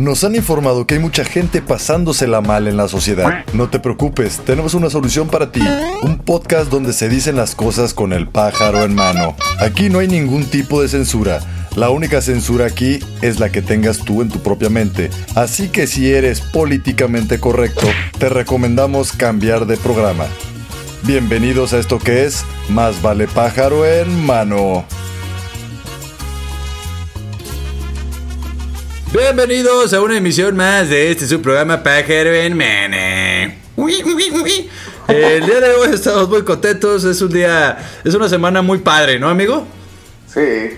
Nos 0.00 0.24
han 0.24 0.34
informado 0.34 0.86
que 0.86 0.94
hay 0.94 1.00
mucha 1.00 1.26
gente 1.26 1.60
pasándosela 1.60 2.40
mal 2.40 2.68
en 2.68 2.78
la 2.78 2.88
sociedad. 2.88 3.44
No 3.52 3.68
te 3.68 3.80
preocupes, 3.80 4.40
tenemos 4.46 4.72
una 4.72 4.88
solución 4.88 5.28
para 5.28 5.52
ti. 5.52 5.60
Un 6.00 6.16
podcast 6.16 6.70
donde 6.70 6.94
se 6.94 7.10
dicen 7.10 7.36
las 7.36 7.54
cosas 7.54 7.92
con 7.92 8.14
el 8.14 8.26
pájaro 8.26 8.82
en 8.82 8.94
mano. 8.94 9.36
Aquí 9.60 9.90
no 9.90 9.98
hay 9.98 10.08
ningún 10.08 10.46
tipo 10.46 10.80
de 10.80 10.88
censura. 10.88 11.40
La 11.76 11.90
única 11.90 12.22
censura 12.22 12.64
aquí 12.64 13.00
es 13.20 13.40
la 13.40 13.52
que 13.52 13.60
tengas 13.60 13.98
tú 13.98 14.22
en 14.22 14.30
tu 14.30 14.38
propia 14.38 14.70
mente. 14.70 15.10
Así 15.34 15.68
que 15.68 15.86
si 15.86 16.10
eres 16.10 16.40
políticamente 16.40 17.38
correcto, 17.38 17.86
te 18.18 18.30
recomendamos 18.30 19.12
cambiar 19.12 19.66
de 19.66 19.76
programa. 19.76 20.24
Bienvenidos 21.02 21.74
a 21.74 21.78
esto 21.78 21.98
que 21.98 22.24
es 22.24 22.46
Más 22.70 23.02
vale 23.02 23.28
pájaro 23.28 23.84
en 23.84 24.24
mano. 24.24 24.86
Bienvenidos 29.12 29.92
a 29.92 30.00
una 30.00 30.18
emisión 30.18 30.54
más 30.54 30.88
de 30.88 31.10
este 31.10 31.26
su 31.26 31.42
programa 31.42 31.82
Pájaro 31.82 32.32
en 32.32 32.56
Mene. 32.56 33.58
El 35.08 35.46
día 35.46 35.60
de 35.60 35.74
hoy 35.74 35.88
estamos 35.92 36.28
muy 36.28 36.44
contentos, 36.44 37.02
es 37.02 37.20
un 37.20 37.32
día, 37.32 37.76
es 38.04 38.14
una 38.14 38.28
semana 38.28 38.62
muy 38.62 38.78
padre, 38.78 39.18
¿no, 39.18 39.28
amigo? 39.28 39.66
Sí. 40.32 40.76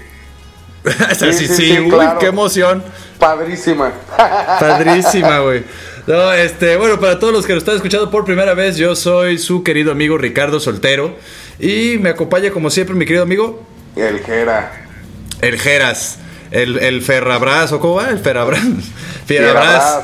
sí, 1.18 1.32
sí, 1.34 1.46
sí, 1.46 1.78
uy, 1.78 2.06
qué 2.18 2.26
emoción. 2.28 2.82
Padrísima. 3.18 3.92
Padrísima, 4.16 5.40
güey. 5.40 5.64
No, 6.06 6.32
este, 6.32 6.78
bueno, 6.78 6.98
para 6.98 7.18
todos 7.18 7.34
los 7.34 7.44
que 7.44 7.52
lo 7.52 7.58
están 7.58 7.76
escuchando 7.76 8.10
por 8.10 8.24
primera 8.24 8.54
vez, 8.54 8.78
yo 8.78 8.96
soy 8.96 9.36
su 9.36 9.62
querido 9.62 9.92
amigo 9.92 10.16
Ricardo 10.16 10.58
Soltero 10.58 11.18
y 11.60 11.98
me 12.00 12.08
acompaña 12.08 12.50
como 12.50 12.70
siempre 12.70 12.96
mi 12.96 13.04
querido 13.04 13.24
amigo 13.24 13.62
El 13.94 14.20
Jera. 14.20 14.86
El 15.42 15.60
Jeras. 15.60 16.18
El, 16.52 16.78
el 16.78 17.02
Ferrabras, 17.02 17.72
¿o 17.72 17.80
cómo 17.80 17.94
va? 17.94 18.10
El 18.10 18.18
Ferrabras. 18.18 18.62
Fierabras. 19.26 20.00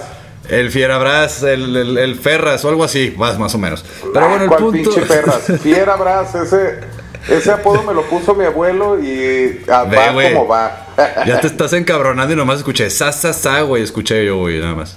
El 0.49 0.71
Fierabras, 0.71 1.43
el, 1.43 1.77
el, 1.77 1.99
el, 1.99 2.15
Ferras 2.17 2.65
o 2.65 2.71
algo 2.71 2.83
así, 2.83 3.15
más, 3.19 3.39
más 3.39 3.55
o 3.55 3.59
menos. 3.59 3.85
Pero 4.15 4.25
Ah, 4.25 4.29
bueno, 4.29 4.45
el 4.45 4.49
¿cuál 4.49 4.61
punto. 4.63 4.91
pinche 4.91 5.03
Ferras? 5.07 5.43
Fierabras, 5.63 6.35
ese, 6.35 6.81
ese 7.29 7.53
apodo 7.53 7.83
me 7.83 7.93
lo 7.93 8.03
puso 8.09 8.35
mi 8.35 8.47
abuelo 8.47 8.99
y 8.99 9.61
ah, 9.69 9.85
Ve, 9.85 9.97
va 9.97 10.11
güey. 10.13 10.33
como 10.33 10.49
va. 10.49 10.87
Ya 11.27 11.39
te 11.41 11.49
estás 11.49 11.75
encabronando 11.75 12.33
y 12.33 12.37
nomás 12.37 12.59
escuché 12.59 12.89
sa, 12.89 13.13
sa, 13.13 13.35
sa, 13.35 13.61
güey. 13.61 13.83
Escuché 13.83 14.25
yo, 14.25 14.39
güey, 14.39 14.59
nada 14.59 14.75
más. 14.75 14.97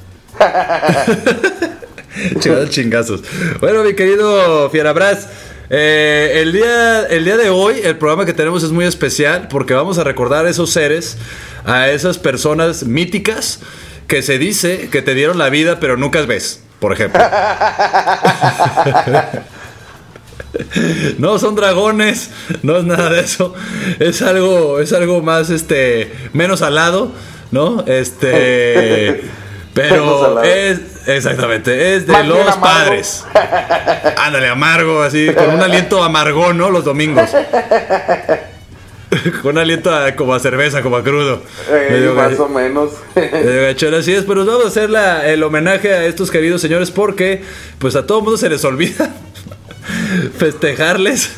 Chingados 2.39 2.69
chingazos. 2.69 3.21
Bueno, 3.59 3.83
mi 3.83 3.93
querido 3.93 4.69
Fierabras, 4.69 5.27
eh, 5.73 6.41
el, 6.41 6.51
día, 6.51 7.03
el 7.03 7.23
día 7.23 7.37
de 7.37 7.49
hoy, 7.49 7.79
el 7.81 7.97
programa 7.97 8.25
que 8.25 8.33
tenemos 8.33 8.61
es 8.61 8.71
muy 8.71 8.83
especial 8.83 9.47
porque 9.47 9.73
vamos 9.73 9.97
a 9.97 10.03
recordar 10.03 10.45
a 10.45 10.49
esos 10.49 10.69
seres, 10.69 11.17
a 11.63 11.89
esas 11.89 12.17
personas 12.17 12.83
míticas 12.83 13.61
que 14.05 14.21
se 14.21 14.37
dice 14.37 14.89
que 14.91 15.01
te 15.01 15.15
dieron 15.15 15.37
la 15.37 15.49
vida 15.49 15.79
pero 15.79 15.95
nunca 15.95 16.21
ves, 16.23 16.61
por 16.79 16.91
ejemplo. 16.91 17.21
No 21.17 21.39
son 21.39 21.55
dragones, 21.55 22.29
no 22.61 22.77
es 22.77 22.83
nada 22.83 23.09
de 23.09 23.21
eso. 23.21 23.53
Es 23.99 24.21
algo, 24.21 24.79
es 24.79 24.91
algo 24.91 25.21
más, 25.21 25.49
este, 25.49 26.11
menos 26.33 26.61
alado, 26.61 27.13
¿no? 27.51 27.85
Este, 27.87 29.21
pero 29.73 30.41
es, 30.43 30.79
exactamente, 31.07 31.95
es 31.95 32.05
de 32.07 32.13
Más 32.13 32.27
los 32.27 32.55
padres. 32.57 33.25
Ándale, 34.17 34.49
amargo, 34.49 35.01
así, 35.01 35.33
con 35.33 35.49
un 35.55 35.61
aliento 35.61 36.03
amargón, 36.03 36.57
¿no? 36.57 36.69
Los 36.69 36.83
domingos. 36.85 37.29
Con 39.41 39.51
un 39.55 39.57
aliento 39.57 39.93
a- 39.93 40.15
como 40.15 40.33
a 40.33 40.39
cerveza, 40.39 40.81
como 40.81 40.95
a 40.95 41.03
crudo. 41.03 41.43
Eh, 41.69 42.13
más 42.15 42.39
o 42.39 42.47
menos. 42.47 42.91
así 43.93 44.13
es, 44.13 44.23
pero 44.23 44.45
vamos 44.45 44.63
a 44.63 44.67
hacer 44.69 44.89
la- 44.89 45.27
el 45.27 45.43
homenaje 45.43 45.93
a 45.93 46.05
estos 46.05 46.31
queridos 46.31 46.61
señores 46.61 46.91
porque 46.91 47.43
pues 47.77 47.97
a 47.97 48.05
todo 48.05 48.21
mundo 48.21 48.37
se 48.37 48.49
les 48.49 48.63
olvida 48.63 49.13
festejarles 50.37 51.31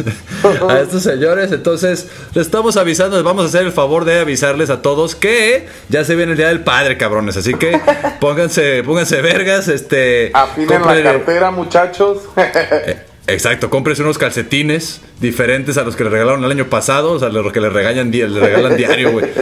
a 0.70 0.80
estos 0.80 1.04
señores. 1.04 1.52
Entonces, 1.52 2.08
les 2.34 2.46
estamos 2.46 2.78
avisando, 2.78 3.16
les 3.16 3.26
vamos 3.26 3.46
a 3.46 3.48
hacer 3.48 3.66
el 3.66 3.72
favor 3.72 4.06
de 4.06 4.20
avisarles 4.20 4.70
a 4.70 4.81
todos 4.81 5.16
que 5.16 5.68
ya 5.90 6.04
se 6.04 6.16
viene 6.16 6.34
el 6.34 6.38
Día 6.38 6.48
del 6.48 6.62
Padre, 6.62 6.98
cabrones. 6.98 7.38
Así 7.38 7.53
que 7.53 7.80
pónganse, 8.20 8.84
pónganse 8.84 9.22
vergas, 9.22 9.68
este... 9.68 10.32
Afinen 10.34 10.82
la 10.82 11.03
cartera, 11.03 11.52
muchachos. 11.52 12.20
Exacto, 13.28 13.70
cómprese 13.70 14.02
unos 14.02 14.18
calcetines 14.18 15.00
diferentes 15.22 15.78
a 15.78 15.84
los 15.84 15.96
que 15.96 16.03
le 16.03 16.09
regalaron 16.09 16.44
el 16.44 16.52
año 16.52 16.70
pasado, 16.70 17.12
o 17.12 17.20
sea, 17.20 17.30
los 17.30 17.53
que 17.53 17.62
le 17.62 17.70
regañan 17.70 18.12
le 18.12 18.28
regalan 18.28 18.76
diario, 18.76 19.12
güey. 19.12 19.28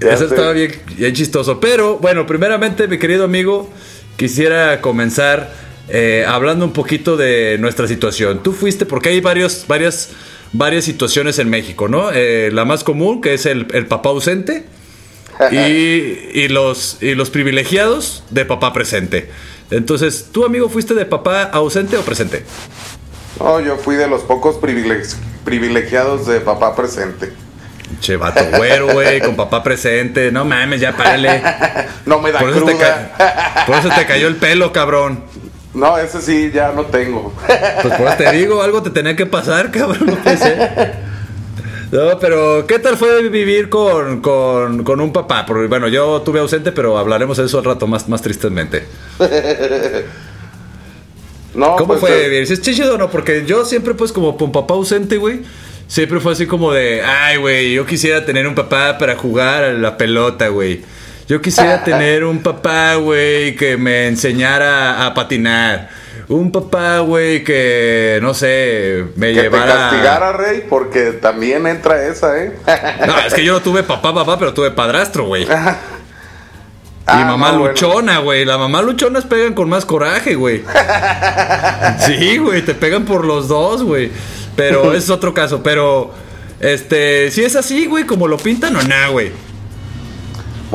Ya 0.00 0.14
Eso 0.14 0.24
estaba 0.24 0.52
bien, 0.52 0.72
bien 0.96 1.12
chistoso. 1.12 1.60
Pero 1.60 1.98
bueno, 1.98 2.26
primeramente, 2.26 2.88
mi 2.88 2.98
querido 2.98 3.24
amigo, 3.24 3.68
quisiera 4.16 4.80
comenzar 4.80 5.52
eh, 5.88 6.24
hablando 6.26 6.64
un 6.64 6.72
poquito 6.72 7.16
de 7.16 7.56
nuestra 7.58 7.86
situación. 7.88 8.42
Tú 8.42 8.52
fuiste, 8.52 8.86
porque 8.86 9.10
hay 9.10 9.20
varios, 9.20 9.64
varias, 9.68 10.10
varias 10.52 10.84
situaciones 10.84 11.38
en 11.38 11.50
México, 11.50 11.88
¿no? 11.88 12.10
Eh, 12.12 12.50
la 12.52 12.64
más 12.64 12.84
común, 12.84 13.20
que 13.20 13.34
es 13.34 13.46
el, 13.46 13.66
el 13.72 13.86
papá 13.86 14.10
ausente. 14.10 14.64
Y, 15.50 15.56
y 15.56 16.48
los, 16.48 16.98
y 17.00 17.16
los 17.16 17.28
privilegiados 17.30 18.22
de 18.30 18.44
papá 18.44 18.72
presente. 18.72 19.28
Entonces, 19.72 20.28
¿tú, 20.30 20.44
amigo, 20.44 20.68
fuiste 20.68 20.94
de 20.94 21.06
papá 21.06 21.42
ausente 21.42 21.96
o 21.96 22.02
presente? 22.02 22.44
No, 23.40 23.58
yo 23.60 23.76
fui 23.76 23.96
de 23.96 24.06
los 24.06 24.22
pocos 24.22 24.60
privileg- 24.60 25.16
privilegiados 25.44 26.26
de 26.28 26.40
papá 26.40 26.76
presente. 26.76 27.32
Che, 28.00 28.16
vato 28.16 28.44
güero, 28.56 28.92
güey, 28.92 29.20
con 29.20 29.34
papá 29.34 29.62
presente. 29.62 30.30
No 30.30 30.44
mames, 30.44 30.80
ya 30.80 30.96
párale. 30.96 31.42
No 32.06 32.20
me 32.20 32.30
da 32.30 32.38
Por 32.38 32.50
eso, 32.50 32.64
te 32.66 32.74
por 33.66 33.76
eso 33.78 33.88
te 33.96 34.04
cayó 34.06 34.28
el 34.28 34.36
pelo, 34.36 34.72
cabrón. 34.72 35.24
No, 35.74 35.98
ese 35.98 36.22
sí, 36.22 36.50
ya 36.54 36.72
no 36.72 36.86
tengo. 36.86 37.32
Pues 37.82 37.94
por 37.94 38.06
eso 38.06 38.16
te 38.16 38.32
digo, 38.32 38.62
algo 38.62 38.82
te 38.82 38.90
tenía 38.90 39.16
que 39.16 39.26
pasar, 39.26 39.70
cabrón. 39.70 40.18
No 40.24 40.36
ser. 40.36 40.94
No, 41.90 42.18
pero 42.18 42.66
¿qué 42.66 42.78
tal 42.80 42.96
fue 42.96 43.28
vivir 43.28 43.68
con, 43.68 44.20
con, 44.20 44.82
con 44.82 45.00
un 45.00 45.12
papá? 45.12 45.44
Porque, 45.46 45.68
bueno, 45.68 45.86
yo 45.86 46.22
tuve 46.22 46.40
ausente, 46.40 46.72
pero 46.72 46.98
hablaremos 46.98 47.36
de 47.36 47.44
eso 47.44 47.58
al 47.58 47.64
rato 47.64 47.86
más, 47.86 48.08
más 48.08 48.22
tristemente. 48.22 48.86
No, 51.54 51.76
¿Cómo 51.76 51.86
pues, 51.86 52.00
fue 52.00 52.26
eh, 52.26 52.28
vivir? 52.28 52.46
¿Si 52.48 52.54
es 52.54 52.60
chido 52.62 52.96
o 52.96 52.98
no? 52.98 53.10
Porque 53.10 53.44
yo 53.46 53.64
siempre, 53.64 53.94
pues, 53.94 54.10
como 54.10 54.36
con 54.36 54.50
papá 54.50 54.74
ausente, 54.74 55.18
güey, 55.18 55.42
siempre 55.86 56.18
fue 56.18 56.32
así 56.32 56.46
como 56.46 56.72
de, 56.72 57.00
ay, 57.02 57.36
güey, 57.36 57.74
yo 57.74 57.86
quisiera 57.86 58.26
tener 58.26 58.48
un 58.48 58.56
papá 58.56 58.98
para 58.98 59.14
jugar 59.14 59.62
a 59.62 59.72
la 59.72 59.96
pelota, 59.96 60.48
güey. 60.48 60.82
Yo 61.26 61.40
quisiera 61.40 61.82
tener 61.82 62.24
un 62.24 62.42
papá, 62.42 62.96
güey, 62.96 63.56
que 63.56 63.76
me 63.78 64.08
enseñara 64.08 65.06
a 65.06 65.14
patinar. 65.14 65.88
Un 66.28 66.52
papá, 66.52 66.98
güey, 67.00 67.44
que, 67.44 68.18
no 68.22 68.34
sé, 68.34 69.04
me 69.16 69.28
Que 69.28 69.34
te 69.34 69.42
llevara... 69.42 69.74
castigara, 69.74 70.32
Rey, 70.32 70.64
porque 70.68 71.12
también 71.12 71.66
entra 71.66 72.06
esa, 72.06 72.42
¿eh? 72.42 72.52
No, 73.06 73.18
es 73.18 73.32
que 73.32 73.44
yo 73.44 73.52
no 73.54 73.60
tuve 73.60 73.82
papá, 73.82 74.14
papá, 74.14 74.38
pero 74.38 74.54
tuve 74.54 74.70
padrastro, 74.70 75.26
güey. 75.26 75.46
Ah, 77.06 77.20
y 77.20 77.24
mamá 77.26 77.52
no, 77.52 77.58
bueno. 77.58 77.72
luchona, 77.74 78.18
güey. 78.20 78.46
La 78.46 78.56
mamá 78.56 78.80
luchonas 78.80 79.26
pegan 79.26 79.52
con 79.52 79.68
más 79.68 79.84
coraje, 79.84 80.36
güey. 80.36 80.62
sí, 81.98 82.38
güey, 82.38 82.62
te 82.62 82.74
pegan 82.74 83.04
por 83.04 83.26
los 83.26 83.46
dos, 83.46 83.82
güey. 83.82 84.10
Pero 84.56 84.94
es 84.94 85.10
otro 85.10 85.34
caso. 85.34 85.62
Pero, 85.62 86.14
este, 86.60 87.30
si 87.30 87.44
es 87.44 87.56
así, 87.56 87.84
güey, 87.84 88.04
como 88.06 88.26
lo 88.26 88.38
pintan 88.38 88.74
o 88.76 88.82
nada, 88.82 89.08
güey. 89.08 89.32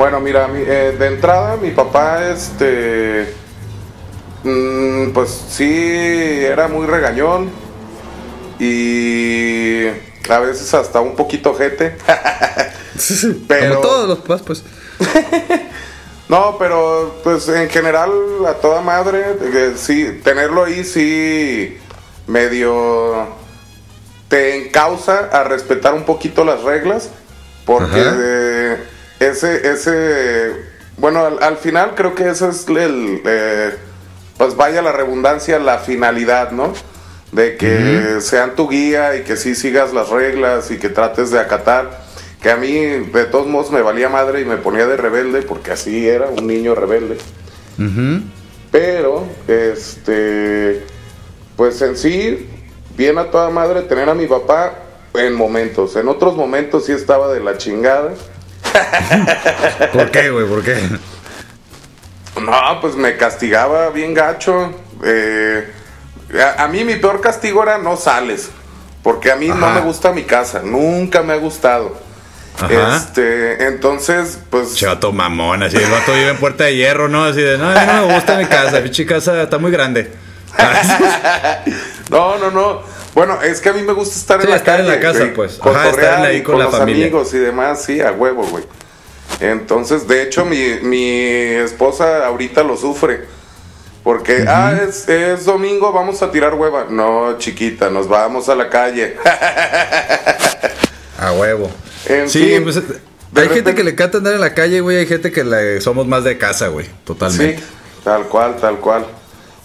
Bueno, 0.00 0.18
mira, 0.18 0.48
mi- 0.48 0.62
eh, 0.66 0.96
de 0.98 1.06
entrada 1.08 1.58
mi 1.58 1.72
papá, 1.72 2.24
este, 2.30 3.34
mm, 4.44 5.10
pues 5.10 5.28
sí, 5.50 6.40
era 6.42 6.68
muy 6.68 6.86
regañón 6.86 7.50
y 8.58 9.88
a 10.26 10.38
veces 10.38 10.72
hasta 10.72 11.02
un 11.02 11.14
poquito 11.16 11.52
jete. 11.54 11.98
Pero- 13.46 13.74
Como 13.74 13.80
todos 13.86 14.08
los 14.08 14.18
papás, 14.20 14.40
pues. 14.40 14.64
No, 16.30 16.56
pero 16.58 17.16
pues 17.22 17.46
en 17.48 17.68
general 17.68 18.10
a 18.48 18.54
toda 18.54 18.80
madre, 18.80 19.34
sí, 19.76 20.20
tenerlo 20.24 20.64
ahí 20.64 20.82
sí 20.84 21.76
medio 22.26 23.26
te 24.28 24.64
encausa 24.64 25.28
a 25.30 25.44
respetar 25.44 25.92
un 25.92 26.04
poquito 26.04 26.42
las 26.44 26.62
reglas, 26.62 27.10
porque 27.66 28.00
Ajá. 28.00 28.16
Ese, 29.20 29.70
ese, 29.70 30.52
bueno, 30.96 31.24
al, 31.24 31.42
al 31.42 31.56
final 31.58 31.94
creo 31.94 32.14
que 32.14 32.28
ese 32.28 32.48
es 32.48 32.66
el, 32.68 33.22
eh, 33.24 33.76
pues 34.36 34.56
vaya 34.56 34.82
la 34.82 34.92
redundancia, 34.92 35.58
la 35.58 35.78
finalidad, 35.78 36.50
¿no? 36.50 36.72
De 37.30 37.56
que 37.56 38.20
sean 38.20 38.56
tu 38.56 38.68
guía 38.68 39.14
y 39.14 39.22
que 39.22 39.36
sí 39.36 39.54
sigas 39.54 39.92
las 39.92 40.08
reglas 40.08 40.70
y 40.72 40.78
que 40.78 40.88
trates 40.88 41.30
de 41.30 41.38
acatar. 41.38 42.00
Que 42.42 42.50
a 42.50 42.56
mí, 42.56 42.74
de 42.74 43.24
todos 43.26 43.46
modos, 43.46 43.70
me 43.70 43.82
valía 43.82 44.08
madre 44.08 44.40
y 44.40 44.46
me 44.46 44.56
ponía 44.56 44.86
de 44.86 44.96
rebelde, 44.96 45.42
porque 45.42 45.72
así 45.72 46.08
era, 46.08 46.26
un 46.26 46.46
niño 46.46 46.74
rebelde. 46.74 47.18
Pero, 48.72 49.26
este, 49.46 50.84
pues 51.56 51.80
en 51.82 51.96
sí, 51.96 52.48
bien 52.96 53.18
a 53.18 53.30
toda 53.30 53.50
madre 53.50 53.82
tener 53.82 54.08
a 54.08 54.14
mi 54.14 54.26
papá 54.26 54.74
en 55.14 55.34
momentos. 55.34 55.96
En 55.96 56.08
otros 56.08 56.34
momentos 56.34 56.86
sí 56.86 56.92
estaba 56.92 57.32
de 57.32 57.40
la 57.40 57.58
chingada. 57.58 58.14
¿Por 59.92 60.10
qué, 60.10 60.30
güey? 60.30 60.46
¿Por 60.46 60.62
qué? 60.62 60.76
No, 62.40 62.80
pues 62.80 62.94
me 62.94 63.16
castigaba 63.16 63.90
bien 63.90 64.14
gacho. 64.14 64.72
Eh, 65.04 65.72
a, 66.38 66.64
a 66.64 66.68
mí 66.68 66.84
mi 66.84 66.96
peor 66.96 67.20
castigo 67.20 67.62
era 67.62 67.78
no 67.78 67.96
sales. 67.96 68.50
Porque 69.02 69.32
a 69.32 69.36
mí 69.36 69.48
no 69.48 69.70
me 69.70 69.80
gusta 69.80 70.12
mi 70.12 70.24
casa. 70.24 70.60
Nunca 70.62 71.22
me 71.22 71.32
ha 71.32 71.36
gustado. 71.36 71.96
Ajá. 72.58 72.96
Este, 72.96 73.66
entonces, 73.66 74.38
pues. 74.50 74.74
Chato 74.74 75.12
mamón, 75.12 75.62
así 75.62 75.76
el 75.76 75.90
vato 75.90 76.12
vive 76.12 76.30
en 76.30 76.36
Puerta 76.36 76.64
de 76.64 76.76
Hierro, 76.76 77.08
¿no? 77.08 77.24
Así 77.24 77.40
de, 77.40 77.56
no, 77.56 77.72
no 77.72 78.06
me 78.06 78.14
gusta 78.14 78.36
mi 78.36 78.44
casa, 78.44 78.82
pinche 78.82 79.06
casa 79.06 79.42
está 79.42 79.58
muy 79.58 79.70
grande. 79.70 80.12
No, 82.10 82.38
no, 82.38 82.50
no. 82.50 82.82
Bueno, 83.14 83.40
es 83.42 83.60
que 83.60 83.68
a 83.68 83.72
mí 83.72 83.82
me 83.82 83.92
gusta 83.92 84.14
estar 84.16 84.38
Sí, 84.40 84.44
en 84.46 84.50
la 84.50 84.56
estar 84.56 84.80
en 84.80 84.86
calle. 84.86 84.96
la 84.96 85.02
casa, 85.02 85.18
güey, 85.20 85.34
pues. 85.34 85.58
Ajá, 85.60 85.90
estar 85.90 86.22
ahí 86.26 86.36
y 86.38 86.42
con 86.42 86.58
la 86.58 86.64
los 86.66 86.76
familia. 86.76 87.06
amigos 87.06 87.34
y 87.34 87.38
demás, 87.38 87.82
sí, 87.82 88.00
a 88.00 88.12
huevo, 88.12 88.44
güey. 88.46 88.64
Entonces, 89.40 90.06
de 90.06 90.22
hecho, 90.22 90.44
mi, 90.44 90.58
mi 90.82 91.20
esposa 91.54 92.26
ahorita 92.26 92.62
lo 92.62 92.76
sufre. 92.76 93.24
Porque, 94.04 94.44
ah, 94.48 94.78
es, 94.88 95.08
es 95.08 95.44
domingo, 95.44 95.92
vamos 95.92 96.22
a 96.22 96.30
tirar 96.30 96.54
hueva. 96.54 96.86
No, 96.88 97.36
chiquita, 97.38 97.90
nos 97.90 98.08
vamos 98.08 98.48
a 98.48 98.54
la 98.54 98.68
calle. 98.70 99.16
A 101.18 101.32
huevo. 101.32 101.70
En 102.06 102.28
sí, 102.30 102.44
fin, 102.44 102.62
pues 102.64 102.80
hay 103.36 103.48
gente 103.50 103.74
que 103.74 103.84
le 103.84 103.90
encanta 103.90 104.18
andar 104.18 104.32
en 104.34 104.40
la 104.40 104.54
calle, 104.54 104.80
güey. 104.80 104.96
Hay 104.98 105.06
gente 105.06 105.30
que 105.30 105.44
le- 105.44 105.80
somos 105.80 106.06
más 106.06 106.24
de 106.24 106.38
casa, 106.38 106.68
güey. 106.68 106.86
Totalmente. 107.04 107.58
Sí, 107.58 107.64
tal 108.02 108.22
cual, 108.24 108.56
tal 108.56 108.76
cual. 108.76 109.06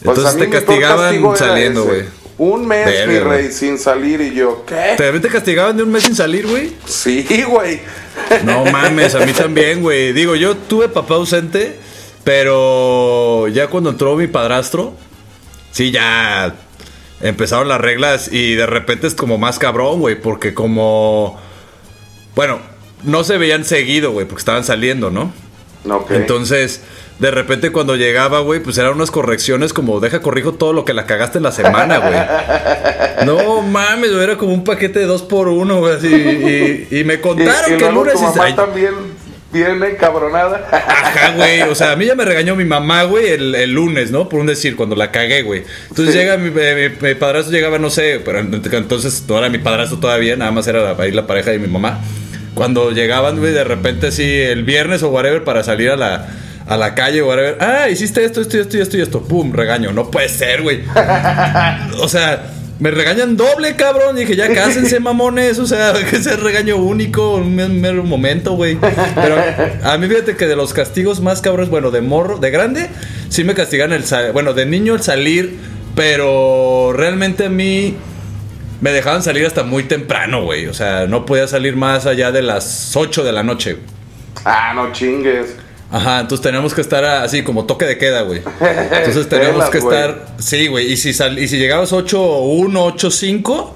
Entonces 0.01 0.25
a 0.25 0.33
mí 0.33 0.41
te 0.41 0.49
castigaban 0.49 1.37
saliendo, 1.37 1.85
güey. 1.85 2.03
Un 2.37 2.67
mes, 2.67 2.85
Verga, 2.85 3.07
mi 3.13 3.19
güey. 3.19 3.41
rey, 3.43 3.51
sin 3.51 3.79
salir 3.79 4.19
y 4.19 4.33
yo, 4.33 4.65
¿qué? 4.65 4.95
¿Te 4.97 5.19
te 5.19 5.29
castigaban 5.29 5.77
de 5.77 5.83
un 5.83 5.91
mes 5.91 6.03
sin 6.03 6.15
salir, 6.15 6.45
güey? 6.45 6.73
Sí, 6.85 7.25
güey. 7.47 7.79
No 8.43 8.65
mames, 8.65 9.15
a 9.15 9.25
mí 9.25 9.31
también, 9.37 9.81
güey. 9.81 10.11
Digo, 10.11 10.35
yo 10.35 10.55
tuve 10.57 10.89
papá 10.89 11.15
ausente, 11.15 11.77
pero 12.25 13.47
ya 13.47 13.67
cuando 13.67 13.89
entró 13.91 14.17
mi 14.17 14.27
padrastro, 14.27 14.93
sí, 15.71 15.91
ya 15.91 16.55
empezaron 17.21 17.69
las 17.69 17.79
reglas 17.79 18.29
y 18.31 18.55
de 18.55 18.65
repente 18.65 19.07
es 19.07 19.15
como 19.15 19.37
más 19.37 19.57
cabrón, 19.57 20.01
güey, 20.01 20.19
porque 20.19 20.53
como... 20.53 21.39
Bueno, 22.35 22.59
no 23.03 23.23
se 23.23 23.37
veían 23.37 23.63
seguido, 23.63 24.11
güey, 24.11 24.25
porque 24.27 24.41
estaban 24.41 24.65
saliendo, 24.65 25.09
¿no? 25.09 25.31
Ok. 25.89 26.11
Entonces, 26.11 26.81
de 27.19 27.31
repente 27.31 27.71
cuando 27.71 27.95
llegaba, 27.95 28.39
güey, 28.41 28.59
pues 28.59 28.77
eran 28.77 28.93
unas 28.93 29.09
correcciones 29.11 29.71
como 29.73 29.99
deja 30.01 30.21
corrijo 30.21 30.53
todo 30.53 30.73
lo 30.73 30.83
que 30.83 30.93
la 30.93 31.05
cagaste 31.05 31.37
en 31.37 31.43
la 31.43 31.51
semana, 31.53 31.97
güey. 31.99 33.25
No 33.25 33.61
mames, 33.61 34.11
güey, 34.11 34.23
era 34.23 34.37
como 34.37 34.53
un 34.53 34.63
paquete 34.63 34.99
de 34.99 35.05
dos 35.05 35.21
por 35.23 35.47
uno, 35.47 35.79
güey, 35.79 35.93
así. 35.95 36.07
Y, 36.91 36.99
y 36.99 37.03
me 37.03 37.21
contaron 37.21 37.73
y 37.73 37.77
que 37.77 37.87
el 37.87 37.93
lunes 37.93 38.13
tu 38.15 38.21
mamá 38.21 38.55
también 38.55 38.93
viene 39.53 39.87
encabronada. 39.91 40.67
Ajá, 40.71 41.31
güey. 41.37 41.61
O 41.61 41.75
sea, 41.75 41.93
a 41.93 41.95
mí 41.95 42.05
ya 42.05 42.15
me 42.15 42.25
regañó 42.25 42.55
mi 42.57 42.65
mamá, 42.65 43.03
güey, 43.03 43.29
el, 43.29 43.55
el 43.55 43.71
lunes, 43.71 44.11
¿no? 44.11 44.27
Por 44.27 44.41
un 44.41 44.47
decir, 44.47 44.75
cuando 44.75 44.97
la 44.97 45.11
cagué, 45.11 45.43
güey. 45.43 45.63
Entonces 45.89 46.13
Sí. 46.13 46.19
llega 46.19 46.35
mi, 46.37 46.51
eh, 46.59 46.91
mi- 47.01 47.07
mi 47.07 47.15
padrastro, 47.15 47.53
llegaba, 47.53 47.79
no 47.79 47.89
sé, 47.89 48.21
pero 48.25 48.41
ent- 48.41 48.73
entonces 48.73 49.23
no 49.29 49.37
era 49.37 49.47
mi 49.49 49.59
padrastro 49.59 49.99
todavía, 49.99 50.35
nada 50.35 50.51
más 50.51 50.67
era 50.67 50.95
ahí 50.99 51.11
la 51.11 51.25
pareja 51.25 51.51
de 51.51 51.59
mi 51.59 51.67
mamá. 51.67 52.01
Cuando 52.53 52.91
llegaban, 52.91 53.39
güey, 53.39 53.53
de 53.53 53.63
repente 53.63 54.07
así, 54.07 54.23
el 54.41 54.63
viernes 54.65 55.01
o 55.03 55.09
whatever, 55.09 55.43
para 55.45 55.63
salir 55.63 55.89
a 55.91 55.95
la, 55.95 56.27
a 56.67 56.77
la 56.77 56.95
calle 56.95 57.21
o 57.21 57.27
whatever. 57.27 57.57
Ah, 57.61 57.89
hiciste 57.89 58.23
esto, 58.25 58.41
esto, 58.41 58.57
esto 58.59 58.77
y 58.77 58.81
esto 58.81 58.97
y 58.97 59.01
esto. 59.01 59.21
Pum, 59.21 59.51
regaño. 59.53 59.91
No 59.93 60.09
puede 60.11 60.29
ser, 60.29 60.61
güey. 60.63 60.81
O 61.99 62.07
sea, 62.07 62.51
me 62.79 62.91
regañan 62.91 63.37
doble, 63.37 63.75
cabrón. 63.75 64.15
Dije, 64.15 64.35
ya 64.35 64.51
cásense, 64.53 64.99
mamones. 64.99 65.59
O 65.59 65.67
sea, 65.67 65.93
que 66.09 66.17
sea 66.23 66.35
regaño 66.37 66.77
único, 66.77 67.35
un 67.35 67.55
me- 67.55 67.69
mero 67.69 68.03
momento, 68.03 68.53
güey. 68.55 68.77
Pero 69.15 69.37
a 69.83 69.97
mí, 69.97 70.07
fíjate 70.07 70.35
que 70.35 70.47
de 70.47 70.55
los 70.55 70.73
castigos 70.73 71.21
más 71.21 71.41
cabrones, 71.41 71.69
bueno, 71.69 71.91
de 71.91 72.01
morro, 72.01 72.37
de 72.39 72.49
grande, 72.51 72.89
sí 73.29 73.43
me 73.43 73.53
castigan 73.53 73.93
el 73.93 74.03
Bueno, 74.33 74.53
de 74.53 74.65
niño 74.65 74.95
el 74.95 75.01
salir, 75.03 75.57
pero 75.95 76.93
realmente 76.93 77.45
a 77.45 77.49
mí 77.49 77.95
me 78.81 78.91
dejaban 78.91 79.23
salir 79.23 79.45
hasta 79.45 79.63
muy 79.63 79.83
temprano, 79.83 80.43
güey. 80.43 80.65
O 80.67 80.73
sea, 80.73 81.05
no 81.07 81.25
podía 81.25 81.47
salir 81.47 81.75
más 81.75 82.05
allá 82.05 82.31
de 82.31 82.41
las 82.41 82.95
8 82.95 83.23
de 83.23 83.31
la 83.31 83.43
noche. 83.43 83.77
Ah, 84.43 84.73
no 84.75 84.91
chingues. 84.91 85.55
Ajá, 85.91 86.19
entonces 86.19 86.43
tenemos 86.43 86.73
que 86.73 86.81
estar 86.81 87.05
así 87.05 87.43
como 87.43 87.65
toque 87.65 87.85
de 87.85 87.97
queda, 87.97 88.21
güey. 88.23 88.41
Entonces 88.59 89.29
tenemos 89.29 89.55
Pelas, 89.55 89.69
que 89.69 89.77
estar, 89.77 90.25
sí, 90.39 90.67
güey, 90.67 90.91
y 90.91 90.97
si 90.97 91.13
sal- 91.13 91.37
y 91.39 91.47
si 91.47 91.57
llegabas 91.57 91.93
8 91.93 92.21
1, 92.39 92.83
8 92.85 93.11
5, 93.11 93.75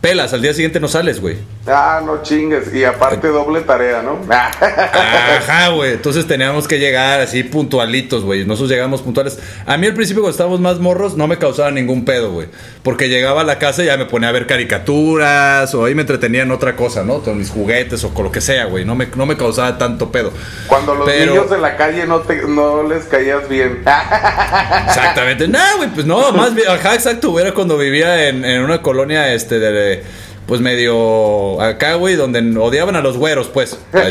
pelas, 0.00 0.32
al 0.32 0.42
día 0.42 0.52
siguiente 0.54 0.80
no 0.80 0.88
sales, 0.88 1.20
güey. 1.20 1.36
Ah, 1.68 2.00
no 2.04 2.22
chingues. 2.22 2.72
Y 2.74 2.84
aparte 2.84 3.28
doble 3.28 3.60
tarea, 3.62 4.02
¿no? 4.02 4.20
Ajá, 4.32 5.68
güey. 5.74 5.92
Entonces 5.92 6.26
teníamos 6.26 6.68
que 6.68 6.78
llegar 6.78 7.20
así 7.20 7.42
puntualitos, 7.42 8.24
güey. 8.24 8.44
Nosotros 8.44 8.70
llegamos 8.70 9.02
puntuales. 9.02 9.38
A 9.66 9.76
mí 9.76 9.86
al 9.86 9.94
principio 9.94 10.22
cuando 10.22 10.32
estábamos 10.32 10.60
más 10.60 10.78
morros 10.78 11.16
no 11.16 11.26
me 11.26 11.38
causaba 11.38 11.70
ningún 11.70 12.04
pedo, 12.04 12.30
güey. 12.32 12.48
Porque 12.82 13.08
llegaba 13.08 13.40
a 13.40 13.44
la 13.44 13.58
casa 13.58 13.82
y 13.82 13.86
ya 13.86 13.96
me 13.96 14.06
ponía 14.06 14.28
a 14.28 14.32
ver 14.32 14.46
caricaturas 14.46 15.74
o 15.74 15.84
ahí 15.84 15.94
me 15.94 16.02
entretenía 16.02 16.42
en 16.42 16.52
otra 16.52 16.76
cosa, 16.76 17.02
¿no? 17.02 17.20
Con 17.20 17.38
mis 17.38 17.50
juguetes 17.50 18.04
o 18.04 18.14
con 18.14 18.24
lo 18.24 18.30
que 18.32 18.40
sea, 18.40 18.66
güey. 18.66 18.84
No 18.84 18.94
me, 18.94 19.06
no 19.16 19.26
me 19.26 19.36
causaba 19.36 19.76
tanto 19.76 20.12
pedo. 20.12 20.32
Cuando 20.68 20.94
los 20.94 21.06
Pero- 21.08 21.32
niños 21.32 21.50
de 21.50 21.58
la 21.58 21.76
calle 21.76 22.06
no, 22.06 22.20
te, 22.20 22.42
no 22.42 22.82
les 22.84 23.04
caías 23.06 23.48
bien. 23.48 23.82
Exactamente. 24.86 25.48
No, 25.48 25.58
güey, 25.78 25.88
pues 25.90 26.06
no, 26.06 26.32
más 26.32 26.54
bien, 26.54 26.68
ajá, 26.68 26.94
exacto, 26.94 27.38
era 27.40 27.52
cuando 27.52 27.76
vivía 27.78 28.28
en, 28.28 28.44
en 28.44 28.62
una 28.62 28.82
colonia, 28.82 29.32
este, 29.34 29.58
de, 29.58 30.02
pues 30.46 30.60
medio 30.60 31.60
acá, 31.60 31.94
güey, 31.94 32.14
donde 32.14 32.40
odiaban 32.58 32.96
a 32.96 33.00
los 33.00 33.16
güeros, 33.16 33.48
pues, 33.48 33.78
a 33.92 34.08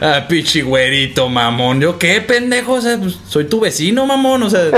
ah, 0.00 0.26
pichi 0.28 0.62
güerito, 0.62 1.28
mamón. 1.28 1.80
Yo, 1.80 1.98
¿qué 1.98 2.20
pendejo? 2.22 2.74
O 2.74 2.80
sea, 2.80 2.96
pues, 2.98 3.18
soy 3.28 3.44
tu 3.44 3.60
vecino, 3.60 4.06
mamón, 4.06 4.42
o 4.44 4.50
sea, 4.50 4.70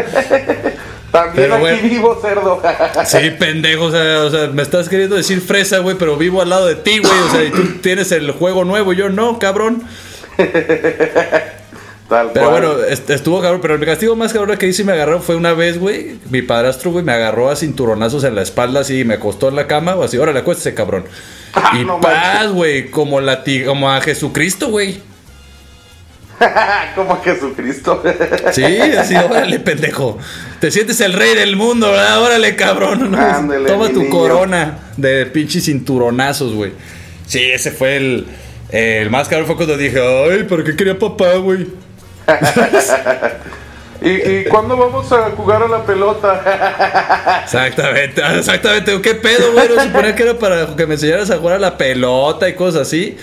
También 1.12 1.50
Pero, 1.50 1.66
aquí 1.66 1.88
vivo, 1.88 2.18
cerdo. 2.20 2.60
sí, 3.06 3.30
pendejo, 3.38 3.84
o 3.84 3.90
sea, 3.90 4.24
o 4.24 4.30
sea, 4.30 4.48
me 4.48 4.62
estás 4.62 4.88
queriendo 4.88 5.16
decir 5.16 5.40
fresa, 5.40 5.78
güey, 5.78 5.96
pero 5.96 6.16
vivo 6.16 6.42
al 6.42 6.50
lado 6.50 6.66
de 6.66 6.74
ti, 6.74 6.98
güey, 6.98 7.18
o 7.20 7.30
sea, 7.30 7.44
y 7.44 7.50
tú 7.50 7.78
tienes 7.80 8.12
el 8.12 8.32
juego 8.32 8.64
nuevo 8.64 8.92
y 8.92 8.96
yo 8.96 9.08
no, 9.08 9.38
cabrón. 9.38 9.84
Tal 12.08 12.30
Pero 12.32 12.48
cual. 12.50 12.62
bueno, 12.62 12.84
est- 12.84 13.10
estuvo 13.10 13.40
cabrón. 13.42 13.60
Pero 13.60 13.74
el 13.74 13.84
castigo 13.84 14.16
más 14.16 14.32
cabrón 14.32 14.56
que 14.56 14.66
hice 14.66 14.82
y 14.82 14.84
me 14.86 14.92
agarró 14.92 15.20
fue 15.20 15.36
una 15.36 15.52
vez, 15.52 15.78
güey. 15.78 16.16
Mi 16.30 16.40
padrastro, 16.42 16.90
güey, 16.90 17.04
me 17.04 17.12
agarró 17.12 17.50
a 17.50 17.56
cinturonazos 17.56 18.24
en 18.24 18.34
la 18.34 18.42
espalda 18.42 18.80
así 18.80 19.00
y 19.00 19.04
me 19.04 19.14
acostó 19.14 19.48
en 19.48 19.56
la 19.56 19.66
cama. 19.66 19.94
O 19.94 20.02
así, 20.04 20.16
órale, 20.16 20.38
acuéstese, 20.40 20.74
cabrón. 20.74 21.04
Ah, 21.54 21.72
y 21.80 21.84
no 21.84 21.98
paz, 21.98 22.48
güey, 22.52 22.90
como, 22.90 23.20
la 23.22 23.42
como 23.64 23.90
a 23.90 24.00
Jesucristo, 24.02 24.68
güey. 24.68 25.00
Como 26.94 27.20
Jesucristo. 27.22 28.02
Sí, 28.52 28.62
así, 28.64 29.16
órale, 29.16 29.58
pendejo. 29.60 30.18
Te 30.60 30.70
sientes 30.70 31.00
el 31.00 31.12
rey 31.14 31.34
del 31.34 31.56
mundo, 31.56 31.90
¿verdad? 31.90 32.22
Órale, 32.22 32.54
cabrón. 32.54 33.10
¿no? 33.10 33.18
Ándele, 33.18 33.66
Toma 33.66 33.88
tu 33.88 34.00
niño. 34.02 34.10
corona 34.10 34.78
de 34.96 35.26
pinches 35.26 35.64
cinturonazos, 35.64 36.52
güey. 36.54 36.72
Sí, 37.26 37.40
ese 37.42 37.70
fue 37.72 37.96
el, 37.96 38.26
el 38.70 39.10
más 39.10 39.26
cabrón. 39.28 39.46
Fue 39.46 39.56
cuando 39.56 39.76
dije, 39.76 39.98
ay, 40.00 40.44
¿para 40.44 40.62
qué 40.64 40.76
quería 40.76 40.98
papá, 40.98 41.34
güey? 41.36 41.66
¿Y, 44.00 44.10
¿Y 44.10 44.44
cuándo 44.44 44.76
vamos 44.76 45.10
a 45.12 45.30
jugar 45.30 45.62
a 45.62 45.68
la 45.68 45.82
pelota? 45.84 47.42
Exactamente, 47.44 48.22
exactamente. 48.36 49.00
¿Qué 49.02 49.14
pedo, 49.16 49.52
güey? 49.52 49.68
No 49.68 49.82
suponía 49.82 50.14
que 50.14 50.22
era 50.22 50.38
para 50.38 50.76
que 50.76 50.86
me 50.86 50.94
enseñaras 50.94 51.30
a 51.30 51.38
jugar 51.38 51.56
a 51.56 51.58
la 51.58 51.76
pelota 51.76 52.48
y 52.48 52.54
cosas 52.54 52.82
así. 52.82 53.16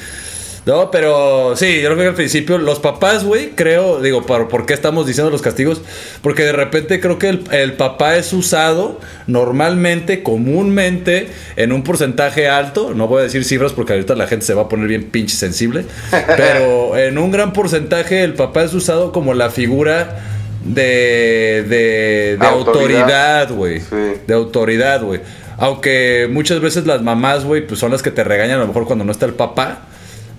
No, 0.65 0.89
pero 0.89 1.55
sí, 1.55 1.81
yo 1.81 1.89
creo 1.89 1.97
que 1.97 2.07
al 2.07 2.15
principio 2.15 2.57
los 2.57 2.79
papás, 2.79 3.23
güey, 3.23 3.51
creo, 3.51 4.01
digo, 4.01 4.25
¿por, 4.25 4.47
¿por 4.47 4.65
qué 4.65 4.73
estamos 4.73 5.05
diciendo 5.05 5.29
los 5.29 5.43
castigos? 5.43 5.81
Porque 6.23 6.41
de 6.43 6.53
repente 6.53 6.99
creo 6.99 7.19
que 7.19 7.29
el, 7.29 7.43
el 7.51 7.73
papá 7.73 8.15
es 8.17 8.33
usado 8.33 8.99
normalmente, 9.27 10.23
comúnmente, 10.23 11.29
en 11.55 11.71
un 11.71 11.83
porcentaje 11.83 12.47
alto. 12.47 12.93
No 12.95 13.07
voy 13.07 13.19
a 13.19 13.23
decir 13.23 13.45
cifras 13.45 13.73
porque 13.73 13.93
ahorita 13.93 14.15
la 14.15 14.25
gente 14.25 14.43
se 14.45 14.55
va 14.55 14.63
a 14.63 14.69
poner 14.69 14.87
bien 14.87 15.03
pinche 15.11 15.35
sensible. 15.35 15.85
Pero 16.35 16.97
en 16.97 17.19
un 17.19 17.29
gran 17.29 17.53
porcentaje 17.53 18.23
el 18.23 18.33
papá 18.33 18.63
es 18.63 18.73
usado 18.73 19.11
como 19.11 19.35
la 19.35 19.51
figura 19.51 20.23
de, 20.63 21.63
de, 21.69 22.37
de 22.39 22.45
Autoridad. 22.47 23.41
autoridad, 23.41 23.51
güey. 23.51 23.79
Sí. 23.81 24.21
De 24.25 24.33
autoridad, 24.33 25.03
güey. 25.03 25.21
Aunque 25.57 26.27
muchas 26.31 26.59
veces 26.59 26.87
las 26.87 27.03
mamás, 27.03 27.45
güey, 27.45 27.65
pues 27.67 27.79
son 27.79 27.91
las 27.91 28.01
que 28.01 28.09
te 28.09 28.23
regañan 28.23 28.57
a 28.57 28.61
lo 28.61 28.67
mejor 28.67 28.85
cuando 28.85 29.05
no 29.05 29.11
está 29.11 29.27
el 29.27 29.33
papá. 29.35 29.89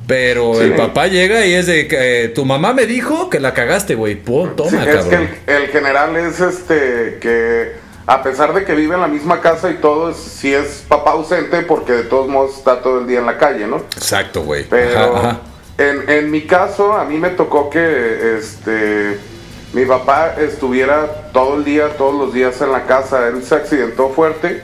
Pero 0.07 0.55
Sí. 0.55 0.61
el 0.65 0.75
papá 0.77 1.09
llega 1.09 1.45
y 1.47 1.55
es 1.55 1.67
de 1.67 1.89
que 1.89 2.25
eh, 2.25 2.29
tu 2.29 2.45
mamá 2.45 2.73
me 2.73 2.87
dijo 2.87 3.29
que 3.29 3.41
la 3.41 3.53
cagaste, 3.55 3.95
güey. 3.97 4.15
Pum, 4.15 4.55
toma, 4.55 4.71
Sí, 4.71 4.77
es 4.89 5.05
que 5.07 5.15
el, 5.17 5.29
el 5.47 5.67
general 5.69 6.17
es 6.17 6.39
este 6.41 7.19
que 7.21 7.73
a 8.07 8.23
pesar 8.23 8.55
de 8.55 8.65
que 8.65 8.73
vive 8.75 8.95
en 8.95 9.01
la 9.01 9.09
misma 9.09 9.41
casa 9.41 9.69
y 9.69 9.75
todo, 9.75 10.11
es, 10.11 10.17
sí 10.17 10.55
es 10.55 10.85
papá 10.87 11.11
ausente 11.13 11.63
porque 11.63 11.93
de 11.93 12.03
todos 12.05 12.29
modos 12.29 12.57
está 12.57 12.81
todo 12.81 13.01
el 13.01 13.07
día 13.09 13.19
en 13.19 13.27
la 13.27 13.37
calle, 13.37 13.67
¿no? 13.67 13.79
Exacto, 13.97 14.43
güey. 14.43 14.65
Pero 14.71 15.17
Ajá, 15.17 15.29
ajá. 15.29 15.41
En, 15.79 16.09
en 16.09 16.31
mi 16.31 16.43
caso, 16.43 16.93
a 16.93 17.05
mí 17.05 17.19
me 17.19 17.31
tocó 17.31 17.69
que 17.69 18.37
este 18.39 19.19
mi 19.73 19.85
papá 19.85 20.37
estuviera 20.39 21.31
todo 21.33 21.57
el 21.57 21.65
día, 21.65 21.89
todos 21.99 22.15
los 22.15 22.33
días 22.33 22.61
en 22.63 22.71
la 22.71 22.85
casa. 22.87 23.27
Él 23.27 23.43
se 23.43 23.57
accidentó 23.57 24.09
fuerte 24.11 24.63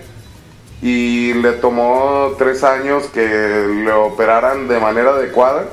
y 0.83 1.33
le 1.35 1.53
tomó 1.53 2.35
tres 2.37 2.65
años 2.65 3.05
que 3.05 3.23
le 3.23 3.93
operaran 3.93 4.67
de 4.67 4.81
manera 4.81 5.11
adecuada. 5.11 5.67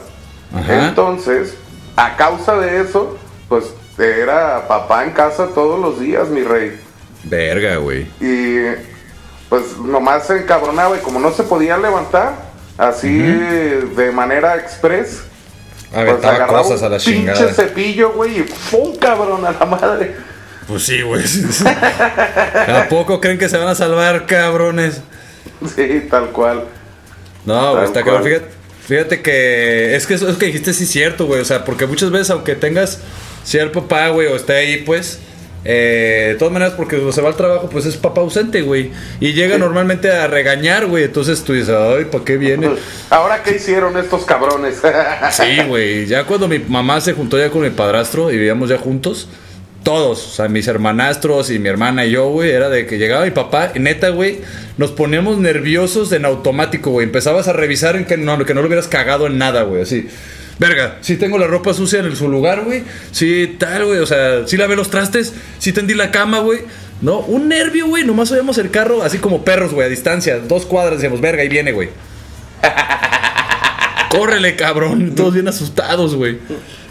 Ajá. 0.53 0.87
Entonces, 0.87 1.55
a 1.95 2.15
causa 2.15 2.57
de 2.57 2.81
eso, 2.81 3.17
pues 3.49 3.73
era 3.97 4.67
papá 4.67 5.03
en 5.03 5.11
casa 5.11 5.47
todos 5.53 5.79
los 5.79 5.99
días, 5.99 6.29
mi 6.29 6.43
rey. 6.43 6.79
Verga, 7.23 7.77
güey. 7.77 8.07
Y 8.21 8.59
pues 9.49 9.77
nomás 9.77 10.27
se 10.27 10.37
encabronaba 10.37 10.95
y 10.95 10.99
como 10.99 11.19
no 11.19 11.31
se 11.31 11.43
podía 11.43 11.77
levantar, 11.77 12.33
así 12.77 13.19
de 13.19 14.11
manera 14.13 14.55
express, 14.57 15.23
pues 15.91 16.23
agarraba 16.23 16.61
cosas 16.61 16.83
a 16.83 16.89
la 16.89 16.97
pinche 16.97 17.33
chingada. 17.33 17.53
cepillo, 17.53 18.11
güey, 18.11 18.39
y 18.39 18.49
¡pum, 18.69 18.95
cabrón, 18.97 19.43
a 19.43 19.51
la 19.51 19.65
madre! 19.65 20.15
Pues 20.69 20.83
sí, 20.83 21.01
güey. 21.01 21.23
¿A 22.67 22.87
poco 22.89 23.19
creen 23.19 23.39
que 23.39 23.49
se 23.49 23.57
van 23.57 23.69
a 23.69 23.75
salvar, 23.75 24.27
cabrones? 24.27 25.01
Sí, 25.75 26.05
tal 26.09 26.29
cual. 26.29 26.65
No, 27.43 27.73
güey, 27.73 27.85
está 27.85 28.03
cabrón. 28.03 28.23
Fíjate, 28.23 28.45
fíjate 28.87 29.21
que 29.23 29.95
es 29.95 30.05
que 30.05 30.13
eso 30.13 30.37
que 30.37 30.45
dijiste 30.45 30.73
sí 30.73 30.83
es 30.83 30.91
cierto, 30.91 31.25
güey. 31.25 31.41
O 31.41 31.45
sea, 31.45 31.65
porque 31.65 31.87
muchas 31.87 32.11
veces, 32.11 32.29
aunque 32.29 32.55
tengas 32.55 33.01
cierto 33.43 33.81
papá, 33.81 34.09
güey, 34.09 34.27
o 34.27 34.35
esté 34.35 34.53
ahí, 34.57 34.77
pues. 34.85 35.19
eh, 35.65 36.27
de 36.33 36.35
todas 36.35 36.53
maneras, 36.53 36.75
porque 36.77 37.01
se 37.11 37.21
va 37.21 37.29
al 37.29 37.35
trabajo, 37.35 37.67
pues 37.69 37.85
es 37.87 37.97
papá 37.97 38.21
ausente, 38.21 38.61
güey. 38.61 38.91
Y 39.19 39.33
llega 39.33 39.57
normalmente 39.57 40.11
a 40.11 40.27
regañar, 40.27 40.85
güey. 40.85 41.05
Entonces 41.05 41.43
tú 41.43 41.53
dices, 41.53 41.75
ay, 41.75 42.05
¿para 42.05 42.23
qué 42.23 42.37
viene? 42.37 42.69
Ahora, 43.09 43.41
¿qué 43.43 43.55
hicieron 43.55 43.97
estos 43.97 44.23
cabrones? 44.25 44.81
Sí, 45.31 45.63
güey. 45.67 46.05
Ya 46.05 46.25
cuando 46.25 46.47
mi 46.47 46.59
mamá 46.59 47.01
se 47.01 47.13
juntó 47.13 47.39
ya 47.39 47.49
con 47.49 47.61
mi 47.63 47.71
padrastro 47.71 48.29
y 48.31 48.35
vivíamos 48.37 48.69
ya 48.69 48.77
juntos, 48.77 49.27
todos, 49.83 50.27
o 50.27 50.29
sea, 50.29 50.47
mis 50.47 50.67
hermanastros 50.67 51.49
y 51.49 51.59
mi 51.59 51.69
hermana 51.69 52.05
y 52.05 52.11
yo, 52.11 52.29
güey, 52.29 52.51
era 52.51 52.69
de 52.69 52.85
que 52.85 52.97
llegaba 52.97 53.25
mi 53.25 53.31
papá, 53.31 53.71
y 53.75 53.79
neta, 53.79 54.09
güey, 54.09 54.41
nos 54.77 54.91
poníamos 54.91 55.37
nerviosos 55.37 56.11
en 56.11 56.25
automático, 56.25 56.91
güey. 56.91 57.05
Empezabas 57.05 57.47
a 57.47 57.53
revisar 57.53 57.95
en 57.95 58.05
que 58.05 58.17
no, 58.17 58.37
que 58.45 58.53
no 58.53 58.61
lo 58.61 58.67
hubieras 58.67 58.87
cagado 58.87 59.27
en 59.27 59.37
nada, 59.37 59.63
güey, 59.63 59.81
así. 59.81 60.07
Verga, 60.59 60.97
si 60.99 61.15
tengo 61.15 61.37
la 61.37 61.47
ropa 61.47 61.73
sucia 61.73 61.99
en 61.99 62.15
su 62.17 62.27
lugar, 62.27 62.65
güey. 62.65 62.83
Sí, 63.11 63.55
tal, 63.57 63.85
güey. 63.85 63.99
O 63.99 64.05
sea, 64.05 64.45
si 64.45 64.57
lavé 64.57 64.75
los 64.75 64.89
trastes, 64.89 65.33
si 65.57 65.71
tendí 65.71 65.93
la 65.93 66.11
cama, 66.11 66.39
güey. 66.39 66.59
No, 67.01 67.19
un 67.19 67.47
nervio, 67.47 67.87
güey. 67.87 68.03
Nomás 68.03 68.29
oíamos 68.31 68.57
el 68.57 68.69
carro 68.69 69.01
así 69.01 69.19
como 69.19 69.45
perros, 69.45 69.73
güey, 69.73 69.87
a 69.87 69.89
distancia. 69.89 70.39
Dos 70.39 70.65
cuadras, 70.65 70.97
decíamos, 70.97 71.21
verga, 71.21 71.43
ahí 71.43 71.47
viene, 71.47 71.71
güey. 71.71 71.89
Córrele, 74.09 74.57
cabrón. 74.57 75.15
Todos 75.15 75.33
bien 75.33 75.47
asustados, 75.47 76.15
güey. 76.15 76.39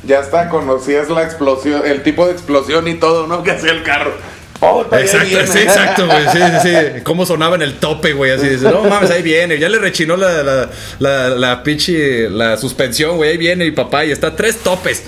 Ya 0.05 0.21
está, 0.21 0.49
conocías 0.49 1.09
la 1.11 1.23
explosión, 1.23 1.83
el 1.85 2.03
tipo 2.03 2.27
de 2.27 2.33
explosión 2.33 2.89
y 2.89 2.95
todo, 2.95 3.27
¿no? 3.27 3.43
Que 3.43 3.53
hacía 3.53 3.73
el 3.73 3.83
carro. 3.83 4.13
Oh, 4.61 4.85
Exacto, 4.91 5.53
sí, 5.53 5.59
exacto, 5.59 6.07
güey. 6.07 6.29
Sí, 6.33 6.39
sí, 6.39 6.69
sí. 6.69 7.01
Cómo 7.05 7.25
sonaba 7.25 7.55
en 7.55 7.63
el 7.63 7.75
tope, 7.79 8.13
güey. 8.13 8.33
Así 8.33 8.49
dice, 8.49 8.69
no 8.69 8.83
mames, 8.83 9.11
ahí 9.11 9.23
viene. 9.23 9.59
Ya 9.59 9.69
le 9.69 9.79
rechinó 9.79 10.17
la, 10.17 10.43
la, 10.43 10.69
la, 10.99 11.29
la 11.29 11.63
pinche, 11.63 12.29
la 12.29 12.57
suspensión, 12.57 13.17
güey. 13.17 13.31
Ahí 13.31 13.37
viene 13.37 13.65
mi 13.65 13.71
papá 13.71 14.05
y 14.05 14.11
está 14.11 14.29
a 14.29 14.37
tres 14.37 14.59
topes. 14.59 15.05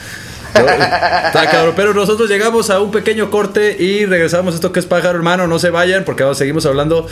¿No? 0.54 0.60
Está 0.60 1.48
cabrón. 1.50 1.74
Pero 1.74 1.94
nosotros 1.94 2.30
llegamos 2.30 2.70
a 2.70 2.80
un 2.80 2.92
pequeño 2.92 3.30
corte 3.30 3.76
y 3.76 4.06
regresamos 4.06 4.54
esto 4.54 4.70
que 4.70 4.78
es 4.78 4.86
pájaro, 4.86 5.16
hermano. 5.18 5.48
No 5.48 5.58
se 5.58 5.70
vayan 5.70 6.04
porque 6.04 6.22
vamos, 6.22 6.38
seguimos 6.38 6.64
hablando. 6.64 7.08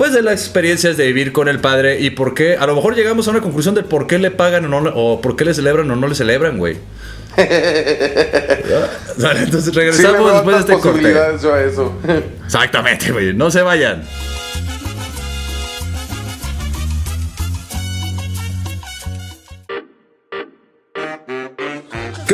Pues 0.00 0.12
de 0.14 0.22
las 0.22 0.40
experiencias 0.40 0.96
de 0.96 1.06
vivir 1.08 1.30
con 1.30 1.46
el 1.46 1.60
padre 1.60 2.00
y 2.00 2.08
por 2.08 2.32
qué. 2.32 2.56
A 2.56 2.66
lo 2.66 2.74
mejor 2.74 2.96
llegamos 2.96 3.28
a 3.28 3.32
una 3.32 3.42
conclusión 3.42 3.74
de 3.74 3.82
por 3.82 4.06
qué 4.06 4.18
le 4.18 4.30
pagan 4.30 4.64
o 4.64 4.80
no, 4.80 4.90
o 4.94 5.20
por 5.20 5.36
qué 5.36 5.44
le 5.44 5.52
celebran 5.52 5.90
o 5.90 5.96
no 5.96 6.06
le 6.06 6.14
celebran, 6.14 6.56
güey. 6.56 6.78
Entonces 7.36 8.64
regresamos 9.74 10.32
después 10.32 10.56
de 10.56 10.60
este 10.60 10.78
corte. 10.78 11.18
a 11.18 11.32
eso. 11.62 11.92
Exactamente, 12.46 13.12
güey. 13.12 13.34
No 13.34 13.50
se 13.50 13.60
vayan. 13.60 14.02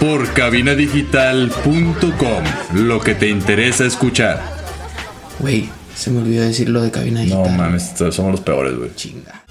por 0.00 0.32
cabinadigital.com. 0.32 2.44
Lo 2.74 3.00
que 3.00 3.14
te 3.14 3.28
interesa 3.28 3.84
escuchar. 3.84 4.42
Güey, 5.38 5.70
se 5.94 6.10
me 6.10 6.20
olvidó 6.20 6.44
decir 6.44 6.68
lo 6.68 6.82
de 6.82 6.90
cabina 6.90 7.20
No 7.20 7.26
digital. 7.42 7.56
mames, 7.56 7.92
somos 8.10 8.32
los 8.32 8.40
peores, 8.40 8.76
güey. 8.76 8.94
Chinga. 8.94 9.44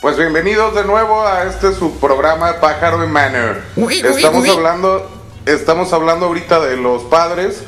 Pues 0.00 0.16
bienvenidos 0.16 0.74
de 0.74 0.84
nuevo 0.84 1.24
a 1.24 1.44
este 1.44 1.72
su 1.74 1.98
programa 2.00 2.60
Pájaro 2.60 3.04
y 3.04 3.08
Manor. 3.08 3.60
Estamos 3.76 4.48
hablando, 4.48 5.10
estamos 5.46 5.92
hablando 5.92 6.26
ahorita 6.26 6.58
de 6.60 6.76
los 6.76 7.02
padres. 7.04 7.62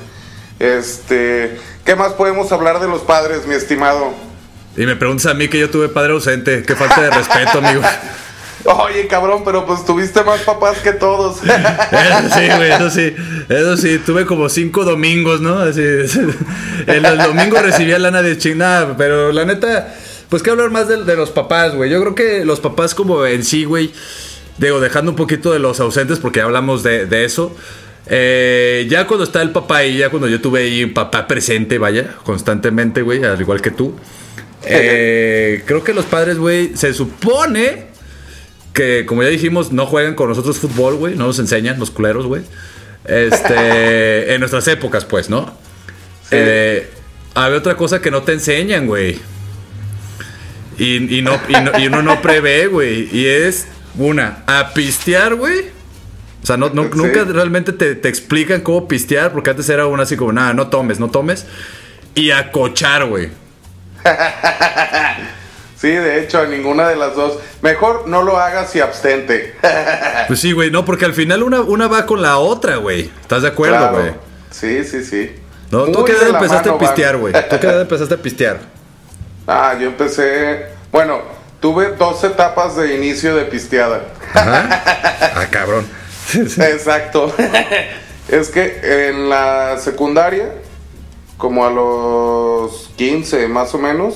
Este, 0.59 1.61
¿qué 1.85 1.95
más 1.95 2.13
podemos 2.15 2.51
hablar 2.51 2.81
de 2.81 2.89
los 2.89 3.03
padres, 3.03 3.47
mi 3.47 3.55
estimado? 3.55 4.13
Y 4.77 4.87
me 4.87 4.97
preguntas 4.97 5.27
a 5.27 5.35
mí 5.35 5.49
que 5.49 5.59
yo 5.59 5.71
tuve 5.71 5.89
padre 5.89 6.13
ausente. 6.13 6.63
Qué 6.63 6.75
falta 6.75 7.01
de 7.01 7.11
respeto, 7.11 7.59
amigo. 7.59 7.83
Oye, 8.65 9.07
cabrón, 9.07 9.43
pero 9.45 9.67
pues 9.67 9.85
tuviste 9.85 10.23
más 10.25 10.41
papás 10.41 10.79
que 10.79 10.93
todos. 10.93 11.37
Eso 11.45 12.35
sí, 12.35 12.47
güey, 12.57 12.71
eso 12.71 12.91
sí. 12.91 13.15
Eso 13.49 13.77
sí, 13.77 13.99
tuve 13.99 14.25
como 14.25 14.49
cinco 14.49 14.85
domingos, 14.85 15.43
¿no? 15.43 15.59
Así. 15.59 15.83
El, 16.87 17.03
domingo 17.19 17.59
recibía 17.61 17.99
lana 17.99 18.23
de 18.23 18.39
chingada, 18.39 18.97
pero 18.97 19.33
la 19.33 19.45
neta, 19.45 19.95
pues 20.31 20.43
que 20.43 20.49
hablar 20.49 20.71
más 20.71 20.89
de, 20.89 21.05
de 21.05 21.15
los 21.15 21.31
papás, 21.31 21.75
güey. 21.75 21.91
Yo 21.91 22.01
creo 22.01 22.15
que 22.15 22.45
los 22.47 22.61
papás, 22.61 22.95
como 22.95 23.27
en 23.27 23.45
sí, 23.45 23.65
güey. 23.65 23.93
Digo, 24.57 24.81
dejando 24.81 25.11
un 25.11 25.17
poquito 25.17 25.53
de 25.53 25.59
los 25.59 25.81
ausentes, 25.81 26.19
porque 26.19 26.39
ya 26.39 26.45
hablamos 26.45 26.83
de, 26.83 27.05
de 27.05 27.25
eso. 27.27 27.55
eh, 28.07 28.87
ya 28.89 29.07
cuando 29.07 29.25
está 29.25 29.43
el 29.43 29.51
papá 29.51 29.79
ahí, 29.79 29.99
ya 29.99 30.09
cuando 30.09 30.27
yo 30.29 30.41
tuve 30.41 30.61
ahí 30.63 30.85
un 30.85 30.95
papá 30.95 31.27
presente, 31.27 31.77
vaya, 31.77 32.15
constantemente, 32.25 33.03
güey, 33.03 33.25
al 33.25 33.39
igual 33.39 33.61
que 33.61 33.71
tú. 33.73 33.95
Eh, 34.67 35.63
creo 35.67 35.83
que 35.85 35.95
los 35.95 36.05
padres, 36.07 36.39
güey, 36.39 36.77
se 36.77 36.93
supone 36.95 37.87
que, 38.73 39.05
como 39.07 39.23
ya 39.23 39.29
dijimos, 39.29 39.73
no 39.73 39.87
juegan 39.87 40.15
con 40.15 40.29
nosotros 40.29 40.59
fútbol, 40.59 40.97
güey. 40.97 41.15
No 41.17 41.27
nos 41.27 41.39
enseñan, 41.39 41.79
los 41.79 41.91
culeros, 41.91 42.27
güey. 42.27 42.43
Este, 43.05 44.35
en 44.35 44.41
nuestras 44.41 44.67
épocas, 44.69 45.05
pues, 45.05 45.29
¿no? 45.31 45.57
Eh, 46.31 46.89
había 47.35 47.59
otra 47.59 47.77
cosa 47.77 48.01
que 48.01 48.11
no 48.11 48.23
te 48.23 48.33
enseñan, 48.33 48.87
güey. 48.87 49.19
Y, 50.79 51.19
y 51.19 51.23
no, 51.23 51.39
y, 51.49 51.53
no- 51.53 51.79
y 51.79 51.87
uno 51.87 52.03
no 52.03 52.21
prevé, 52.21 52.67
güey. 52.67 53.09
Y 53.17 53.27
es, 53.27 53.67
una, 53.97 54.43
a 54.47 54.75
pistear, 54.75 55.35
güey. 55.37 55.61
O 56.43 56.47
sea, 56.47 56.57
no, 56.57 56.71
no- 56.71 56.85
Sí. 56.85 56.91
nunca 56.95 57.25
realmente 57.25 57.73
te, 57.73 57.95
te 57.95 58.09
explican 58.09 58.61
cómo 58.61 58.89
pistear, 58.89 59.33
porque 59.33 59.51
antes 59.51 59.69
era 59.69 59.87
una 59.87 60.03
así 60.03 60.17
como, 60.17 60.33
nada, 60.33 60.53
no 60.53 60.67
tomes, 60.69 60.99
no 60.99 61.11
tomes. 61.11 61.47
Y 62.17 62.31
a 62.33 62.51
cochar, 62.51 63.05
güey. 63.07 63.29
sí, 65.77 65.91
de 65.91 66.21
hecho, 66.23 66.47
ninguna 66.47 66.89
de 66.89 66.97
las 66.97 67.15
dos. 67.15 67.39
Mejor 67.63 68.07
no 68.09 68.23
lo 68.23 68.39
hagas 68.39 68.75
y 68.77 68.81
abstente. 68.81 69.55
Pues 70.27 70.41
sí, 70.41 70.53
güey, 70.53 70.71
no, 70.71 70.87
porque 70.87 71.05
al 71.05 71.13
final 71.13 71.43
una, 71.43 71.61
una 71.61 71.87
va 71.87 72.07
con 72.07 72.23
la 72.23 72.39
otra, 72.39 72.77
güey. 72.77 73.11
¿Estás 73.21 73.43
de 73.43 73.49
acuerdo, 73.49 73.77
Claro. 73.77 73.93
güey? 73.99 74.13
Sí, 74.51 74.83
sí, 74.85 75.05
sí. 75.05 75.35
No, 75.71 75.85
¿tú 75.87 76.03
qué 76.05 76.13
edad 76.13 76.29
empezaste 76.29 76.71
a 76.71 76.73
mano 76.73 76.79
pistear, 76.79 77.17
güey? 77.19 77.33
¿Tú 77.51 77.61
qué 77.61 77.67
edad 77.67 77.81
empezaste 77.83 78.15
a 78.15 78.17
pistear? 78.19 78.59
Ah, 79.47 79.75
yo 79.79 79.89
empecé. 79.89 80.67
Bueno, 80.91 81.21
tuve 81.61 81.93
dos 81.97 82.25
etapas 82.25 82.75
de 82.77 82.95
inicio 82.95 83.37
de 83.37 83.45
pisteada. 83.45 84.01
Ajá. 84.33 84.83
Ah, 85.35 85.47
cabrón. 85.51 85.87
Exacto. 86.33 87.35
es 88.29 88.49
que 88.49 89.09
en 89.11 89.29
la 89.29 89.77
secundaria, 89.79 90.53
como 91.45 91.67
a 91.67 91.71
los 91.71 92.89
15 92.97 93.49
más 93.49 93.75
o 93.75 93.79
menos, 93.79 94.15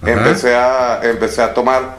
Ajá. 0.00 0.12
empecé 0.12 0.54
a, 0.54 1.00
empecé 1.02 1.42
a 1.42 1.52
tomar. 1.52 1.96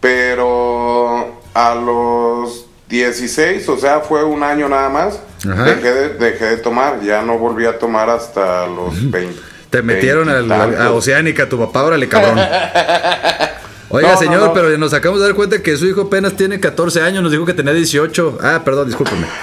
Pero 0.00 1.40
a 1.54 1.72
los 1.76 2.66
16, 2.88 3.68
o 3.68 3.78
sea, 3.78 4.00
fue 4.00 4.24
un 4.24 4.42
año 4.42 4.68
nada 4.68 4.88
más, 4.88 5.20
Ajá. 5.48 5.62
dejé 5.62 5.92
de, 5.94 6.08
dejé 6.14 6.44
de 6.46 6.56
tomar. 6.56 7.00
Ya 7.02 7.22
no 7.22 7.38
volví 7.38 7.64
a 7.64 7.78
tomar 7.78 8.10
hasta 8.10 8.66
los 8.66 9.08
20. 9.08 9.40
Te 9.70 9.82
metieron 9.82 10.28
al- 10.28 10.50
a. 10.50 10.90
Oceánica, 10.90 11.48
tu 11.48 11.60
papá, 11.60 11.84
órale, 11.84 12.08
cabrón. 12.08 12.38
Oiga, 13.88 14.08
No, 14.08 14.14
no, 14.14 14.20
señor, 14.20 14.40
no. 14.40 14.52
pero 14.52 14.76
nos 14.78 14.92
acabamos 14.94 15.20
de 15.20 15.28
dar 15.28 15.36
cuenta 15.36 15.62
que 15.62 15.76
su 15.76 15.86
hijo 15.86 16.00
apenas 16.02 16.34
tiene 16.34 16.58
14 16.58 17.02
años, 17.02 17.22
nos 17.22 17.30
dijo 17.30 17.46
que 17.46 17.54
tenía 17.54 17.72
18. 17.72 18.38
Ah, 18.42 18.62
perdón, 18.64 18.88
discúlpeme. 18.88 19.26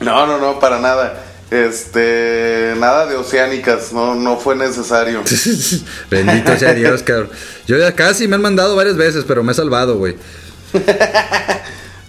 No, 0.00 0.26
no, 0.28 0.38
no, 0.38 0.60
para 0.60 0.78
nada. 0.78 1.24
Este, 1.50 2.74
nada 2.78 3.06
de 3.06 3.16
oceánicas, 3.16 3.92
no, 3.92 4.14
no 4.14 4.36
fue 4.36 4.54
necesario. 4.54 5.22
Bendito 6.10 6.56
sea 6.58 6.74
Dios, 6.74 7.02
cabrón. 7.02 7.30
Yo 7.66 7.78
ya 7.78 7.94
casi 7.94 8.28
me 8.28 8.36
han 8.36 8.42
mandado 8.42 8.76
varias 8.76 8.96
veces, 8.96 9.24
pero 9.26 9.42
me 9.42 9.52
he 9.52 9.54
salvado, 9.54 9.96
güey. 9.96 10.16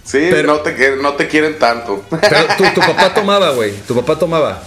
Sí, 0.04 0.26
Pero- 0.30 0.48
no, 0.48 0.60
te, 0.60 0.96
no 0.96 1.14
te 1.14 1.28
quieren 1.28 1.58
tanto. 1.58 2.04
Pero 2.10 2.36
tu, 2.58 2.64
tu 2.74 2.80
papá 2.80 3.14
tomaba, 3.14 3.52
güey. 3.52 3.72
Tu 3.86 3.94
papá 3.94 4.18
tomaba. 4.18 4.62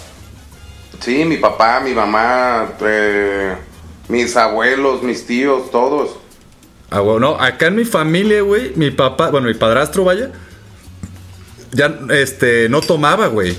Sí, 1.01 1.25
mi 1.25 1.37
papá, 1.37 1.79
mi 1.81 1.93
mamá, 1.93 2.69
eh, 2.81 3.53
mis 4.07 4.35
abuelos, 4.37 5.03
mis 5.03 5.25
tíos, 5.27 5.69
todos. 5.69 6.11
Ah, 6.89 6.99
güey, 6.99 7.19
no, 7.19 7.35
acá 7.39 7.67
en 7.67 7.75
mi 7.75 7.83
familia, 7.85 8.41
güey, 8.41 8.71
mi 8.75 8.89
papá, 8.91 9.29
bueno, 9.29 9.47
mi 9.47 9.53
padrastro, 9.55 10.03
vaya, 10.05 10.31
ya, 11.71 11.99
este, 12.11 12.69
no 12.69 12.79
tomaba, 12.81 13.27
güey. 13.27 13.57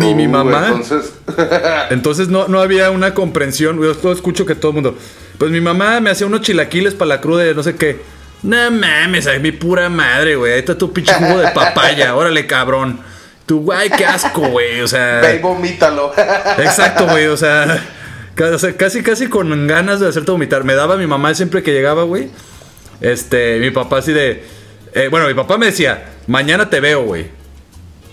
Ni 0.00 0.14
mi 0.14 0.26
mamá. 0.28 0.66
Entonces, 0.68 1.12
Entonces 1.90 2.28
no, 2.28 2.48
no 2.48 2.60
había 2.60 2.90
una 2.90 3.14
comprensión. 3.14 3.80
Yo 3.82 3.94
todo 3.96 4.12
escucho 4.12 4.46
que 4.46 4.54
todo 4.54 4.70
el 4.70 4.74
mundo. 4.74 4.98
Pues 5.38 5.50
mi 5.50 5.60
mamá 5.60 6.00
me 6.00 6.10
hacía 6.10 6.26
unos 6.26 6.42
chilaquiles 6.42 6.94
para 6.94 7.08
la 7.10 7.20
cruda 7.20 7.42
de 7.44 7.54
no 7.54 7.62
sé 7.62 7.76
qué. 7.76 8.00
No 8.42 8.70
mames, 8.70 9.26
ay, 9.26 9.38
mi 9.40 9.52
pura 9.52 9.88
madre, 9.88 10.36
güey. 10.36 10.52
Ahí 10.54 10.58
está 10.60 10.76
tu 10.76 10.92
pinche 10.92 11.12
jugo 11.14 11.38
de 11.38 11.48
papaya. 11.48 12.14
Órale, 12.16 12.46
cabrón. 12.46 13.00
Tu 13.46 13.60
guay, 13.60 13.90
qué 13.90 14.06
asco, 14.06 14.40
güey. 14.48 14.80
O 14.80 14.88
sea. 14.88 15.20
ve 15.20 15.38
vomítalo. 15.40 16.12
Exacto, 16.58 17.06
güey. 17.06 17.26
O 17.26 17.36
sea, 17.36 17.82
ca- 18.34 18.50
o 18.50 18.58
sea, 18.58 18.76
casi, 18.76 19.02
casi 19.02 19.26
con 19.28 19.66
ganas 19.66 20.00
de 20.00 20.08
hacerte 20.08 20.30
vomitar. 20.30 20.64
Me 20.64 20.74
daba 20.74 20.96
mi 20.96 21.06
mamá 21.06 21.34
siempre 21.34 21.62
que 21.62 21.72
llegaba, 21.72 22.04
güey. 22.04 22.28
Este, 23.00 23.58
mi 23.58 23.70
papá 23.70 23.98
así 23.98 24.12
de. 24.12 24.44
eh, 24.94 25.08
bueno, 25.10 25.26
mi 25.26 25.34
papá 25.34 25.58
me 25.58 25.66
decía, 25.66 26.04
mañana 26.26 26.70
te 26.70 26.80
veo, 26.80 27.02
güey. 27.04 27.26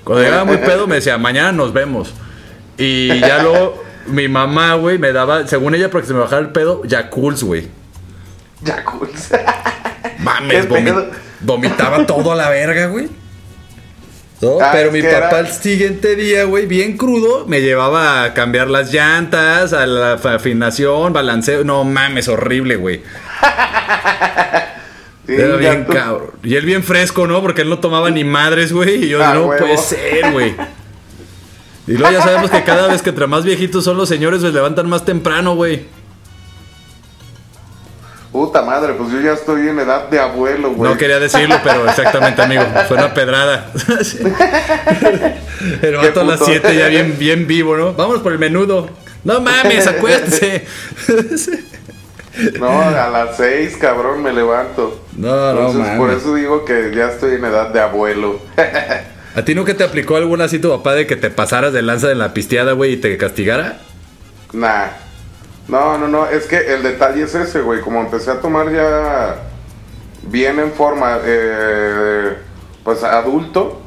Cuando 0.07 0.23
llegaba 0.23 0.45
muy 0.45 0.57
pedo, 0.57 0.87
me 0.87 0.95
decía, 0.95 1.17
mañana 1.17 1.51
nos 1.51 1.73
vemos. 1.73 2.13
Y 2.77 3.19
ya 3.19 3.41
luego, 3.43 3.83
mi 4.07 4.27
mamá, 4.27 4.75
güey, 4.75 4.97
me 4.97 5.11
daba, 5.11 5.45
según 5.47 5.75
ella, 5.75 5.89
para 5.91 6.01
que 6.01 6.07
se 6.07 6.13
me 6.13 6.19
bajara 6.21 6.41
el 6.41 6.49
pedo, 6.49 6.81
Yakults, 6.85 7.43
güey. 7.43 7.67
ya, 8.61 8.83
cool. 8.85 9.09
Mames, 10.19 10.65
¿Qué 10.65 10.69
vomi- 10.71 10.83
pedo? 10.85 11.11
vomitaba 11.41 12.05
todo 12.05 12.31
a 12.31 12.35
la 12.35 12.49
verga, 12.49 12.87
güey. 12.87 13.09
No, 14.39 14.59
Ah, 14.61 14.69
pero 14.71 14.91
mi 14.91 15.01
papá 15.01 15.39
el 15.39 15.47
siguiente 15.47 16.15
día, 16.15 16.43
güey, 16.43 16.67
bien 16.67 16.95
crudo, 16.95 17.45
me 17.47 17.59
llevaba 17.61 18.23
a 18.23 18.33
cambiar 18.35 18.67
las 18.69 18.93
llantas, 18.93 19.73
a 19.73 19.87
la 19.87 20.13
afinación, 20.13 21.11
balanceo. 21.11 21.63
No 21.63 21.83
mames, 21.83 22.27
horrible, 22.27 22.75
güey. 22.75 23.01
Sí, 25.27 25.33
Era 25.35 25.57
bien 25.57 25.83
cabrón. 25.83 26.31
Y 26.41 26.55
él 26.55 26.65
bien 26.65 26.83
fresco, 26.83 27.27
¿no? 27.27 27.41
Porque 27.41 27.61
él 27.61 27.69
no 27.69 27.79
tomaba 27.79 28.09
ni 28.09 28.23
madres, 28.23 28.71
güey. 28.71 29.03
Y 29.05 29.09
yo, 29.09 29.23
Ah, 29.23 29.33
no 29.33 29.47
huevo. 29.47 29.59
puede 29.59 29.77
ser, 29.77 30.31
güey. 30.31 30.55
Y 31.85 31.93
luego 31.97 32.11
ya 32.13 32.21
sabemos 32.23 32.49
que 32.49 32.63
cada 32.63 32.87
vez 32.87 33.01
que 33.01 33.09
entre 33.09 33.27
más 33.27 33.43
viejitos 33.43 33.83
son 33.83 33.97
los 33.97 34.07
señores, 34.09 34.41
se 34.41 34.51
levantan 34.51 34.89
más 34.89 35.03
temprano, 35.05 35.55
güey. 35.55 35.85
Puta 38.31 38.61
madre, 38.61 38.93
pues 38.93 39.11
yo 39.11 39.19
ya 39.21 39.33
estoy 39.33 39.67
en 39.67 39.79
edad 39.79 40.09
de 40.09 40.19
abuelo, 40.19 40.71
güey. 40.73 40.91
No 40.91 40.97
quería 40.97 41.19
decirlo, 41.19 41.55
pero 41.63 41.87
exactamente, 41.89 42.41
amigo. 42.41 42.63
Fue 42.87 42.97
una 42.97 43.13
pedrada. 43.13 43.71
vato 46.01 46.21
a 46.21 46.23
las 46.23 46.39
puto. 46.39 46.51
7 46.51 46.75
ya 46.75 46.87
bien, 46.87 47.15
bien 47.17 47.47
vivo, 47.47 47.75
¿no? 47.77 47.93
Vamos 47.93 48.19
por 48.19 48.31
el 48.33 48.39
menudo. 48.39 48.89
No 49.23 49.41
mames, 49.41 49.87
acuérdese. 49.87 50.65
No, 52.59 52.69
a 52.81 53.09
las 53.09 53.35
seis, 53.35 53.75
cabrón, 53.77 54.21
me 54.21 54.31
levanto. 54.31 55.03
No, 55.17 55.35
no 55.53 55.67
Entonces, 55.67 55.97
por 55.97 56.07
mames. 56.07 56.17
eso 56.23 56.35
digo 56.35 56.63
que 56.63 56.91
ya 56.95 57.07
estoy 57.07 57.35
en 57.35 57.45
edad 57.45 57.69
de 57.69 57.81
abuelo. 57.81 58.39
¿A 59.35 59.41
ti 59.43 59.53
nunca 59.53 59.73
te 59.75 59.83
aplicó 59.83 60.15
alguna 60.15 60.45
así 60.45 60.59
tu 60.59 60.69
papá 60.69 60.93
de 60.93 61.05
que 61.05 61.15
te 61.15 61.29
pasaras 61.29 61.73
de 61.73 61.81
lanza 61.81 62.11
en 62.11 62.19
la 62.19 62.33
pisteada, 62.33 62.71
güey, 62.73 62.93
y 62.93 62.97
te 62.97 63.17
castigara? 63.17 63.79
nah. 64.53 64.87
No, 65.67 65.97
no, 65.97 66.07
no, 66.07 66.25
es 66.27 66.45
que 66.45 66.73
el 66.73 66.81
detalle 66.81 67.23
es 67.23 67.35
ese, 67.35 67.59
güey. 67.59 67.81
Como 67.81 67.99
empecé 67.99 68.31
a 68.31 68.39
tomar 68.39 68.71
ya 68.71 69.35
bien 70.23 70.59
en 70.59 70.71
forma, 70.71 71.19
eh, 71.25 72.37
pues 72.85 73.03
adulto, 73.03 73.81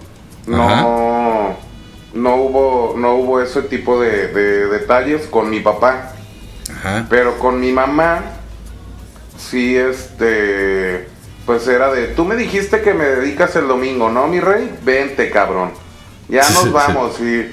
no, 0.46 1.56
no 2.12 2.36
hubo, 2.36 2.94
no 2.98 3.14
hubo 3.14 3.40
ese 3.40 3.62
tipo 3.62 3.98
de, 3.98 4.28
de 4.28 4.66
detalles 4.66 5.26
con 5.26 5.48
mi 5.48 5.60
papá. 5.60 6.12
Ajá. 6.70 7.06
Pero 7.08 7.38
con 7.38 7.58
mi 7.60 7.72
mamá, 7.72 8.24
sí, 9.38 9.74
este, 9.76 11.08
pues 11.50 11.66
era 11.66 11.92
de, 11.92 12.06
tú 12.06 12.24
me 12.24 12.36
dijiste 12.36 12.80
que 12.80 12.94
me 12.94 13.04
dedicas 13.04 13.56
el 13.56 13.66
domingo, 13.66 14.08
¿no, 14.08 14.28
mi 14.28 14.38
rey? 14.38 14.70
Vente, 14.84 15.30
cabrón. 15.30 15.72
Ya 16.28 16.48
nos 16.50 16.70
vamos. 16.80 17.18
Y 17.20 17.50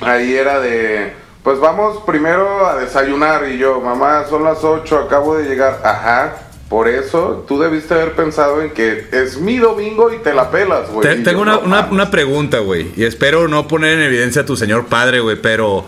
ahí 0.00 0.34
era 0.36 0.60
de, 0.60 1.12
pues 1.42 1.58
vamos 1.58 1.98
primero 2.06 2.64
a 2.64 2.76
desayunar. 2.76 3.48
Y 3.48 3.58
yo, 3.58 3.80
mamá, 3.80 4.24
son 4.30 4.44
las 4.44 4.62
8, 4.62 4.98
acabo 5.06 5.36
de 5.36 5.48
llegar. 5.48 5.80
Ajá, 5.84 6.36
por 6.68 6.86
eso 6.86 7.44
tú 7.48 7.58
debiste 7.58 7.92
haber 7.94 8.12
pensado 8.12 8.62
en 8.62 8.70
que 8.70 9.08
es 9.10 9.36
mi 9.36 9.56
domingo 9.58 10.12
y 10.12 10.18
te 10.18 10.32
la 10.32 10.52
pelas, 10.52 10.88
güey. 10.90 11.02
Te- 11.08 11.22
tengo 11.24 11.38
yo, 11.38 11.42
una, 11.42 11.52
"No 11.54 11.58
una- 11.62 11.76
mames". 11.78 11.90
una 11.92 12.10
pregunta, 12.12 12.60
güey. 12.60 12.92
Y 12.96 13.02
espero 13.02 13.48
no 13.48 13.66
poner 13.66 13.94
en 13.98 14.02
evidencia 14.04 14.42
a 14.42 14.46
tu 14.46 14.56
señor 14.56 14.86
padre, 14.86 15.18
güey. 15.18 15.42
Pero 15.42 15.84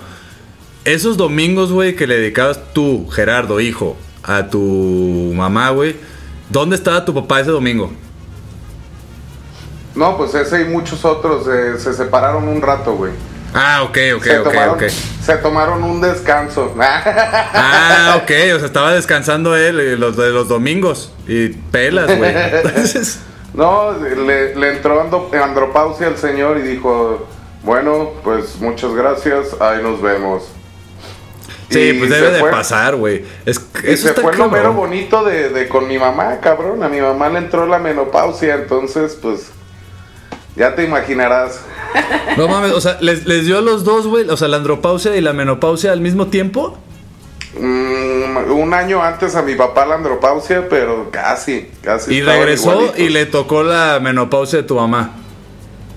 esos 0.85 1.16
domingos, 1.16 1.70
güey, 1.70 1.94
que 1.94 2.09
le 2.09 2.16
dedicabas 2.16 2.59
tú, 2.72 3.09
Gerardo, 3.09 3.61
hijo, 3.61 3.96
a 4.24 4.48
tu 4.48 4.59
mamá, 5.33 5.70
güey. 5.70 5.94
¿Dónde 6.55 6.77
estaba 6.77 7.05
tu 7.05 7.12
papá 7.12 7.40
ese 7.40 7.51
domingo? 7.51 7.90
No, 9.97 10.17
pues 10.17 10.35
ese 10.35 10.62
y 10.62 10.64
muchos 10.67 11.05
otros 11.05 11.49
eh, 11.49 11.81
se 11.81 11.93
separaron 11.93 12.47
un 12.47 12.62
rato, 12.62 12.95
güey. 12.95 13.11
Ah, 13.53 13.83
ok, 13.83 13.99
ok, 14.17 14.23
se, 14.23 14.38
ok, 14.38 14.45
tomaron, 14.53 14.75
ok. 14.77 14.83
se 15.21 15.37
tomaron 15.38 15.83
un 15.83 16.01
descanso. 16.01 16.73
Ah, 16.79 18.21
ok, 18.23 18.31
o 18.55 18.59
sea, 18.59 18.67
estaba 18.67 18.93
descansando 18.93 19.57
él 19.57 19.81
eh, 19.81 19.97
los 19.97 20.17
de 20.17 20.31
los 20.31 20.47
domingos. 20.47 21.12
Y 21.27 21.49
pelas, 21.49 22.17
güey. 22.17 22.33
Entonces, 22.37 23.19
no, 23.53 23.90
le, 23.99 24.55
le 24.55 24.73
entró 24.77 25.03
ando- 25.03 25.35
andropausia 25.43 26.07
al 26.07 26.19
señor 26.19 26.59
y 26.59 26.62
dijo, 26.62 27.27
bueno, 27.64 28.11
pues 28.23 28.61
muchas 28.61 28.95
gracias, 28.95 29.61
ahí 29.61 29.83
nos 29.83 30.01
vemos. 30.01 30.45
Sí, 31.70 31.92
pues 31.98 32.11
debe 32.11 32.31
de 32.31 32.40
fue- 32.40 32.50
pasar, 32.50 32.96
güey. 32.96 33.24
Es, 33.46 33.61
Y 33.85 33.90
eso 33.92 34.03
se 34.05 34.09
está 34.11 34.22
fue 34.22 34.33
lo 34.37 34.48
mero 34.48 34.64
cabrón. 34.70 34.77
bonito 34.77 35.24
de, 35.24 35.48
de 35.50 35.68
con 35.68 35.88
mi 35.88 35.98
mamá, 35.98 36.38
cabrón. 36.40 36.83
A 36.83 36.88
mi 36.88 37.00
mamá 37.00 37.29
le 37.29 37.38
entró 37.38 37.66
la 37.66 37.79
menopausia, 37.79 38.55
entonces, 38.55 39.18
pues, 39.20 39.50
ya 40.57 40.74
te 40.74 40.85
imaginarás. 40.85 41.61
No 42.37 42.48
mames, 42.48 42.72
o 42.72 42.81
sea, 42.81 42.98
¿les, 43.00 43.27
les 43.27 43.46
dio 43.46 43.59
a 43.59 43.61
los 43.61 43.85
dos, 43.85 44.07
güey? 44.07 44.29
O 44.29 44.37
sea, 44.37 44.48
la 44.48 44.57
andropausia 44.59 45.16
y 45.16 45.20
la 45.20 45.33
menopausia 45.33 45.92
al 45.92 46.00
mismo 46.00 46.27
tiempo. 46.29 46.77
Mm, 47.59 48.50
un 48.50 48.74
año 48.74 49.03
antes 49.03 49.37
a 49.37 49.42
mi 49.42 49.55
papá 49.55 49.87
la 49.87 49.94
andropausia, 49.96 50.68
pero 50.68 51.11
casi, 51.11 51.70
casi. 51.83 52.14
Y 52.14 52.22
regresó 52.22 52.92
y 52.96 53.09
le 53.11 53.27
tocó 53.27 53.62
la 53.62 54.00
menopausia 54.03 54.59
de 54.62 54.64
tu 54.64 54.74
mamá. 54.74 55.11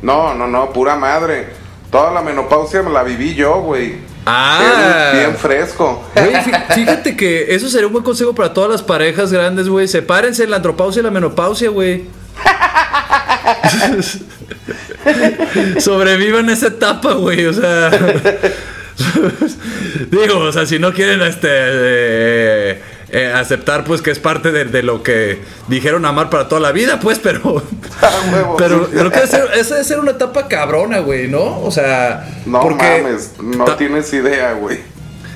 No, 0.03 0.35
no, 0.35 0.47
no, 0.47 0.71
pura 0.71 0.95
madre. 0.95 1.47
Toda 1.91 2.11
la 2.11 2.21
menopausia 2.21 2.83
me 2.83 2.91
la 2.91 3.01
viví 3.03 3.33
yo, 3.33 3.61
güey. 3.61 3.95
Ah. 4.29 5.11
Bien, 5.13 5.37
fresco. 5.37 6.03
Güey, 6.13 6.33
fí- 6.35 6.73
fíjate 6.75 7.15
que 7.15 7.55
eso 7.55 7.69
sería 7.69 7.87
un 7.87 7.93
buen 7.93 8.03
consejo 8.03 8.35
para 8.35 8.53
todas 8.53 8.69
las 8.69 8.83
parejas 8.83 9.31
grandes, 9.31 9.69
güey. 9.69 9.87
Sepárense 9.87 10.45
la 10.47 10.57
andropausia 10.57 10.99
y 10.99 11.03
la 11.03 11.11
menopausia, 11.11 11.69
güey. 11.69 12.03
Sobrevivan 15.79 16.49
esa 16.49 16.67
etapa, 16.67 17.13
güey. 17.13 17.45
O 17.45 17.53
sea. 17.53 17.91
Digo, 20.11 20.39
o 20.39 20.51
sea, 20.51 20.65
si 20.65 20.79
no 20.79 20.91
quieren 20.93 21.21
este. 21.21 21.47
eh, 21.51 22.81
eh, 23.09 23.31
aceptar 23.33 23.83
pues 23.85 24.01
que 24.01 24.11
es 24.11 24.19
parte 24.19 24.51
de, 24.51 24.65
de 24.65 24.83
lo 24.83 25.01
que 25.01 25.39
dijeron 25.69 26.05
amar 26.05 26.29
para 26.29 26.49
toda 26.49 26.59
la 26.59 26.71
vida, 26.71 26.99
pues, 26.99 27.19
pero. 27.19 27.61
Ah, 27.99 28.55
Pero 28.59 28.87
creo 28.89 29.11
que 29.11 29.23
esa 29.23 29.45
debe 29.47 29.83
ser 29.83 29.99
una 29.99 30.11
etapa 30.11 30.47
cabrona, 30.47 30.99
güey, 30.99 31.27
¿no? 31.27 31.61
O 31.61 31.71
sea. 31.71 32.29
No 32.45 32.59
porque 32.61 33.01
mames, 33.01 33.31
no 33.41 33.65
tienes 33.75 34.13
idea, 34.13 34.53
güey. 34.53 34.77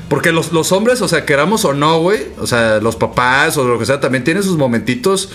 porque 0.10 0.32
los, 0.32 0.52
los 0.52 0.72
hombres, 0.72 1.02
o 1.02 1.08
sea, 1.08 1.26
queramos 1.26 1.66
o 1.66 1.74
no, 1.74 2.00
güey, 2.02 2.28
o 2.40 2.46
sea, 2.46 2.80
los 2.80 2.96
papás 2.98 3.58
o 3.58 3.64
lo 3.68 3.80
que 3.80 3.86
sea, 3.88 4.00
también 4.00 4.24
tienen 4.24 4.44
sus 4.44 4.58
momentitos 4.58 5.32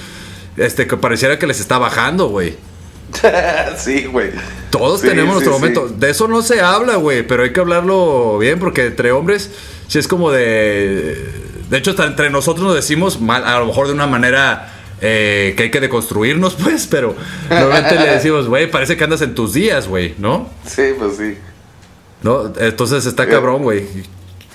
este, 0.57 0.87
que 0.87 0.97
pareciera 0.97 1.39
que 1.39 1.47
les 1.49 1.59
está 1.59 1.79
bajando, 1.79 2.29
güey. 2.29 2.57
sí, 3.77 4.05
güey. 4.05 4.31
Todos 4.71 5.01
Sí, 5.01 5.09
tenemos 5.09 5.35
nuestro 5.35 5.55
sí. 5.55 5.59
momento. 5.59 5.89
De 5.89 6.11
eso 6.11 6.29
no 6.29 6.43
se 6.43 6.61
habla, 6.61 6.95
güey, 6.97 7.27
pero 7.27 7.43
hay 7.43 7.53
que 7.53 7.61
hablarlo 7.61 8.39
bien 8.39 8.59
porque 8.61 8.87
entre 8.87 9.11
hombres, 9.13 9.51
sí 9.89 9.99
es 9.99 10.07
como 10.07 10.31
de... 10.31 11.45
De 11.71 11.79
hecho, 11.79 11.91
hasta 11.91 12.07
entre 12.07 12.31
nosotros 12.31 12.65
nos 12.67 12.75
decimos 12.75 13.21
mal, 13.21 13.45
a 13.45 13.59
lo 13.59 13.67
mejor 13.67 13.87
de 13.89 13.93
una 13.93 14.07
manera 14.07 14.73
eh, 15.01 15.55
que 15.57 15.65
hay 15.65 15.71
que 15.71 15.81
deconstruirnos, 15.81 16.55
pues, 16.63 16.87
pero 16.87 17.15
normalmente 17.51 17.97
le 17.97 18.07
decimos, 18.13 18.47
güey, 18.49 18.71
parece 18.71 18.97
que 18.97 19.05
andas 19.05 19.21
en 19.23 19.35
tus 19.35 19.53
días, 19.53 19.89
güey, 19.89 20.15
¿no? 20.19 20.49
Sí, 20.65 20.83
pues 20.99 21.17
sí. 21.17 21.37
¿No? 22.23 22.53
Entonces 22.59 23.05
Eh. 23.05 23.09
está 23.09 23.27
cabrón, 23.29 23.63
güey. 23.63 23.85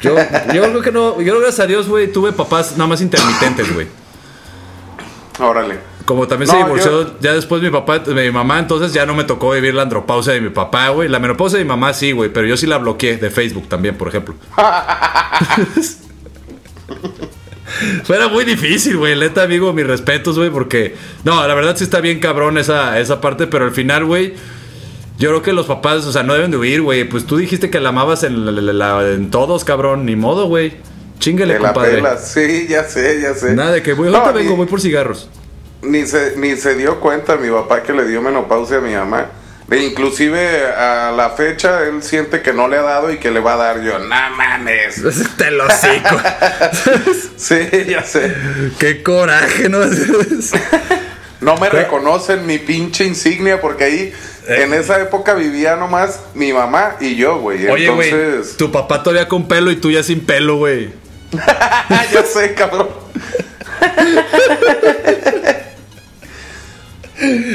Yo, 0.02 0.16
yo 0.54 0.62
creo 0.64 0.82
que 0.82 0.92
no, 0.92 1.22
yo 1.22 1.38
gracias 1.40 1.60
a 1.60 1.68
Dios, 1.68 1.88
güey, 1.88 2.12
tuve 2.12 2.32
papás 2.32 2.72
nada 2.78 2.88
más 2.88 3.02
intermitentes, 3.02 3.72
güey. 3.74 3.88
Órale. 5.40 5.78
Como 6.06 6.28
también 6.28 6.50
se 6.50 6.58
divorció 6.58 7.04
yo- 7.04 7.16
ya 7.22 7.34
después 7.34 7.62
mi 7.62 7.70
papá, 7.70 8.02
mi 8.08 8.32
mamá, 8.32 8.58
entonces 8.60 8.92
ya 8.94 9.06
no 9.06 9.14
me 9.14 9.24
tocó 9.24 9.52
vivir 9.52 9.76
la 9.76 9.84
andropausia 9.84 10.34
de 10.34 10.42
mi 10.42 10.50
papá, 10.50 10.90
güey. 10.90 11.08
La 11.08 11.20
menopausia 11.20 11.60
de 11.60 11.64
mi 11.66 11.70
mamá 11.70 11.94
sí, 11.94 12.12
güey, 12.12 12.32
pero 12.34 12.48
yo 12.48 12.58
sí 12.58 12.66
la 12.66 12.80
bloqueé 12.80 13.18
de 13.18 13.30
Facebook 13.30 13.70
también, 13.70 13.96
por 13.96 14.08
ejemplo. 14.08 14.34
Fuera 18.04 18.28
muy 18.28 18.44
difícil, 18.46 18.98
güey. 18.98 19.18
Neta, 19.18 19.44
amigo, 19.44 19.72
mis 19.74 19.88
respetos, 19.88 20.38
güey, 20.38 20.50
porque... 20.50 20.96
No, 21.24 21.46
la 21.48 21.54
verdad 21.54 21.76
sí 21.78 21.84
está 21.84 22.02
bien 22.02 22.20
cabrón 22.20 22.58
esa, 22.58 23.00
esa 23.00 23.22
parte, 23.22 23.48
pero 23.48 23.66
al 23.66 23.72
final, 23.72 24.06
güey... 24.06 24.34
Yo 25.18 25.30
creo 25.30 25.42
que 25.44 25.54
los 25.54 25.68
papás, 25.68 26.06
o 26.06 26.12
sea, 26.12 26.24
no 26.24 26.34
deben 26.34 26.50
de 26.50 26.58
huir, 26.58 26.82
güey. 26.82 27.04
Pues 27.04 27.28
tú 27.28 27.38
dijiste 27.38 27.70
que 27.70 27.80
la 27.80 27.90
amabas 27.90 28.24
en, 28.24 28.44
la- 28.44 28.52
la- 28.52 28.74
la- 28.74 29.08
en 29.12 29.30
todos, 29.30 29.64
cabrón. 29.64 30.04
Ni 30.06 30.16
modo, 30.16 30.48
güey. 30.48 30.74
La 31.46 31.60
compadre. 31.74 32.02
Sí, 32.26 32.66
ya 32.68 32.86
sé, 32.86 33.22
ya 33.22 33.36
sé. 33.36 33.54
Nada 33.54 33.72
de 33.72 33.84
que, 33.84 33.94
güey, 33.94 34.10
No, 34.12 34.18
ahorita 34.18 34.40
ni- 34.40 34.44
vengo, 34.46 34.58
voy 34.58 34.66
por 34.66 34.82
cigarros. 34.82 35.30
Ni 35.84 36.08
se, 36.08 36.36
ni 36.38 36.56
se 36.56 36.74
dio 36.76 37.00
cuenta 37.00 37.38
mi 37.38 37.50
papá 37.52 37.84
que 37.84 37.94
le 37.94 38.08
dio 38.08 38.20
menopausia 38.24 38.78
a 38.78 38.82
mi 38.82 38.94
mamá. 38.96 39.28
Inclusive 39.72 40.66
a 40.74 41.12
la 41.16 41.30
fecha 41.32 41.84
él 41.84 42.04
siente 42.04 42.42
que 42.42 42.52
no 42.54 42.68
le 42.68 42.78
ha 42.78 42.82
dado 42.82 43.12
y 43.12 43.18
que 43.20 43.32
le 43.32 43.40
va 43.40 43.54
a 43.54 43.58
dar 43.58 43.82
yo. 43.82 43.98
No 44.00 44.06
mames. 44.36 45.02
Te 45.38 45.52
lo. 45.52 45.66
Sí, 47.38 47.56
ya 47.88 48.04
sé. 48.04 48.34
Qué 48.80 49.02
coraje, 49.02 49.68
¿no? 49.70 49.80
No 51.40 51.58
me 51.58 51.70
reconocen 51.70 52.46
mi 52.46 52.60
pinche 52.60 53.06
insignia 53.06 53.60
porque 53.62 53.84
ahí 53.86 54.14
Eh. 54.48 54.64
en 54.64 54.74
esa 54.74 55.00
época 55.00 55.34
vivía 55.36 55.76
nomás 55.76 56.20
mi 56.34 56.52
mamá 56.52 56.98
y 57.00 57.16
yo, 57.16 57.38
güey. 57.40 57.68
Oye, 57.68 57.90
güey, 57.90 58.10
Entonces, 58.10 58.58
tu 58.58 58.72
papá 58.72 59.02
todavía 59.04 59.28
con 59.28 59.48
pelo 59.48 59.72
y 59.72 59.76
tú 59.76 59.90
ya 59.92 60.04
sin 60.04 60.20
pelo, 60.26 60.58
güey. 60.58 60.92
ya 62.12 62.24
sé, 62.26 62.54
cabrón. 62.56 62.90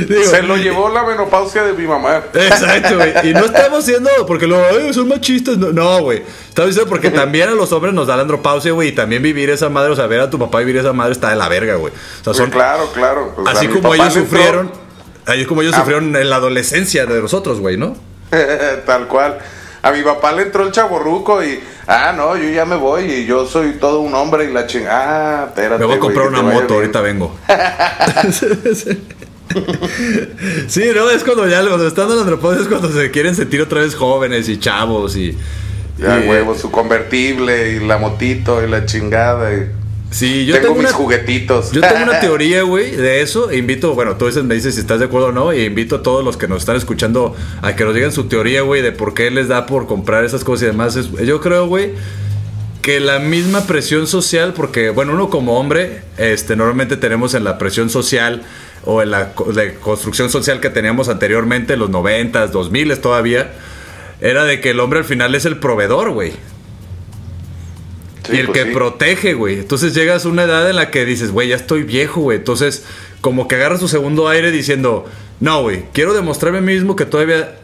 Digo, 0.05 0.23
Se 0.25 0.43
lo 0.43 0.57
llevó 0.57 0.89
la 0.89 1.05
menopausia 1.05 1.63
de 1.63 1.73
mi 1.73 1.87
mamá. 1.87 2.23
Exacto, 2.35 2.97
güey. 2.97 3.13
Y 3.31 3.33
no 3.33 3.41
estamos 3.47 3.79
haciendo 3.81 4.11
porque 4.27 4.47
lo, 4.47 4.57
"Ay, 4.59 4.93
son 4.93 5.09
machistas. 5.09 5.57
No, 5.57 5.73
no, 5.73 6.01
güey. 6.01 6.23
Estamos 6.49 6.71
diciendo 6.71 6.89
porque 6.89 7.11
también 7.11 7.49
a 7.49 7.53
los 7.53 7.73
hombres 7.73 7.95
nos 7.95 8.07
da 8.07 8.17
la 8.17 8.23
andropausia, 8.23 8.73
güey. 8.73 8.89
Y 8.89 8.93
también 8.93 9.23
vivir 9.23 9.51
esa 9.51 9.69
madre, 9.69 9.93
o 9.93 9.97
sea, 9.97 10.07
ver 10.07 10.21
a 10.21 10.31
tu 10.31 10.39
papá 10.39 10.59
vivir 10.59 10.77
esa 10.77 10.93
madre 10.93 11.13
está 11.13 11.31
de 11.31 11.37
la 11.37 11.49
verga, 11.49 11.77
güey. 11.77 11.93
O 12.21 12.25
sea, 12.25 12.35
son. 12.35 12.51
Claro, 12.51 12.91
claro. 12.93 13.33
pues, 13.37 13.49
así 13.57 13.69
como 13.69 13.95
ellos 13.95 14.15
le 14.15 14.21
entró- 14.23 14.29
sufrieron. 14.31 14.71
Así 15.27 15.45
como 15.45 15.63
ellos 15.63 15.75
Ah. 15.75 15.79
sufrieron 15.81 16.15
en 16.15 16.31
la 16.31 16.37
adolescencia 16.37 17.05
de 17.07 17.21
nosotros, 17.21 17.59
güey, 17.61 17.77
¿no? 17.77 17.97
Tal 18.87 19.09
cual. 19.09 19.39
A 19.83 19.93
mi 19.93 20.03
papá 20.03 20.33
le 20.33 20.43
entró 20.43 20.65
el 20.65 20.73
chaborruco 20.73 21.45
y, 21.45 21.61
ah, 21.87 22.13
no, 22.17 22.37
yo 22.37 22.49
ya 22.49 22.65
me 22.65 22.75
voy 22.75 23.05
y 23.05 23.25
yo 23.27 23.47
soy 23.47 23.75
todo 23.75 24.01
un 24.01 24.13
hombre 24.15 24.47
y 24.47 24.53
la 24.53 24.67
chingada. 24.67 25.43
Ah, 25.43 25.47
espérate. 25.47 25.79
Me 25.79 25.85
voy 25.87 25.95
a 25.95 26.01
comprar 26.01 26.27
una 26.27 26.43
moto, 26.43 26.75
ahorita 26.75 27.01
vengo. 27.03 27.37
sí, 30.69 30.85
no, 30.95 31.11
es 31.11 31.23
cuando 31.25 31.49
ya 31.49 31.65
cuando 31.67 31.87
están 31.87 32.09
en 32.11 32.17
la 32.17 32.23
andropausia 32.23 32.63
es 32.63 32.69
cuando 32.69 32.91
se 32.93 33.11
quieren 33.11 33.35
sentir 33.35 33.61
otra 33.63 33.81
vez 33.81 33.95
jóvenes 33.95 34.49
y 34.49 34.59
chavos 34.59 35.17
y. 35.17 35.37
Ya, 35.99 36.23
y- 36.25 36.29
huevo, 36.29 36.55
su 36.55 36.71
convertible 36.71 37.73
y 37.73 37.81
la 37.87 37.99
motito 37.99 38.63
y 38.65 38.69
la 38.69 38.85
chingada. 38.87 39.55
Y 39.55 39.67
Sí, 40.11 40.47
yo 40.47 40.55
tengo, 40.55 40.69
tengo, 40.69 40.79
mis 40.83 40.89
una, 40.91 40.97
juguetitos. 40.97 41.73
yo 41.73 41.81
tengo 41.81 42.03
una 42.05 42.21
teoría, 42.21 42.63
güey, 42.63 42.93
de 42.93 43.23
eso. 43.23 43.51
E 43.51 43.57
invito, 43.57 43.95
bueno, 43.95 44.17
tú 44.17 44.27
dices, 44.27 44.45
me 44.45 44.55
dices 44.55 44.75
si 44.75 44.81
estás 44.81 44.99
de 45.01 45.07
acuerdo 45.07 45.29
o 45.29 45.33
no. 45.33 45.53
Y 45.53 45.65
invito 45.65 45.97
a 45.97 46.03
todos 46.03 46.25
los 46.25 46.37
que 46.37 46.49
nos 46.49 46.59
están 46.63 46.77
escuchando 46.77 47.35
a 47.63 47.75
que 47.77 47.85
nos 47.85 47.95
digan 47.95 48.13
su 48.13 48.25
teoría, 48.25 48.63
güey, 48.63 48.83
de 48.83 48.93
por 48.93 49.15
qué 49.15 49.31
les 49.31 49.49
da 49.49 49.67
por 49.67 49.87
comprar 49.87 50.25
esas 50.25 50.45
cosas 50.45 50.65
y 50.65 50.67
demás. 50.67 50.97
Es- 50.97 51.11
yo 51.27 51.41
creo, 51.41 51.67
güey, 51.67 51.93
que 52.83 53.01
la 53.01 53.19
misma 53.19 53.67
presión 53.67 54.07
social, 54.07 54.53
porque, 54.55 54.91
bueno, 54.91 55.13
uno 55.13 55.29
como 55.29 55.59
hombre, 55.59 56.03
este, 56.19 56.55
normalmente 56.55 56.97
tenemos 56.97 57.35
en 57.35 57.43
la 57.43 57.59
presión 57.59 57.91
social 57.91 58.43
o 58.87 59.03
en 59.03 59.11
la 59.11 59.35
construcción 59.35 60.31
social 60.31 60.61
que 60.61 60.71
teníamos 60.71 61.09
anteriormente, 61.09 61.75
en 61.75 61.81
los 61.81 61.91
90s, 61.91 62.49
2000 62.49 62.99
todavía, 63.01 63.53
era 64.21 64.45
de 64.45 64.61
que 64.61 64.71
el 64.71 64.81
hombre 64.81 65.01
al 65.01 65.05
final 65.05 65.35
es 65.35 65.45
el 65.45 65.59
proveedor, 65.59 66.13
güey. 66.13 66.33
Sí, 68.25 68.37
y 68.37 68.37
el 68.39 68.47
pues 68.47 68.59
que 68.59 68.69
sí. 68.69 68.75
protege, 68.75 69.35
güey. 69.35 69.59
Entonces 69.59 69.93
llegas 69.93 70.25
a 70.25 70.29
una 70.29 70.45
edad 70.45 70.71
en 70.71 70.77
la 70.77 70.91
que 70.91 71.05
dices, 71.05 71.33
güey, 71.33 71.49
ya 71.49 71.57
estoy 71.57 71.83
viejo, 71.83 72.23
güey. 72.23 72.39
Entonces, 72.39 72.85
como 73.21 73.49
que 73.49 73.57
agarras 73.57 73.81
tu 73.81 73.89
segundo 73.89 74.29
aire 74.29 74.51
diciendo, 74.51 75.05
no, 75.41 75.63
güey, 75.63 75.85
quiero 75.93 76.15
demostrarme 76.15 76.59
a 76.59 76.63
mí 76.63 76.73
mismo 76.73 76.97
que 76.97 77.05
todavía 77.05 77.59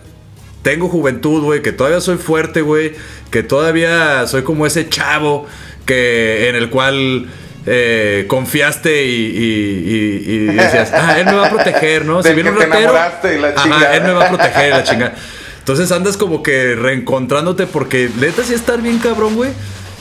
tengo 0.62 0.88
juventud, 0.88 1.42
güey, 1.42 1.62
que 1.62 1.72
todavía 1.72 2.00
soy 2.00 2.16
fuerte, 2.16 2.62
güey, 2.62 2.94
que 3.30 3.42
todavía 3.42 4.26
soy 4.26 4.42
como 4.42 4.66
ese 4.66 4.88
chavo 4.88 5.46
que 5.86 6.48
en 6.48 6.56
el 6.56 6.70
cual 6.70 7.28
eh, 7.66 8.24
confiaste 8.28 9.04
y, 9.06 9.08
y- 9.08 10.24
y- 10.26 10.32
y 10.32 10.46
decías, 10.54 10.90
ah, 10.94 11.16
él 11.18 11.26
me 11.26 11.34
va 11.34 11.46
a 11.46 11.50
proteger, 11.50 12.04
¿no? 12.04 12.22
Te 12.22 12.30
enamoraste 12.30 13.36
y 13.36 13.40
la 13.40 13.48
ajá, 13.48 13.96
él 13.96 14.02
me 14.02 14.12
va 14.12 14.26
a 14.26 14.28
proteger 14.28 14.70
la 14.70 14.82
chingada. 14.84 15.14
Entonces 15.58 15.92
andas 15.92 16.16
como 16.16 16.42
que 16.42 16.74
reencontrándote 16.74 17.66
porque 17.66 18.10
neta 18.18 18.42
sí 18.42 18.52
estar 18.54 18.80
bien 18.82 18.98
cabrón, 18.98 19.36
güey. 19.36 19.50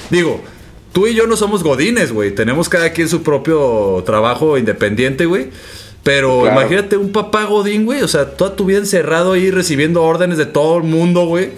Digo, 0.10 0.42
tú 0.92 1.06
y 1.06 1.14
yo 1.14 1.28
no 1.28 1.36
somos 1.38 1.64
godines, 1.64 2.12
güey. 2.12 2.32
Tenemos 2.34 2.68
cada 2.68 2.92
quien 2.94 3.08
su 3.08 3.22
propio 3.22 4.02
trabajo 4.06 4.58
independiente, 4.58 5.26
güey. 5.28 5.50
Pero 6.04 6.42
Claro. 6.42 6.60
imagínate 6.62 6.98
un 6.98 7.12
papá 7.12 7.44
godín, 7.44 7.86
güey. 7.86 8.02
O 8.02 8.08
sea, 8.08 8.32
toda 8.32 8.56
tu 8.56 8.66
vida 8.66 8.80
encerrado 8.80 9.34
ahí 9.34 9.52
recibiendo 9.52 10.02
órdenes 10.02 10.40
de 10.40 10.48
todo 10.48 10.78
el 10.78 10.84
mundo, 10.84 11.26
güey. 11.26 11.52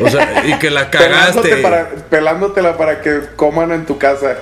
O 0.00 0.10
sea, 0.10 0.44
y 0.46 0.58
que 0.58 0.70
la 0.70 0.90
cagaste. 0.90 1.56
para, 1.58 1.88
pelándotela 2.10 2.76
para 2.76 3.00
que 3.00 3.20
coman 3.36 3.72
en 3.72 3.86
tu 3.86 3.98
casa. 3.98 4.36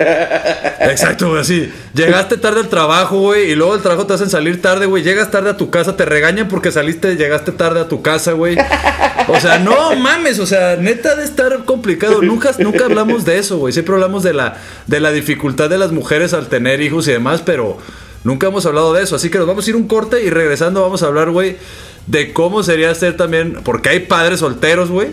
Exacto, 0.81 1.31
güey, 1.31 1.41
así. 1.41 1.73
Llegaste 1.95 2.37
tarde 2.37 2.61
al 2.61 2.69
trabajo, 2.69 3.19
güey, 3.19 3.51
y 3.51 3.55
luego 3.55 3.75
el 3.75 3.83
trabajo 3.83 4.07
te 4.07 4.15
hacen 4.15 4.31
salir 4.31 4.63
tarde, 4.63 4.87
güey. 4.87 5.03
Llegas 5.03 5.31
tarde 5.31 5.51
a 5.51 5.57
tu 5.57 5.71
casa, 5.71 5.97
te 5.97 6.05
regañan 6.05 6.49
porque 6.49 6.73
saliste, 6.73 7.17
llegaste 7.17 7.53
tarde 7.53 7.81
a 7.81 7.89
tu 7.89 8.03
casa, 8.03 8.33
güey. 8.33 8.57
O 9.29 9.41
sea, 9.41 9.59
no 9.59 9.97
mames, 9.97 10.39
o 10.39 10.47
sea, 10.47 10.77
neta 10.77 11.15
de 11.15 11.25
estar 11.25 11.65
complicado. 11.65 12.23
Nunca, 12.23 12.53
nunca 12.59 12.85
hablamos 12.85 13.25
de 13.25 13.39
eso, 13.39 13.59
güey. 13.59 13.73
Siempre 13.73 13.95
hablamos 13.95 14.23
de 14.23 14.35
la, 14.35 14.57
de 14.87 15.01
la 15.01 15.13
dificultad 15.13 15.71
de 15.71 15.79
las 15.79 15.93
mujeres 15.93 16.35
al 16.35 16.49
tener 16.49 16.81
hijos 16.81 17.09
y 17.09 17.13
demás, 17.13 17.43
pero 17.45 17.79
nunca 18.23 18.49
hemos 18.49 18.67
hablado 18.67 18.93
de 18.93 19.03
eso. 19.03 19.17
Así 19.17 19.31
que 19.31 19.39
nos 19.39 19.47
vamos 19.47 19.67
a 19.67 19.71
ir 19.71 19.77
un 19.77 19.89
corte 19.89 20.23
y 20.23 20.31
regresando 20.31 20.83
vamos 20.83 21.03
a 21.03 21.07
hablar, 21.07 21.31
güey, 21.31 21.57
de 22.07 22.33
cómo 22.33 22.63
sería 22.63 22.95
ser 22.95 23.17
también, 23.17 23.61
porque 23.65 23.89
hay 23.91 24.01
padres 24.01 24.41
solteros, 24.41 24.91
güey. 24.91 25.09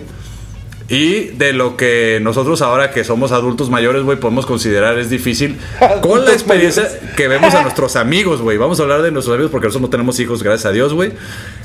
Y 0.92 1.28
de 1.28 1.54
lo 1.54 1.78
que 1.78 2.20
nosotros 2.22 2.62
ahora 2.62 2.92
que 2.92 3.06
somos 3.06 3.32
adultos 3.32 3.70
mayores, 3.70 4.04
güey, 4.04 4.20
podemos 4.20 4.46
considerar 4.46 5.00
es 5.00 5.10
difícil 5.10 5.58
con 6.02 6.26
la 6.26 6.34
experiencia 6.34 6.86
que 7.16 7.30
vemos 7.30 7.56
a 7.56 7.62
nuestros 7.62 7.96
amigos, 7.96 8.42
güey. 8.42 8.58
Vamos 8.58 8.78
a 8.82 8.84
hablar 8.84 9.02
de 9.02 9.10
nuestros 9.10 9.36
amigos 9.36 9.52
porque 9.52 9.68
nosotros 9.68 9.84
no 9.84 9.90
tenemos 9.90 10.20
hijos, 10.20 10.44
gracias 10.44 10.66
a 10.66 10.74
Dios, 10.74 10.94
güey. 10.94 11.14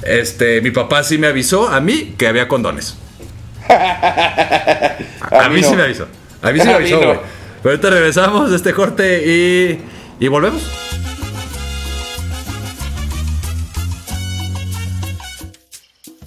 Este, 0.05 0.61
mi 0.61 0.71
papá 0.71 1.03
sí 1.03 1.19
me 1.19 1.27
avisó 1.27 1.67
a 1.67 1.81
mí 1.81 2.15
que 2.17 2.29
había 2.29 2.47
condones. 2.47 2.97
A, 3.69 5.49
mí, 5.51 5.61
no. 5.61 5.71
sí 5.71 5.75
me 5.75 5.83
avisó. 5.83 6.07
A 6.41 6.53
mí 6.53 6.61
sí 6.61 6.67
me 6.69 6.75
avisó, 6.75 7.01
no. 7.01 7.07
güey. 7.07 7.19
Pero 7.65 7.71
ahorita 7.73 7.91
regresamos 7.91 8.51
de 8.51 8.57
este 8.57 8.73
corte 8.75 9.25
y, 9.27 10.25
y 10.25 10.29
volvemos. 10.29 10.63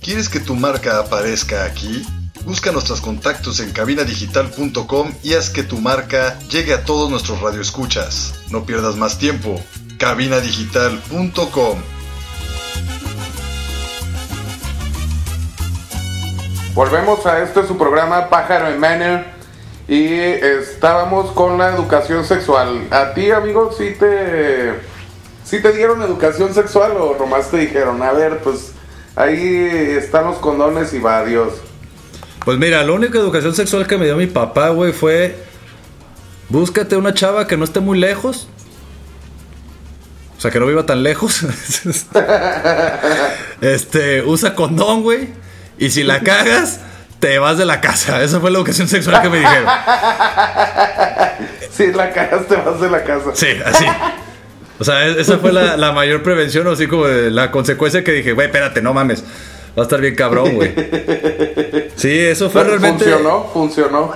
¿Quieres 0.01 0.27
que 0.27 0.41
tu 0.41 0.53
marca 0.57 0.99
aparezca 0.99 1.63
aquí? 1.63 2.05
Busca 2.49 2.71
nuestros 2.71 2.99
contactos 2.99 3.59
en 3.59 3.71
cabinadigital.com 3.71 5.11
y 5.21 5.35
haz 5.35 5.51
que 5.51 5.61
tu 5.61 5.77
marca 5.77 6.39
llegue 6.49 6.73
a 6.73 6.83
todos 6.83 7.11
nuestros 7.11 7.39
radioescuchas. 7.41 8.33
No 8.49 8.65
pierdas 8.65 8.95
más 8.95 9.19
tiempo. 9.19 9.61
cabinadigital.com 9.99 11.77
Volvemos 16.73 17.23
a 17.27 17.43
este 17.43 17.67
su 17.67 17.77
programa 17.77 18.31
Pájaro 18.31 18.69
en 18.69 18.79
Manor 18.79 19.25
y 19.87 20.11
estábamos 20.11 21.29
con 21.33 21.59
la 21.59 21.69
educación 21.69 22.25
sexual. 22.25 22.87
¿A 22.89 23.13
ti, 23.13 23.29
amigo, 23.29 23.71
sí 23.77 23.93
te, 23.99 24.73
sí 25.45 25.61
te 25.61 25.71
dieron 25.71 26.01
educación 26.01 26.51
sexual 26.55 26.93
o 26.97 27.15
nomás 27.15 27.51
te 27.51 27.57
dijeron, 27.57 28.01
a 28.01 28.11
ver, 28.11 28.39
pues 28.39 28.71
ahí 29.15 29.37
están 29.99 30.25
los 30.25 30.37
condones 30.37 30.91
y 30.95 30.99
va, 30.99 31.19
adiós? 31.19 31.68
Pues 32.45 32.57
mira, 32.57 32.83
la 32.83 32.91
única 32.91 33.17
educación 33.19 33.55
sexual 33.55 33.87
que 33.87 33.97
me 33.97 34.05
dio 34.05 34.15
mi 34.15 34.27
papá, 34.27 34.69
güey, 34.69 34.93
fue 34.93 35.35
búscate 36.49 36.95
una 36.95 37.13
chava 37.13 37.47
que 37.47 37.57
no 37.57 37.63
esté 37.63 37.79
muy 37.79 37.99
lejos. 37.99 38.47
O 40.37 40.41
sea, 40.41 40.51
que 40.51 40.59
no 40.59 40.65
viva 40.65 40.85
tan 40.85 41.03
lejos. 41.03 41.43
este, 43.61 44.23
usa 44.23 44.55
condón, 44.55 45.03
güey. 45.03 45.29
Y 45.77 45.89
si 45.89 46.03
la 46.03 46.21
cagas, 46.21 46.79
te 47.19 47.39
vas 47.39 47.57
de 47.57 47.65
la 47.65 47.81
casa. 47.81 48.23
Esa 48.23 48.39
fue 48.39 48.49
la 48.49 48.59
educación 48.59 48.87
sexual 48.87 49.21
que 49.21 49.29
me 49.29 49.39
dijeron. 49.39 49.65
Si 51.71 51.93
la 51.93 52.11
cagas 52.11 52.45
te 52.45 52.57
vas 52.57 52.81
de 52.81 52.89
la 52.89 53.01
casa. 53.05 53.29
Sí, 53.33 53.47
así. 53.63 53.85
O 54.79 54.83
sea, 54.83 55.07
e- 55.07 55.21
esa 55.21 55.37
fue 55.37 55.53
la, 55.53 55.77
la 55.77 55.93
mayor 55.93 56.23
prevención, 56.23 56.67
o 56.67 56.71
así 56.71 56.87
como 56.87 57.05
de 57.05 57.31
la 57.31 57.51
consecuencia 57.51 58.03
que 58.03 58.11
dije, 58.11 58.33
güey, 58.33 58.47
espérate, 58.47 58.81
no 58.81 58.93
mames. 58.93 59.23
Va 59.79 59.83
a 59.83 59.85
estar 59.85 60.01
bien 60.01 60.13
cabrón, 60.15 60.55
güey. 60.55 60.73
Sí, 61.95 62.11
eso 62.19 62.49
fue 62.49 62.65
realmente. 62.65 63.05
Funcionó, 63.05 63.49
funcionó. 63.53 64.11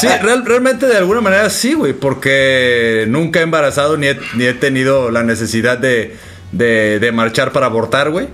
Sí, 0.00 0.06
real- 0.22 0.44
realmente 0.46 0.86
de 0.86 0.96
alguna 0.96 1.20
manera 1.20 1.50
sí, 1.50 1.74
güey, 1.74 1.92
porque 1.92 3.04
nunca 3.08 3.40
he 3.40 3.42
embarazado 3.42 3.98
ni 3.98 4.06
he, 4.06 4.16
ni 4.36 4.44
he 4.46 4.54
tenido 4.54 5.10
la 5.10 5.22
necesidad 5.22 5.76
de, 5.76 6.16
de, 6.52 6.98
de 6.98 7.12
marchar 7.12 7.52
para 7.52 7.66
abortar, 7.66 8.08
güey. 8.10 8.28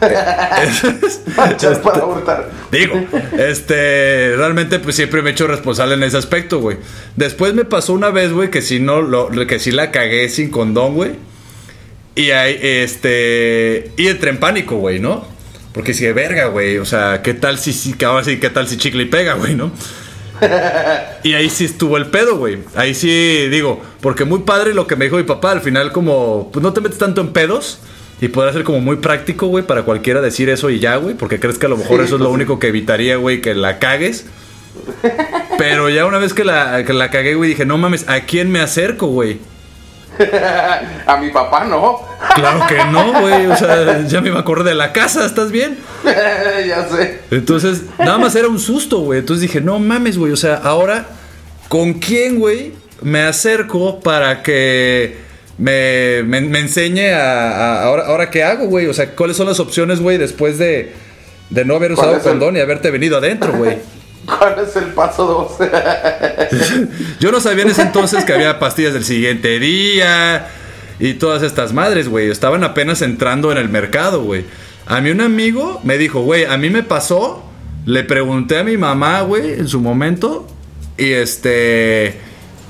Marchas 1.36 1.78
para 1.78 2.04
hurtar. 2.04 2.50
Digo, 2.70 2.94
este, 3.38 4.34
realmente 4.36 4.78
pues 4.78 4.96
siempre 4.96 5.22
me 5.22 5.30
he 5.30 5.32
hecho 5.32 5.46
responsable 5.46 5.94
en 5.94 6.02
ese 6.02 6.16
aspecto, 6.16 6.60
güey. 6.60 6.78
Después 7.16 7.54
me 7.54 7.64
pasó 7.64 7.92
una 7.92 8.10
vez, 8.10 8.32
güey, 8.32 8.50
que 8.50 8.62
si 8.62 8.80
no, 8.80 9.02
lo, 9.02 9.28
que 9.46 9.58
si 9.58 9.70
la 9.70 9.90
cagué 9.90 10.28
sin 10.28 10.50
condón, 10.50 10.94
güey. 10.94 11.12
Y 12.16 12.30
ahí, 12.30 12.58
este, 12.62 13.90
y 13.96 14.08
entré 14.08 14.30
en 14.30 14.38
pánico, 14.38 14.76
güey, 14.76 14.98
¿no? 15.00 15.26
Porque 15.74 15.92
si 15.92 16.10
verga, 16.12 16.46
güey, 16.46 16.78
o 16.78 16.84
sea, 16.84 17.20
¿qué 17.20 17.34
tal 17.34 17.58
si, 17.58 17.72
si, 17.72 17.96
ahora 18.04 18.22
sí, 18.22 18.38
qué 18.38 18.48
tal 18.48 18.68
si 18.68 18.76
chicle 18.76 19.02
y 19.02 19.06
pega, 19.06 19.34
güey, 19.34 19.54
¿no? 19.56 19.72
Y 21.24 21.34
ahí 21.34 21.48
sí 21.50 21.64
estuvo 21.64 21.96
el 21.96 22.06
pedo, 22.06 22.36
güey. 22.36 22.58
Ahí 22.74 22.94
sí, 22.94 23.48
digo, 23.50 23.82
porque 24.00 24.24
muy 24.24 24.40
padre 24.40 24.74
lo 24.74 24.86
que 24.86 24.94
me 24.94 25.06
dijo 25.06 25.16
mi 25.16 25.22
papá, 25.24 25.52
al 25.52 25.60
final 25.62 25.90
como, 25.90 26.50
pues 26.52 26.62
no 26.62 26.72
te 26.72 26.80
metes 26.80 26.98
tanto 26.98 27.20
en 27.20 27.32
pedos. 27.32 27.80
Y 28.20 28.28
podrá 28.28 28.52
ser 28.52 28.62
como 28.62 28.80
muy 28.80 28.96
práctico, 28.96 29.48
güey, 29.48 29.66
para 29.66 29.82
cualquiera 29.82 30.20
decir 30.20 30.48
eso 30.48 30.70
y 30.70 30.78
ya, 30.78 30.96
güey. 30.96 31.14
Porque 31.16 31.40
crees 31.40 31.58
que 31.58 31.66
a 31.66 31.68
lo 31.68 31.76
mejor 31.76 32.00
Sí, 32.00 32.06
eso 32.06 32.14
es 32.16 32.20
lo 32.20 32.28
pues 32.28 32.28
sí. 32.28 32.34
único 32.34 32.58
que 32.58 32.68
evitaría, 32.68 33.16
güey, 33.16 33.40
que 33.40 33.54
la 33.54 33.78
cagues. 33.78 34.26
Pero 35.58 35.88
ya 35.88 36.06
una 36.06 36.18
vez 36.18 36.34
que 36.34 36.44
la, 36.44 36.84
que 36.84 36.92
la 36.92 37.10
cagué, 37.10 37.34
güey, 37.34 37.50
dije, 37.50 37.64
no 37.66 37.78
mames, 37.78 38.08
¿a 38.08 38.20
quién 38.20 38.50
me 38.50 38.60
acerco, 38.60 39.08
güey? 39.08 39.38
A 41.06 41.16
mi 41.16 41.30
papá 41.30 41.64
no. 41.64 42.00
Claro 42.34 42.66
que 42.66 42.76
no, 42.90 43.20
güey. 43.20 43.46
O 43.46 43.56
sea, 43.56 44.02
ya 44.06 44.20
me 44.20 44.28
iba 44.28 44.40
a 44.40 44.44
correr 44.44 44.64
de 44.64 44.74
la 44.74 44.92
casa, 44.92 45.24
¿estás 45.26 45.50
bien? 45.52 45.78
ya 46.04 46.88
sé. 46.88 47.20
Entonces, 47.30 47.82
nada 47.98 48.18
más 48.18 48.34
era 48.34 48.48
un 48.48 48.58
susto, 48.58 48.98
güey. 49.00 49.20
Entonces 49.20 49.42
dije, 49.42 49.60
no 49.60 49.78
mames, 49.78 50.18
güey. 50.18 50.32
O 50.32 50.36
sea, 50.36 50.54
ahora, 50.56 51.06
¿con 51.68 51.94
quién, 51.94 52.38
güey? 52.40 52.72
Me 53.02 53.22
acerco 53.22 54.00
para 54.00 54.42
que 54.42 55.18
me, 55.58 56.22
me- 56.24 56.40
me 56.40 56.58
enseñe 56.60 57.12
a, 57.12 57.50
a- 57.50 57.82
ahora, 57.84 58.06
ahora 58.06 58.30
qué 58.30 58.42
hago, 58.42 58.66
güey. 58.66 58.86
O 58.86 58.94
sea, 58.94 59.10
¿cuáles 59.14 59.36
son 59.36 59.46
las 59.46 59.60
opciones, 59.60 60.00
güey, 60.00 60.16
después 60.18 60.58
de, 60.58 60.92
de 61.50 61.64
no 61.64 61.76
haber 61.76 61.94
¿Cuál 61.94 62.08
usado 62.08 62.16
el- 62.16 62.22
condón 62.22 62.56
y 62.56 62.60
haberte 62.60 62.90
venido 62.90 63.18
adentro, 63.18 63.52
güey? 63.52 63.76
¿Cuál 64.26 64.56
es 64.60 64.76
el 64.76 64.92
paso 64.92 65.56
2? 65.58 65.68
Yo 67.20 67.32
no 67.32 67.40
sabía 67.40 67.64
en 67.64 67.70
ese 67.70 67.82
entonces 67.82 68.24
que 68.24 68.32
había 68.32 68.58
pastillas 68.58 68.94
del 68.94 69.04
siguiente 69.04 69.58
día 69.58 70.48
y 70.98 71.14
todas 71.14 71.42
estas 71.42 71.72
madres, 71.72 72.08
güey. 72.08 72.30
Estaban 72.30 72.64
apenas 72.64 73.02
entrando 73.02 73.52
en 73.52 73.58
el 73.58 73.68
mercado, 73.68 74.22
güey. 74.22 74.44
A 74.86 75.00
mí 75.00 75.10
un 75.10 75.20
amigo 75.20 75.80
me 75.82 75.98
dijo, 75.98 76.22
güey, 76.22 76.44
a 76.44 76.56
mí 76.56 76.70
me 76.70 76.82
pasó. 76.82 77.42
Le 77.86 78.02
pregunté 78.02 78.58
a 78.58 78.64
mi 78.64 78.76
mamá, 78.76 79.20
güey, 79.22 79.54
en 79.54 79.68
su 79.68 79.80
momento. 79.80 80.46
Y 80.96 81.10
este. 81.10 82.18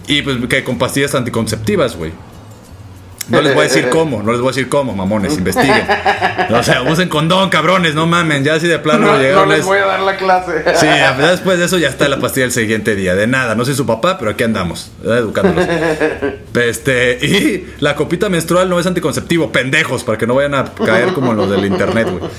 Y 0.06 0.22
pues 0.22 0.38
que 0.48 0.64
con 0.64 0.78
pastillas 0.78 1.14
anticonceptivas, 1.14 1.96
güey. 1.96 2.12
No 3.28 3.40
les 3.40 3.54
voy 3.54 3.62
a 3.64 3.68
decir 3.68 3.88
cómo, 3.88 4.22
no 4.22 4.32
les 4.32 4.40
voy 4.40 4.48
a 4.48 4.52
decir 4.52 4.68
cómo, 4.68 4.94
mamones, 4.94 5.38
investiguen. 5.38 5.86
O 6.50 6.62
sea, 6.62 6.82
usen 6.82 7.08
condón, 7.08 7.48
cabrones, 7.48 7.94
no 7.94 8.06
mamen, 8.06 8.44
ya 8.44 8.54
así 8.54 8.66
de 8.68 8.78
plano 8.78 9.06
No, 9.06 9.12
no 9.14 9.18
llegaron. 9.18 9.48
les 9.48 9.60
es- 9.60 9.64
voy 9.64 9.78
a 9.78 9.86
dar 9.86 10.00
la 10.00 10.16
clase. 10.16 10.62
Sí, 10.76 10.86
después 11.18 11.58
de 11.58 11.64
eso 11.64 11.78
ya 11.78 11.88
está 11.88 12.08
la 12.08 12.18
pastilla 12.20 12.46
el 12.46 12.52
siguiente 12.52 12.94
día. 12.94 13.14
De 13.14 13.26
nada, 13.26 13.54
no 13.54 13.64
soy 13.64 13.74
su 13.74 13.86
papá, 13.86 14.18
pero 14.18 14.30
aquí 14.32 14.44
andamos, 14.44 14.90
¿verdad? 15.02 15.18
educándolos. 15.18 15.66
Este, 16.54 17.18
y 17.20 17.74
la 17.80 17.96
copita 17.96 18.28
menstrual 18.28 18.68
no 18.70 18.78
es 18.78 18.86
anticonceptivo, 18.86 19.50
pendejos, 19.50 20.04
para 20.04 20.16
que 20.18 20.24
no 20.26 20.36
vayan 20.36 20.54
a 20.54 20.72
caer 20.72 21.12
como 21.12 21.32
los 21.34 21.50
del 21.50 21.64
internet, 21.66 22.08
güey. 22.08 22.30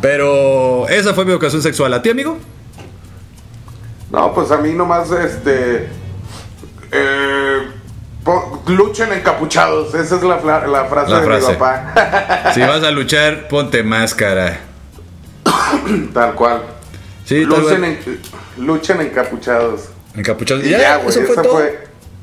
Pero 0.00 0.88
esa 0.88 1.14
fue 1.14 1.24
mi 1.24 1.32
ocasión 1.32 1.60
sexual. 1.60 1.92
¿A 1.94 2.00
ti, 2.00 2.10
amigo? 2.10 2.38
No, 4.12 4.32
pues 4.34 4.50
a 4.50 4.56
mí 4.58 4.72
nomás, 4.72 5.10
este. 5.10 5.88
Luchen 8.70 9.12
encapuchados. 9.12 9.94
Esa 9.94 10.16
es 10.16 10.22
la, 10.22 10.38
frase 10.38 10.66
La 11.10 11.20
de 11.20 11.24
frase. 11.26 11.48
mi 11.48 11.54
papá. 11.54 12.50
Si 12.54 12.60
vas 12.60 12.82
a 12.82 12.90
luchar, 12.90 13.48
ponte 13.48 13.82
máscara. 13.82 14.58
Tal 16.14 16.34
cual. 16.34 16.62
Sí, 17.24 17.42
tal 17.48 17.60
luchen, 17.60 17.80
vez. 17.82 17.98
en- 18.06 18.64
luchen 18.66 19.00
encapuchados. 19.00 19.82
Encapuchados. 20.16 20.64
Y 20.64 20.70
Ya, 20.70 20.78
ya, 20.78 20.96
eso 21.00 21.20
fue 21.22 21.32
Esa 21.32 21.42
todo. 21.42 21.52
fue, 21.54 21.78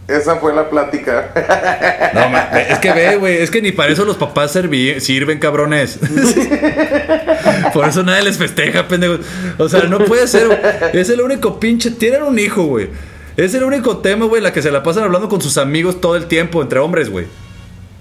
esa 0.09 0.35
fue 0.37 0.53
la 0.53 0.69
plática. 0.69 1.29
No, 2.13 2.57
es 2.57 2.79
que 2.79 2.91
ve, 2.93 3.15
güey, 3.17 3.37
es 3.37 3.51
que 3.51 3.61
ni 3.61 3.71
para 3.71 3.91
eso 3.91 4.03
los 4.05 4.15
papás 4.17 4.51
sirven, 4.51 5.39
cabrones. 5.39 5.99
Por 7.73 7.87
eso 7.87 8.03
nadie 8.03 8.23
les 8.23 8.37
festeja, 8.37 8.87
pendejos. 8.87 9.19
O 9.57 9.69
sea, 9.69 9.83
no 9.83 9.99
puede 9.99 10.27
ser. 10.27 10.91
Es 10.93 11.09
el 11.09 11.21
único 11.21 11.59
pinche. 11.59 11.91
Tienen 11.91 12.23
un 12.23 12.39
hijo, 12.39 12.63
güey. 12.63 12.89
Es 13.37 13.53
el 13.53 13.63
único 13.63 13.97
tema, 13.97 14.25
güey, 14.25 14.41
la 14.41 14.51
que 14.51 14.63
se 14.63 14.71
la 14.71 14.81
pasan 14.81 15.03
hablando 15.03 15.29
con 15.29 15.39
sus 15.41 15.57
amigos 15.59 16.01
todo 16.01 16.15
el 16.15 16.25
tiempo, 16.25 16.61
entre 16.61 16.79
hombres, 16.79 17.09
güey. 17.11 17.27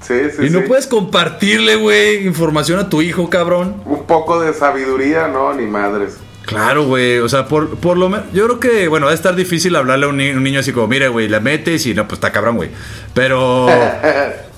Sí, 0.00 0.14
sí, 0.34 0.46
Y 0.46 0.50
no 0.50 0.60
sí. 0.60 0.64
puedes 0.66 0.86
compartirle, 0.86 1.76
güey, 1.76 2.26
información 2.26 2.78
a 2.78 2.88
tu 2.88 3.02
hijo, 3.02 3.28
cabrón. 3.28 3.82
Un 3.84 4.04
poco 4.04 4.40
de 4.40 4.54
sabiduría, 4.54 5.28
no, 5.28 5.52
ni 5.52 5.66
madres. 5.66 6.16
Claro, 6.46 6.84
güey. 6.84 7.18
O 7.18 7.28
sea, 7.28 7.46
por, 7.48 7.76
por 7.76 7.98
lo 7.98 8.08
menos. 8.08 8.26
Yo 8.32 8.44
creo 8.46 8.60
que, 8.60 8.88
bueno, 8.88 9.06
va 9.06 9.12
a 9.12 9.14
estar 9.14 9.34
difícil 9.34 9.74
hablarle 9.76 10.06
a 10.06 10.08
un, 10.08 10.16
ni- 10.16 10.30
un 10.30 10.42
niño 10.44 10.60
así 10.60 10.72
como, 10.72 10.86
mira, 10.86 11.08
güey, 11.08 11.28
la 11.28 11.40
metes 11.40 11.84
y 11.86 11.92
no, 11.94 12.06
pues 12.06 12.18
está 12.18 12.32
cabrón, 12.32 12.56
güey. 12.56 12.70
Pero. 13.12 13.66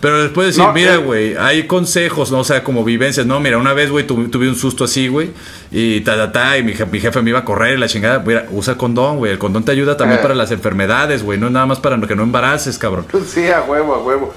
Pero 0.00 0.22
después 0.22 0.46
decir, 0.46 0.62
No, 0.62 0.72
mira, 0.72 0.94
eh. 0.94 0.98
güey, 0.98 1.36
hay 1.36 1.66
consejos, 1.66 2.30
¿no? 2.30 2.38
O 2.38 2.44
sea, 2.44 2.62
como 2.62 2.84
vivencias, 2.84 3.26
¿no? 3.26 3.40
Mira, 3.40 3.58
una 3.58 3.72
vez, 3.72 3.90
güey, 3.90 4.06
tuve, 4.06 4.28
tuve 4.28 4.48
un 4.48 4.54
susto 4.54 4.84
así, 4.84 5.08
güey. 5.08 5.30
Y 5.72 6.02
ta, 6.02 6.14
ta, 6.16 6.30
ta, 6.30 6.56
y 6.56 6.62
mi, 6.62 6.72
je- 6.72 6.86
mi 6.86 7.00
jefe 7.00 7.20
me 7.20 7.30
iba 7.30 7.40
a 7.40 7.44
correr 7.44 7.76
y 7.76 7.80
la 7.80 7.88
chingada. 7.88 8.20
Mira, 8.20 8.46
usa 8.52 8.76
condón, 8.76 9.16
güey. 9.16 9.32
El 9.32 9.38
condón 9.38 9.64
te 9.64 9.72
ayuda 9.72 9.96
también 9.96 10.20
Eh. 10.20 10.22
para 10.22 10.36
las 10.36 10.52
enfermedades, 10.52 11.24
güey. 11.24 11.36
No 11.36 11.46
es 11.46 11.52
nada 11.52 11.66
más 11.66 11.80
para 11.80 11.98
que 12.00 12.14
no 12.14 12.22
embaraces, 12.22 12.78
cabrón. 12.78 13.06
Sí, 13.26 13.48
a 13.48 13.62
huevo, 13.62 13.92
a 13.94 13.98
huevo. 14.04 14.32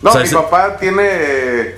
No, 0.00 0.08
O 0.08 0.12
sea, 0.12 0.22
mi 0.22 0.26
ese- 0.26 0.36
papá 0.36 0.78
tiene 0.78 1.74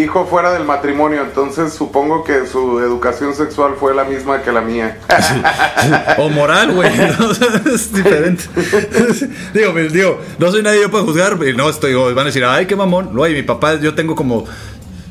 hijo 0.00 0.26
fuera 0.26 0.52
del 0.52 0.64
matrimonio, 0.64 1.22
entonces 1.22 1.72
supongo 1.72 2.22
que 2.24 2.46
su 2.46 2.80
educación 2.80 3.34
sexual 3.34 3.74
fue 3.78 3.94
la 3.94 4.04
misma 4.04 4.42
que 4.42 4.52
la 4.52 4.60
mía. 4.60 4.98
O 6.18 6.28
moral, 6.28 6.72
güey. 6.72 6.90
es 7.74 7.92
diferente. 7.92 8.44
digo, 9.54 9.72
me- 9.72 9.88
digo, 9.88 10.20
no 10.38 10.50
soy 10.50 10.62
nadie 10.62 10.82
yo 10.82 10.90
para 10.90 11.04
juzgar. 11.04 11.38
No 11.56 11.68
estoy, 11.68 11.94
van 11.94 12.18
a 12.20 12.24
decir, 12.24 12.44
ay, 12.44 12.66
qué 12.66 12.76
mamón. 12.76 13.10
No, 13.14 13.26
y 13.26 13.32
mi 13.34 13.42
papá, 13.42 13.74
yo 13.80 13.94
tengo 13.94 14.14
como 14.14 14.44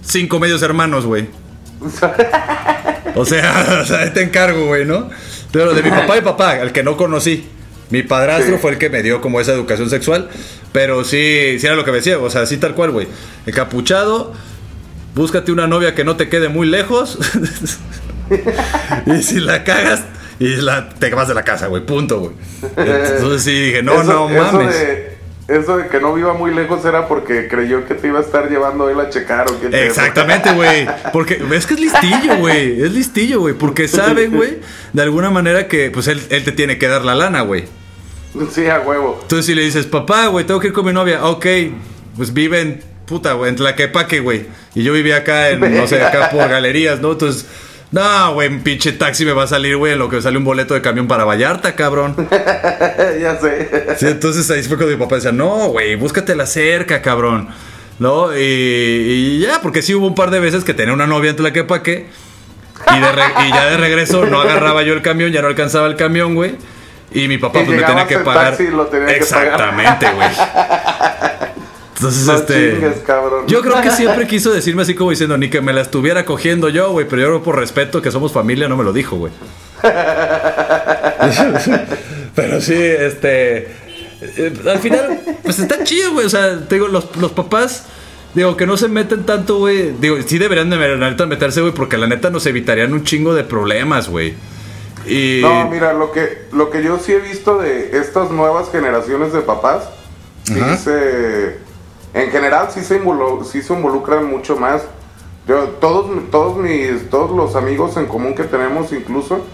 cinco 0.03 0.39
medios 0.39 0.61
hermanos, 0.61 1.05
güey. 1.05 1.29
O 3.15 3.25
sea, 3.25 3.79
o 3.81 3.85
sea, 3.85 4.11
te 4.13 4.21
encargo, 4.23 4.65
güey, 4.67 4.85
¿no? 4.85 5.09
Pero 5.51 5.73
de 5.73 5.81
mi 5.83 5.89
papá 5.89 6.17
y 6.17 6.21
papá, 6.21 6.59
el 6.59 6.71
que 6.71 6.83
no 6.83 6.97
conocí. 6.97 7.47
Mi 7.91 8.01
padrastro 8.01 8.55
Sí. 8.55 8.59
fue 8.61 8.71
el 8.71 8.77
que 8.79 8.89
me 8.89 9.03
dio 9.03 9.21
como 9.21 9.39
esa 9.39 9.51
educación 9.53 9.89
sexual. 9.89 10.29
Pero 10.71 11.03
sí, 11.03 11.57
sí 11.59 11.65
era 11.67 11.75
lo 11.75 11.85
que 11.85 11.91
me 11.91 11.97
decía. 11.97 12.17
O 12.17 12.29
sea, 12.29 12.41
así 12.41 12.57
tal 12.57 12.73
cual, 12.73 12.91
güey. 12.91 13.07
Encapuchado. 13.45 14.33
Búscate 15.15 15.51
una 15.51 15.65
novia 15.67 15.95
que 15.95 16.03
no 16.03 16.15
te 16.17 16.29
quede 16.29 16.49
muy 16.49 16.67
lejos. 16.67 17.17
y 19.05 19.23
si 19.23 19.39
la 19.39 19.63
cagas, 19.63 20.03
y 20.39 20.47
la, 20.57 20.89
te 20.89 21.09
vas 21.13 21.27
de 21.27 21.33
la 21.33 21.43
casa, 21.43 21.67
güey. 21.67 21.85
Punto, 21.85 22.19
güey. 22.19 22.31
Entonces 22.75 23.43
sí 23.43 23.51
dije, 23.67 23.81
no, 23.83 24.01
Eso- 24.01 24.29
no 24.29 24.29
eso 24.29 24.53
mames. 24.53 24.73
de- 24.79 25.15
eso 25.47 25.77
de 25.77 25.87
que 25.89 25.99
no 25.99 26.11
viva 26.15 26.33
muy 26.33 26.51
lejos 26.55 26.83
era 26.85 27.07
porque 27.07 27.47
creyó 27.47 27.85
que 27.85 27.93
te 27.93 28.07
iba 28.07 28.17
a 28.17 28.21
estar 28.23 28.49
llevando 28.49 28.89
él 28.89 28.99
a 28.99 29.11
checar 29.11 29.45
o 29.47 29.59
qué. 29.61 29.85
Exactamente, 29.85 30.51
güey. 30.53 30.87
Porque 31.13 31.39
es 31.53 31.67
que 31.67 31.75
es 31.75 31.79
listillo, 31.79 32.37
güey. 32.39 32.81
Es 32.81 32.91
listillo, 32.91 33.41
güey. 33.41 33.53
Porque 33.53 33.87
saben, 33.87 34.35
güey, 34.35 34.57
de 34.91 35.01
alguna 35.03 35.29
manera 35.29 35.67
que 35.67 35.91
pues 35.91 36.07
él, 36.07 36.19
él 36.31 36.43
te 36.43 36.51
tiene 36.51 36.79
que 36.79 36.87
dar 36.87 37.05
la 37.05 37.13
lana, 37.13 37.41
güey. 37.41 37.65
Sí, 38.51 38.65
a 38.67 38.79
huevo. 38.79 39.19
Entonces 39.21 39.45
si 39.45 39.53
le 39.53 39.61
dices, 39.61 39.85
papá, 39.85 40.25
güey, 40.27 40.47
tengo 40.47 40.59
que 40.59 40.67
ir 40.69 40.73
con 40.73 40.83
mi 40.83 40.93
novia. 40.93 41.23
Ok, 41.27 41.45
pues 42.17 42.33
vive 42.33 42.61
en 42.61 42.81
puta, 43.05 43.33
güey, 43.33 43.49
en 43.49 43.55
Tlaquepaque, 43.55 44.19
güey. 44.19 44.45
Y 44.73 44.83
yo 44.83 44.93
vivía 44.93 45.17
acá 45.17 45.49
en, 45.49 45.59
no 45.75 45.87
sé, 45.87 46.01
acá 46.03 46.29
por 46.31 46.47
galerías, 46.49 46.99
¿no? 47.01 47.13
Entonces, 47.13 47.45
no, 47.91 48.33
güey, 48.33 48.49
un 48.49 48.61
pinche 48.61 48.91
taxi 48.93 49.25
me 49.25 49.31
va 49.33 49.43
a 49.43 49.47
salir, 49.47 49.77
güey, 49.77 49.93
en 49.93 49.99
lo 49.99 50.09
que 50.09 50.21
sale 50.21 50.37
un 50.37 50.43
boleto 50.43 50.73
de 50.73 50.81
camión 50.81 51.07
para 51.07 51.23
Vallarta, 51.23 51.75
cabrón. 51.75 52.15
ya 53.21 53.37
sé. 53.39 53.95
Sí, 53.97 54.07
entonces 54.07 54.49
ahí 54.51 54.63
fue 54.63 54.77
cuando 54.77 54.95
mi 54.97 55.01
papá 55.03 55.15
decía, 55.15 55.31
no, 55.31 55.67
güey, 55.69 55.95
búscatela 55.95 56.45
cerca, 56.45 57.01
cabrón. 57.01 57.49
¿No? 57.97 58.35
Y, 58.35 58.41
y 58.41 59.39
ya, 59.39 59.61
porque 59.61 59.81
sí 59.81 59.93
hubo 59.95 60.07
un 60.07 60.15
par 60.15 60.29
de 60.29 60.41
veces 60.41 60.65
que 60.65 60.73
tenía 60.73 60.93
una 60.93 61.07
novia 61.07 61.29
en 61.29 61.37
Tlaquepaque. 61.37 62.07
Y, 62.93 62.99
de 62.99 63.11
re- 63.11 63.47
y 63.47 63.49
ya 63.51 63.65
de 63.67 63.77
regreso 63.77 64.25
no 64.25 64.41
agarraba 64.41 64.83
yo 64.83 64.93
el 64.93 65.01
camión, 65.01 65.31
ya 65.31 65.41
no 65.41 65.47
alcanzaba 65.47 65.87
el 65.87 65.95
camión, 65.95 66.35
güey. 66.35 66.55
Y 67.13 67.29
mi 67.29 67.37
papá 67.37 67.61
Y 67.61 67.65
pues 67.65 67.77
me 67.79 67.83
tenía 67.85 68.05
que 68.05 68.17
pagar. 68.19 68.57
taxi 68.57 68.67
lo 68.67 68.87
tenía 68.87 69.07
que 69.07 69.25
pagar. 69.25 69.45
Exactamente, 69.47 70.11
güey. 70.11 70.27
Entonces, 71.95 72.25
No 72.25 72.35
este. 72.35 72.73
chingues, 72.73 72.97
cabrón. 72.99 73.45
Yo 73.47 73.61
creo 73.61 73.81
que 73.81 73.91
siempre 73.91 74.27
quiso 74.31 74.51
decirme 74.51 74.81
así 74.81 74.95
como 74.95 75.11
diciendo, 75.11 75.37
ni 75.37 75.49
que 75.49 75.61
me 75.61 75.73
la 75.73 75.81
estuviera 75.81 76.25
cogiendo 76.25 76.69
yo, 76.69 76.91
güey. 76.91 77.07
Pero 77.07 77.21
yo 77.21 77.43
por 77.43 77.57
respeto 77.57 78.01
que 78.01 78.11
somos 78.11 78.31
familia 78.31 78.67
no 78.67 78.77
me 78.77 78.83
lo 78.83 78.93
dijo, 78.93 79.17
güey. 79.17 79.33
pero 82.35 82.61
sí, 82.61 82.75
este. 82.75 83.67
eh, 84.21 84.53
al 84.67 84.79
final, 84.79 85.21
pues 85.43 85.59
está 85.59 85.83
chido, 85.83 86.13
güey. 86.13 86.25
O 86.25 86.29
sea, 86.29 86.59
te 86.67 86.75
digo, 86.75 86.87
los, 86.87 87.15
los 87.17 87.31
papás 87.31 87.85
Digo, 88.35 88.57
que 88.57 88.67
no 88.67 88.75
se 88.75 88.89
meten 88.89 89.25
tanto, 89.25 89.59
güey. 89.59 89.93
Digo, 89.97 90.17
sí 90.25 90.37
deberían 90.37 90.69
de 90.69 90.75
la 90.75 91.09
neta 91.09 91.25
meterse, 91.25 91.61
güey, 91.61 91.73
porque 91.73 91.97
la 91.97 92.05
neta 92.05 92.29
nos 92.29 92.45
evitarían 92.45 92.91
un 92.91 93.05
chingo 93.05 93.33
de 93.33 93.45
problemas, 93.45 94.09
güey. 94.09 94.33
Y... 95.07 95.39
No, 95.41 95.69
mira, 95.69 95.93
lo 95.93 96.11
que, 96.11 96.39
lo 96.51 96.69
que 96.69 96.83
yo 96.83 96.99
sí 96.99 97.13
he 97.13 97.19
visto 97.19 97.57
de 97.57 97.97
estas 97.97 98.31
nuevas 98.31 98.69
generaciones 98.71 99.31
de 99.31 99.39
papás, 99.39 99.89
se, 100.43 101.57
en 102.15 102.31
general 102.31 102.69
sí 102.73 102.81
se, 102.81 103.01
sí 103.51 103.61
se 103.61 103.73
involucran 103.73 104.25
mucho 104.25 104.55
más. 104.55 104.83
Yo, 105.47 105.65
todos, 105.81 106.09
todos, 106.31 106.57
mis, 106.57 107.09
todos 107.09 107.29
los 107.31 107.55
amigos 107.57 107.97
en 107.97 108.05
común 108.05 108.33
que 108.33 108.45
tenemos 108.45 108.91
incluso, 108.93 109.45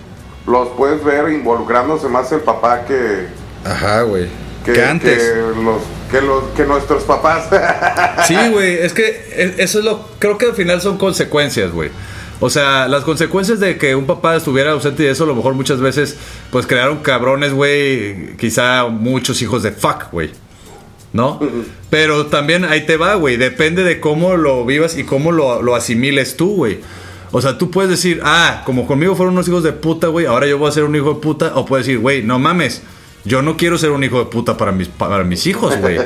los 0.46 0.70
puedes 0.70 1.04
ver 1.04 1.32
involucrándose 1.32 2.08
más 2.08 2.32
el 2.32 2.42
papá 2.42 2.86
que... 2.86 3.26
Ajá, 3.66 4.04
güey. 4.04 4.28
Que, 4.64 4.84
antes. 4.84 5.18
Que, 5.18 5.40
los, 5.64 5.82
que, 6.12 6.22
los, 6.22 6.44
que 6.56 6.66
nuestros 6.66 7.04
papás. 7.04 7.50
sí, 8.28 8.38
güey, 8.52 8.78
es 8.78 8.94
que 8.94 9.08
e, 9.32 9.56
eso 9.58 9.80
es 9.80 9.86
lo... 9.86 10.06
Creo 10.20 10.38
que 10.38 10.46
al 10.46 10.54
final 10.54 10.82
son 10.82 11.00
consecuencias, 11.00 11.72
güey. 11.72 11.90
O 12.40 12.52
sea, 12.52 12.88
las 12.88 13.04
consecuencias 13.04 13.60
de 13.60 13.80
que 13.80 13.96
un 13.96 14.06
papá 14.06 14.36
estuviera 14.36 14.72
ausente 14.72 15.04
y 15.04 15.08
eso, 15.08 15.24
a 15.24 15.28
lo 15.28 15.36
mejor 15.36 15.56
muchas 15.56 15.82
veces, 15.82 16.16
pues 16.52 16.68
crearon 16.68 17.00
cabrones, 17.00 17.54
güey. 17.54 18.38
Quizá 18.38 18.86
muchos 18.86 19.42
hijos 19.42 19.64
de 19.64 19.72
fuck, 19.72 20.12
güey. 20.12 20.30
¿No? 21.14 21.40
Pero 21.90 22.28
también 22.28 22.64
ahí 22.64 22.86
te 22.86 22.98
va, 22.98 23.16
güey. 23.16 23.38
Depende 23.38 23.84
de 23.84 24.00
cómo 24.00 24.38
lo 24.38 24.66
vivas 24.66 24.98
y 24.98 25.04
cómo 25.04 25.32
lo, 25.32 25.62
lo 25.62 25.76
asimiles 25.76 26.38
tú, 26.38 26.56
güey. 26.56 26.80
O 27.32 27.42
sea, 27.42 27.58
tú 27.58 27.72
puedes 27.72 27.90
decir, 27.90 28.22
ah, 28.24 28.62
como 28.66 28.88
conmigo 28.88 29.16
fueron 29.16 29.34
unos 29.34 29.48
hijos 29.48 29.64
de 29.64 29.74
puta, 29.74 30.08
güey, 30.08 30.26
ahora 30.26 30.48
yo 30.48 30.58
voy 30.58 30.70
a 30.70 30.72
ser 30.72 30.84
un 30.84 30.96
hijo 30.96 31.14
de 31.14 31.20
puta. 31.20 31.52
O 31.56 31.66
puedes 31.66 31.86
decir, 31.86 32.00
güey, 32.00 32.24
no 32.24 32.40
mames 32.40 32.82
yo 33.24 33.42
no 33.42 33.56
quiero 33.56 33.78
ser 33.78 33.92
un 33.92 34.04
hijo 34.04 34.20
de 34.20 34.26
puta 34.26 34.58
para 34.58 34.72
mis, 34.72 34.88
para 34.88 35.24
mis 35.24 35.46
hijos, 35.46 35.78
güey. 35.78 36.00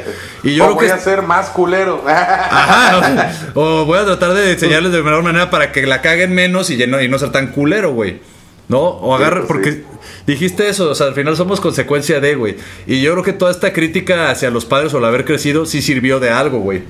Y 0.43 0.55
yo 0.55 0.69
o 0.69 0.75
voy 0.75 0.87
a 0.87 0.97
ser 0.97 1.21
más 1.21 1.49
culero. 1.49 2.03
Ajá. 2.07 3.31
O, 3.53 3.85
voy 3.85 3.99
a 3.99 4.05
tratar 4.05 4.33
de 4.33 4.51
enseñarles 4.51 4.91
de 4.91 5.01
mejor 5.01 5.23
manera 5.23 5.49
para 5.49 5.71
que 5.71 5.85
la 5.85 6.01
caguen 6.01 6.33
menos 6.33 6.69
y, 6.69 6.87
no, 6.87 7.01
y 7.01 7.07
no 7.07 7.17
ser 7.17 7.31
tan 7.31 7.47
culero, 7.47 7.93
güey. 7.93 8.19
¿No? 8.67 8.82
O 8.82 9.15
agarra, 9.15 9.41
pues 9.41 9.47
porque 9.47 9.84
dijiste 10.25 10.67
eso, 10.67 10.89
o 10.89 10.95
sea, 10.95 11.08
al 11.08 11.13
final 11.13 11.36
somos 11.36 11.62
consecuencia 11.62 12.19
de, 12.19 12.36
güey. 12.36 12.56
Y 12.88 13.01
yo 13.01 13.12
creo 13.12 13.23
que 13.23 13.34
toda 13.34 13.51
esta 13.51 13.73
crítica 13.73 14.32
hacia 14.32 14.49
los 14.49 14.65
padres 14.65 14.93
o 14.93 14.97
el 14.97 15.06
haber 15.06 15.25
crecido 15.25 15.65
sí 15.65 15.82
sirvió 15.82 16.19
de 16.19 16.30
algo, 16.32 16.60
güey. 16.60 16.84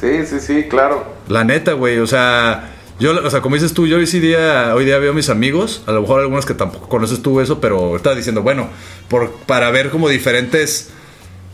Sí, 0.00 0.26
sí, 0.26 0.40
sí, 0.40 0.64
claro. 0.68 1.04
La 1.28 1.44
neta, 1.44 1.72
güey, 1.72 1.98
o 1.98 2.06
sea, 2.06 2.70
yo, 2.98 3.12
o 3.22 3.30
sea, 3.30 3.42
como 3.42 3.56
dices 3.56 3.74
tú, 3.74 3.86
yo 3.86 3.96
hoy 3.96 4.06
día, 4.06 4.74
hoy 4.74 4.86
día 4.86 4.98
veo 4.98 5.12
a 5.12 5.14
mis 5.14 5.28
amigos, 5.28 5.82
a 5.86 5.92
lo 5.92 6.00
mejor 6.02 6.20
algunos 6.20 6.46
que 6.46 6.54
tampoco 6.54 6.88
conoces 6.88 7.22
tú 7.22 7.40
eso, 7.40 7.60
pero 7.60 7.96
estás 7.96 8.16
diciendo, 8.16 8.42
bueno, 8.42 8.68
por, 9.08 9.32
para 9.46 9.70
ver 9.70 9.90
como 9.90 10.08
diferentes 10.08 10.90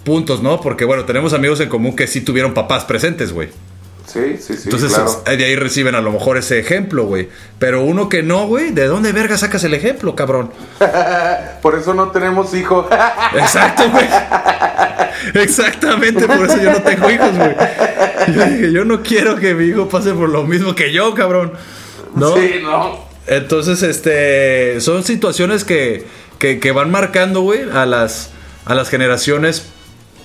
puntos, 0.05 0.43
¿no? 0.43 0.61
Porque, 0.61 0.85
bueno, 0.85 1.05
tenemos 1.05 1.33
amigos 1.33 1.61
en 1.61 1.69
común 1.69 1.97
que 1.97 2.07
sí 2.07 2.21
tuvieron 2.21 2.55
papás 2.55 2.85
presentes, 2.85 3.33
güey. 3.33 3.49
Sí, 4.07 4.37
sí, 4.39 4.55
sí. 4.55 4.63
Entonces, 4.65 4.93
de 5.25 5.45
ahí 5.45 5.57
reciben 5.57 5.95
a 5.95 6.01
lo 6.01 6.13
mejor 6.13 6.37
ese 6.37 6.59
ejemplo, 6.59 7.05
güey. 7.05 7.29
Pero 7.59 7.83
uno 7.83 8.09
que 8.09 8.23
no, 8.23 8.47
güey, 8.47 8.73
¿de 8.73 8.87
dónde 8.87 9.13
verga 9.13 9.39
sacas 9.39 9.63
el 9.65 9.75
ejemplo, 9.75 10.15
cabrón? 10.17 10.51
por 11.63 11.77
eso 11.77 11.95
no 11.95 12.11
tenemos 12.11 12.53
hijos. 12.55 12.87
Exacto, 13.35 13.85
güey. 13.91 14.07
Exactamente, 15.35 16.27
por 16.27 16.47
eso 16.47 16.61
yo 16.61 16.73
no 16.73 16.83
tengo 16.83 17.11
hijos, 17.11 17.37
güey. 17.37 17.55
Yo 18.35 18.45
dije, 18.47 18.73
yo 18.73 18.85
no 18.85 19.03
quiero 19.03 19.37
que 19.37 19.55
mi 19.55 19.67
hijo 19.67 19.89
pase 19.89 20.13
por 20.13 20.29
lo 20.29 20.45
mismo 20.45 20.75
que 20.75 20.93
yo, 20.93 21.15
cabrón. 21.15 21.53
¿No? 22.15 22.35
Sí, 22.35 22.61
no. 22.63 23.13
Entonces, 23.27 23.83
este, 23.83 24.81
son 24.81 25.05
situaciones 25.05 25.65
que, 25.65 26.07
que, 26.39 26.73
van 26.73 26.91
marcando, 26.91 27.41
güey, 27.43 27.63
a 27.73 27.87
las, 27.87 28.31
a 28.65 28.75
las 28.75 28.89
generaciones 28.89 29.67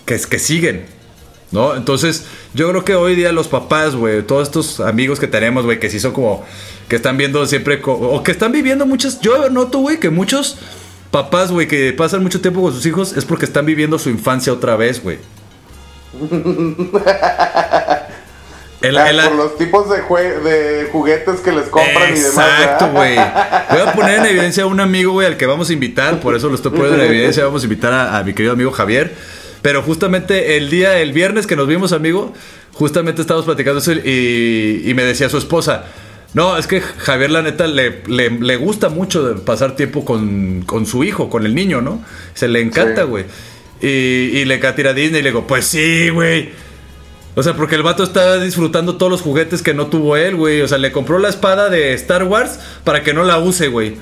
que, 0.05 0.19
que 0.19 0.39
siguen. 0.39 0.96
¿No? 1.51 1.75
Entonces, 1.75 2.25
yo 2.53 2.69
creo 2.69 2.83
que 2.83 2.95
hoy 2.95 3.15
día 3.15 3.31
los 3.31 3.47
papás, 3.47 3.95
güey, 3.95 4.21
todos 4.21 4.47
estos 4.47 4.79
amigos 4.81 5.19
que 5.19 5.27
tenemos, 5.27 5.63
güey, 5.63 5.79
que 5.79 5.89
sí 5.89 5.99
son 5.99 6.11
como, 6.11 6.45
que 6.89 6.97
están 6.97 7.15
viendo 7.17 7.45
siempre, 7.45 7.81
o 7.85 8.21
que 8.21 8.31
están 8.31 8.51
viviendo 8.51 8.85
muchas, 8.85 9.21
yo 9.21 9.49
noto, 9.49 9.79
güey, 9.79 9.99
que 9.99 10.09
muchos 10.09 10.57
papás, 11.09 11.51
güey, 11.51 11.67
que 11.67 11.93
pasan 11.93 12.21
mucho 12.21 12.41
tiempo 12.41 12.61
con 12.61 12.73
sus 12.73 12.85
hijos 12.85 13.15
es 13.15 13.23
porque 13.23 13.45
están 13.45 13.65
viviendo 13.65 13.97
su 13.97 14.09
infancia 14.09 14.51
otra 14.51 14.75
vez, 14.75 15.01
güey. 15.01 15.19
por 18.79 19.35
los 19.35 19.57
tipos 19.57 19.89
de, 19.89 19.97
de, 20.41 20.89
juguetes 20.91 21.39
que 21.41 21.51
les 21.51 21.67
compran 21.67 22.15
y 22.15 22.19
demás. 22.19 22.47
Exacto, 22.59 22.91
güey. 22.91 23.15
Voy 23.69 23.81
a 23.81 23.93
poner 23.95 24.19
en 24.19 24.25
evidencia 24.25 24.63
a 24.63 24.65
un 24.67 24.79
amigo, 24.79 25.13
güey, 25.13 25.27
al 25.27 25.37
que 25.37 25.45
vamos 25.45 25.69
a 25.69 25.73
invitar. 25.73 26.19
Por 26.19 26.35
eso 26.35 26.49
lo 26.49 26.55
estoy 26.55 26.71
poniendo 26.71 26.95
en 27.03 27.09
evidencia. 27.09 27.43
Vamos 27.47 27.63
a 27.63 27.65
invitar 27.65 27.93
a, 27.93 28.23
mi 28.23 28.33
querido 28.33 28.53
amigo 28.53 28.71
Javier. 28.71 29.15
Pero 29.61 29.81
justamente 29.81 30.57
el 30.57 30.69
día, 30.69 30.99
el 30.99 31.13
viernes 31.13 31.47
que 31.47 31.55
nos 31.55 31.67
vimos, 31.67 31.91
amigo, 31.91 32.33
justamente 32.73 33.21
estábamos 33.21 33.45
platicando 33.45 33.79
eso 33.79 33.93
y, 33.93 34.83
y 34.85 34.93
me 34.93 35.03
decía 35.03 35.29
su 35.29 35.37
esposa. 35.37 35.85
No, 36.33 36.57
es 36.57 36.67
que 36.67 36.81
Javier, 36.81 37.31
la 37.31 37.41
neta, 37.41 37.67
le, 37.67 38.03
le, 38.07 38.55
gusta 38.57 38.89
mucho 38.89 39.43
pasar 39.45 39.75
tiempo 39.75 40.05
con, 40.05 40.61
con, 40.65 40.85
su 40.85 41.03
hijo, 41.03 41.29
con 41.29 41.45
el 41.45 41.55
niño, 41.55 41.81
¿no? 41.81 42.03
Se 42.33 42.47
le 42.47 42.61
encanta, 42.61 43.03
güey. 43.03 43.25
Y, 43.81 43.87
y, 43.87 44.45
le 44.45 44.55
encanta 44.55 44.89
a 44.89 44.93
Disney 44.93 45.21
y 45.21 45.23
le 45.23 45.29
digo, 45.29 45.47
pues 45.47 45.65
sí, 45.65 46.09
güey. 46.09 46.49
O 47.35 47.43
sea, 47.43 47.55
porque 47.55 47.75
el 47.75 47.83
vato 47.83 48.03
está 48.03 48.39
disfrutando 48.39 48.97
todos 48.97 49.11
los 49.11 49.21
juguetes 49.21 49.61
que 49.61 49.73
no 49.73 49.87
tuvo 49.87 50.17
él, 50.17 50.35
güey. 50.35 50.61
O 50.61 50.67
sea, 50.67 50.77
le 50.77 50.91
compró 50.91 51.17
la 51.17 51.29
espada 51.29 51.69
de 51.69 51.93
Star 51.93 52.23
Wars 52.23 52.59
para 52.83 53.03
que 53.03 53.13
no 53.13 53.23
la 53.23 53.39
use, 53.39 53.69
güey. 53.69 53.95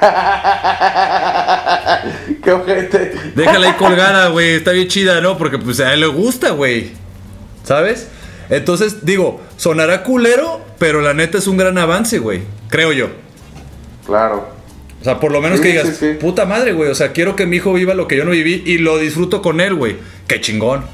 Qué 2.42 2.52
ojete. 2.52 3.12
Déjala 3.34 3.68
ahí 3.68 3.74
colgada, 3.74 4.28
güey. 4.28 4.54
Está 4.54 4.72
bien 4.72 4.88
chida, 4.88 5.20
¿no? 5.20 5.36
Porque 5.36 5.58
pues 5.58 5.80
a 5.80 5.92
él 5.92 6.00
le 6.00 6.06
gusta, 6.06 6.50
güey. 6.50 6.92
¿Sabes? 7.64 8.08
Entonces, 8.48 9.04
digo, 9.04 9.40
sonará 9.56 10.02
culero, 10.02 10.64
pero 10.78 11.00
la 11.00 11.14
neta 11.14 11.38
es 11.38 11.46
un 11.46 11.56
gran 11.56 11.78
avance, 11.78 12.18
güey. 12.18 12.42
Creo 12.68 12.92
yo. 12.92 13.10
Claro. 14.06 14.48
O 15.00 15.04
sea, 15.04 15.20
por 15.20 15.32
lo 15.32 15.40
menos 15.40 15.60
que 15.60 15.68
digas, 15.68 16.00
puta 16.20 16.44
madre, 16.44 16.72
güey. 16.72 16.90
O 16.90 16.94
sea, 16.94 17.12
quiero 17.12 17.36
que 17.36 17.46
mi 17.46 17.56
hijo 17.56 17.72
viva 17.72 17.94
lo 17.94 18.08
que 18.08 18.16
yo 18.16 18.24
no 18.24 18.32
viví 18.32 18.62
y 18.66 18.78
lo 18.78 18.98
disfruto 18.98 19.40
con 19.40 19.60
él, 19.60 19.74
güey. 19.74 19.96
Qué 20.26 20.40
chingón. 20.40 20.84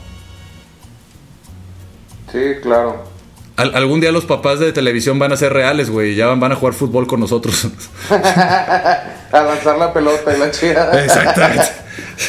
Sí, 2.31 2.57
claro. 2.63 3.16
Algún 3.57 4.01
día 4.01 4.13
los 4.13 4.25
papás 4.25 4.61
de 4.61 4.73
televisión 4.73 5.19
van 5.19 5.33
a 5.33 5.37
ser 5.37 5.53
reales, 5.53 5.91
güey. 5.91 6.15
Ya 6.15 6.27
van, 6.27 6.53
a 6.53 6.57
jugar 6.57 6.75
fútbol 6.75 7.07
con 7.07 7.21
nosotros. 7.21 7.67
a 8.11 9.03
lanzar 9.33 9.79
la 9.79 9.93
pelota 9.93 10.37
y 10.37 10.39
la 10.39 10.51
chida. 10.51 11.03
Exactamente. 11.03 11.65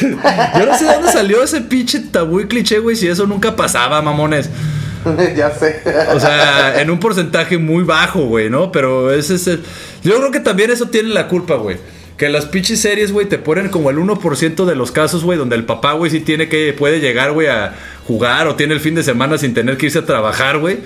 Yo 0.00 0.66
no 0.66 0.78
sé 0.78 0.84
de 0.84 0.92
dónde 0.92 1.12
salió 1.12 1.42
ese 1.42 1.60
pinche 1.60 2.00
tabú 2.00 2.40
y 2.40 2.48
cliché, 2.48 2.78
güey, 2.78 2.96
si 2.96 3.08
eso 3.08 3.26
nunca 3.26 3.56
pasaba, 3.56 4.00
mamones. 4.02 4.48
ya 5.36 5.50
sé. 5.50 5.82
o 6.14 6.20
sea, 6.20 6.80
en 6.80 6.90
un 6.90 6.98
porcentaje 6.98 7.58
muy 7.58 7.84
bajo, 7.84 8.26
güey, 8.26 8.50
¿no? 8.50 8.72
Pero 8.72 9.12
ese 9.12 9.34
es 9.34 9.46
el... 9.46 9.62
Yo 10.02 10.16
creo 10.16 10.30
que 10.30 10.40
también 10.40 10.70
eso 10.70 10.86
tiene 10.86 11.10
la 11.10 11.28
culpa, 11.28 11.54
güey. 11.54 11.76
Que 12.16 12.28
las 12.28 12.46
pinches 12.46 12.80
series, 12.80 13.12
güey, 13.12 13.28
te 13.28 13.38
ponen 13.38 13.68
como 13.68 13.90
el 13.90 13.98
1% 13.98 14.64
de 14.64 14.74
los 14.74 14.90
casos, 14.90 15.22
güey, 15.22 15.38
donde 15.38 15.54
el 15.54 15.64
papá, 15.64 15.92
güey, 15.92 16.10
sí 16.10 16.20
tiene 16.20 16.48
que, 16.48 16.72
puede 16.72 16.98
llegar, 17.00 17.32
güey, 17.32 17.46
a 17.46 17.74
jugar 18.06 18.48
o 18.48 18.56
tiene 18.56 18.74
el 18.74 18.80
fin 18.80 18.96
de 18.96 19.04
semana 19.04 19.38
sin 19.38 19.54
tener 19.54 19.76
que 19.76 19.86
irse 19.86 20.00
a 20.00 20.06
trabajar, 20.06 20.58
güey. 20.58 20.78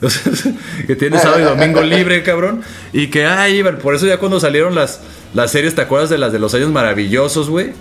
Que 0.86 0.96
tiene 0.96 1.18
sábado 1.18 1.40
y 1.40 1.44
domingo 1.44 1.82
libre, 1.82 2.22
cabrón. 2.22 2.62
Y 2.92 3.08
que, 3.08 3.26
ay, 3.26 3.62
por 3.82 3.94
eso 3.94 4.06
ya 4.06 4.18
cuando 4.18 4.40
salieron 4.40 4.74
las, 4.74 5.00
las 5.34 5.50
series, 5.50 5.74
¿te 5.74 5.82
acuerdas 5.82 6.10
de 6.10 6.18
las 6.18 6.32
de 6.32 6.38
los 6.38 6.54
años 6.54 6.70
maravillosos, 6.70 7.48
güey? 7.50 7.72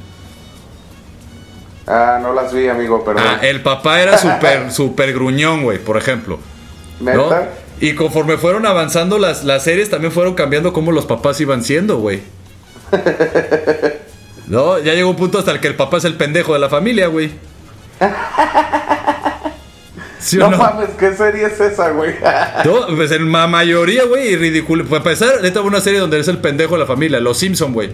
Ah, 1.85 2.19
no 2.21 2.33
las 2.33 2.53
vi, 2.53 2.67
amigo, 2.67 3.03
perdón. 3.05 3.23
Ah, 3.25 3.39
el 3.41 3.61
papá 3.61 4.01
era 4.01 4.17
súper, 4.17 4.71
súper 4.71 5.13
gruñón, 5.13 5.63
güey, 5.63 5.77
por 5.77 5.97
ejemplo. 5.97 6.39
¿Neta? 6.99 7.49
Y 7.79 7.93
conforme 7.93 8.37
fueron 8.37 8.65
avanzando 8.65 9.19
las, 9.19 9.43
las 9.43 9.63
series, 9.63 9.89
también 9.89 10.11
fueron 10.11 10.33
cambiando 10.33 10.73
cómo 10.73 10.91
los 10.91 11.05
papás 11.05 11.39
iban 11.39 11.63
siendo, 11.63 11.99
güey. 11.99 12.21
¿No? 14.47 14.79
Ya 14.79 14.93
llegó 14.93 15.09
un 15.09 15.15
punto 15.15 15.37
hasta 15.37 15.51
el 15.51 15.59
que 15.59 15.67
el 15.67 15.75
papá 15.75 15.97
es 15.97 16.05
el 16.05 16.15
pendejo 16.15 16.53
de 16.53 16.59
la 16.59 16.69
familia, 16.69 17.07
güey. 17.07 17.31
No, 20.37 20.51
mames, 20.51 20.89
¿qué 20.97 21.13
serie 21.13 21.45
es 21.45 21.59
esa, 21.59 21.91
güey? 21.91 22.15
no, 22.65 22.87
pues 22.95 23.11
en 23.11 23.31
la 23.31 23.47
mayoría, 23.47 24.05
güey, 24.05 24.29
y 24.29 24.35
ridículo. 24.35 24.85
Para 24.85 24.97
empezar, 24.97 25.41
neta, 25.41 25.61
una 25.61 25.81
serie 25.81 25.99
donde 25.99 26.17
eres 26.17 26.27
el 26.27 26.39
pendejo 26.39 26.73
de 26.73 26.79
la 26.79 26.85
familia, 26.85 27.19
Los 27.19 27.37
Simpson, 27.37 27.73
güey. 27.73 27.91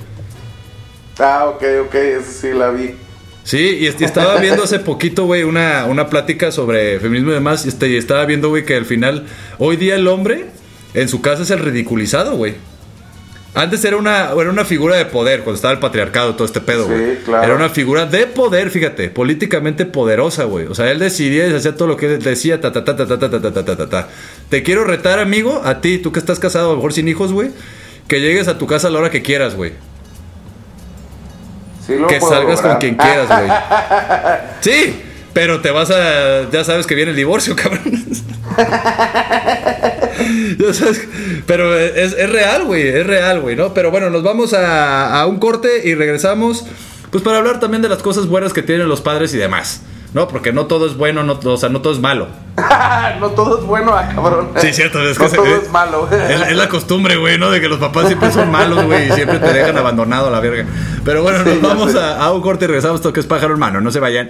Ah, 1.20 1.46
ok, 1.46 1.64
ok, 1.86 1.96
esa 1.96 2.32
sí 2.32 2.54
la 2.54 2.70
vi. 2.70 2.96
Sí, 3.44 3.78
y, 3.82 3.88
estaba 3.88 4.38
viendo 4.38 4.64
hace 4.64 4.80
poquito, 4.80 5.26
güey, 5.26 5.44
una, 5.44 5.86
una 5.86 6.08
plática 6.08 6.52
sobre 6.52 7.00
feminismo 7.00 7.32
y 7.32 7.36
demás, 7.36 7.66
este, 7.66 7.90
y 7.90 7.98
estaba 7.98 8.26
viendo, 8.26 8.50
güey, 8.50 8.66
que 8.66 8.76
al 8.76 8.86
final, 8.86 9.26
hoy 9.58 9.76
día 9.76 9.96
el 9.96 10.08
hombre 10.08 10.46
en 10.94 11.10
su 11.10 11.22
casa 11.22 11.44
es 11.44 11.52
el 11.52 11.60
ridiculizado, 11.60 12.36
güey. 12.36 12.56
Antes 13.56 13.86
era 13.86 13.98
una, 13.98 14.32
era 14.32 14.50
una 14.50 14.66
figura 14.66 14.96
de 14.96 15.06
poder, 15.06 15.42
cuando 15.42 15.56
estaba 15.56 15.74
el 15.74 15.80
patriarcado, 15.80 16.34
todo 16.34 16.46
este 16.46 16.60
pedo, 16.60 16.88
güey. 16.88 17.18
claro. 17.18 17.44
Era 17.44 17.56
una 17.56 17.70
figura 17.70 18.08
de 18.08 18.26
poder, 18.26 18.72
fíjate, 18.72 19.10
políticamente 19.10 19.86
poderosa, 19.86 20.46
güey. 20.46 20.66
O 20.66 20.74
sea, 20.74 20.90
él 20.90 20.98
decidía 20.98 21.48
y 21.48 21.54
hacía 21.54 21.76
todo 21.76 21.88
lo 21.88 21.96
que 21.96 22.08
él 22.08 22.24
decía, 22.24 22.60
ta, 22.60 22.72
ta, 22.72 22.84
ta, 22.84 22.96
ta, 22.96 23.06
ta, 23.06 23.20
ta, 23.20 23.30
ta, 23.30 23.64
ta, 23.64 23.76
ta, 23.78 23.90
ta. 23.90 24.08
Te 24.50 24.64
quiero 24.64 24.86
retar, 24.86 25.20
amigo, 25.20 25.62
a 25.64 25.82
ti, 25.82 26.00
tú 26.00 26.12
que 26.12 26.18
estás 26.18 26.40
casado, 26.40 26.68
a 26.68 26.70
lo 26.72 26.78
mejor 26.78 26.94
sin 26.94 27.08
hijos, 27.08 27.32
güey, 27.32 27.52
que 28.08 28.22
llegues 28.22 28.48
a 28.48 28.58
tu 28.58 28.66
casa 28.66 28.88
a 28.88 28.92
la 28.92 29.00
hora 29.00 29.12
que 29.12 29.22
quieras, 29.22 29.56
güey. 29.56 29.74
Sí 31.86 31.94
que 32.08 32.20
salgas 32.22 32.62
con 32.62 32.78
quien 32.78 32.96
quieras, 32.96 33.28
güey. 33.28 33.52
Sí, 34.62 35.03
pero 35.34 35.62
te 35.62 35.72
vas 35.72 35.90
a. 35.92 36.50
Ya 36.52 36.64
sabes 36.64 36.86
que 36.88 36.96
viene 36.96 37.12
el 37.12 37.18
divorcio, 37.18 37.56
cabrón. 37.62 37.82
Ya 40.58 40.74
sabes, 40.74 41.08
pero 41.48 41.78
es, 41.78 42.14
es 42.14 42.30
real, 42.30 42.66
güey, 42.66 42.88
es 42.88 43.06
real, 43.06 43.42
güey, 43.42 43.56
¿no? 43.56 43.74
Pero 43.74 43.92
bueno, 43.92 44.10
nos 44.10 44.24
vamos 44.24 44.54
a, 44.54 45.20
a 45.20 45.26
un 45.26 45.40
corte 45.40 45.82
y 45.88 45.96
regresamos, 45.96 46.66
pues 47.12 47.24
para 47.24 47.40
hablar 47.40 47.60
también 47.60 47.82
de 47.82 47.90
las 47.90 48.02
cosas 48.02 48.28
buenas 48.28 48.54
que 48.54 48.62
tienen 48.62 48.88
los 48.88 49.02
padres 49.02 49.34
y 49.34 49.38
demás. 49.38 49.82
No, 50.14 50.28
porque 50.28 50.54
no 50.54 50.68
todo 50.68 50.86
es 50.86 50.96
bueno, 50.96 51.24
no, 51.24 51.40
o 51.44 51.58
sea, 51.58 51.70
no 51.70 51.82
todo 51.82 51.92
es 51.94 52.00
malo. 52.00 52.28
no 53.20 53.32
todo 53.32 53.58
es 53.60 53.66
bueno, 53.66 53.94
ah, 53.96 54.08
cabrón. 54.14 54.50
Sí, 54.58 54.72
cierto, 54.72 55.02
es 55.02 55.18
que 55.18 55.24
no 55.24 55.30
se- 55.32 55.36
todo 55.38 55.48
es 55.48 55.72
malo. 55.72 56.08
Es, 56.30 56.50
es 56.52 56.56
la 56.56 56.70
costumbre, 56.70 57.16
güey, 57.18 57.40
¿no? 57.40 57.50
De 57.50 57.60
que 57.60 57.68
los 57.68 57.80
papás 57.80 58.06
siempre 58.08 58.32
son 58.32 58.52
malos, 58.52 58.86
güey, 58.86 59.10
y 59.10 59.12
siempre 59.14 59.40
te 59.40 59.52
dejan 59.52 59.76
abandonado 59.76 60.28
a 60.28 60.30
la 60.32 60.40
verga. 60.40 60.66
Pero 61.04 61.24
bueno, 61.24 61.40
nos 61.40 61.54
Sí, 61.56 61.60
vamos 61.64 61.96
a, 61.96 62.24
a 62.24 62.32
un 62.32 62.42
corte 62.44 62.66
y 62.66 62.68
regresamos. 62.68 63.00
Esto 63.00 63.12
que 63.12 63.22
es 63.22 63.26
pájaro 63.26 63.54
hermano, 63.54 63.82
no 63.82 63.90
se 63.92 64.00
vayan. 64.00 64.30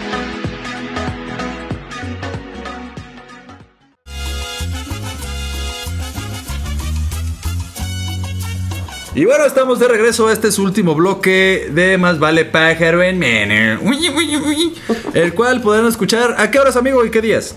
Y 9.13 9.25
bueno, 9.25 9.45
estamos 9.45 9.79
de 9.79 9.89
regreso 9.89 10.29
a 10.29 10.33
este 10.33 10.51
su 10.53 10.63
último 10.63 10.95
bloque 10.95 11.67
de 11.71 11.97
Más 11.97 12.17
Vale 12.17 12.45
Pájaro 12.45 13.03
en 13.03 13.19
Mene. 13.19 13.77
Uy, 13.81 14.09
uy, 14.09 14.37
uy. 14.37 14.77
El 15.13 15.33
cual 15.33 15.61
podrán 15.61 15.85
escuchar. 15.85 16.35
¿A 16.37 16.49
qué 16.49 16.59
horas, 16.59 16.77
amigo, 16.77 17.03
y 17.05 17.11
qué 17.11 17.21
días? 17.21 17.55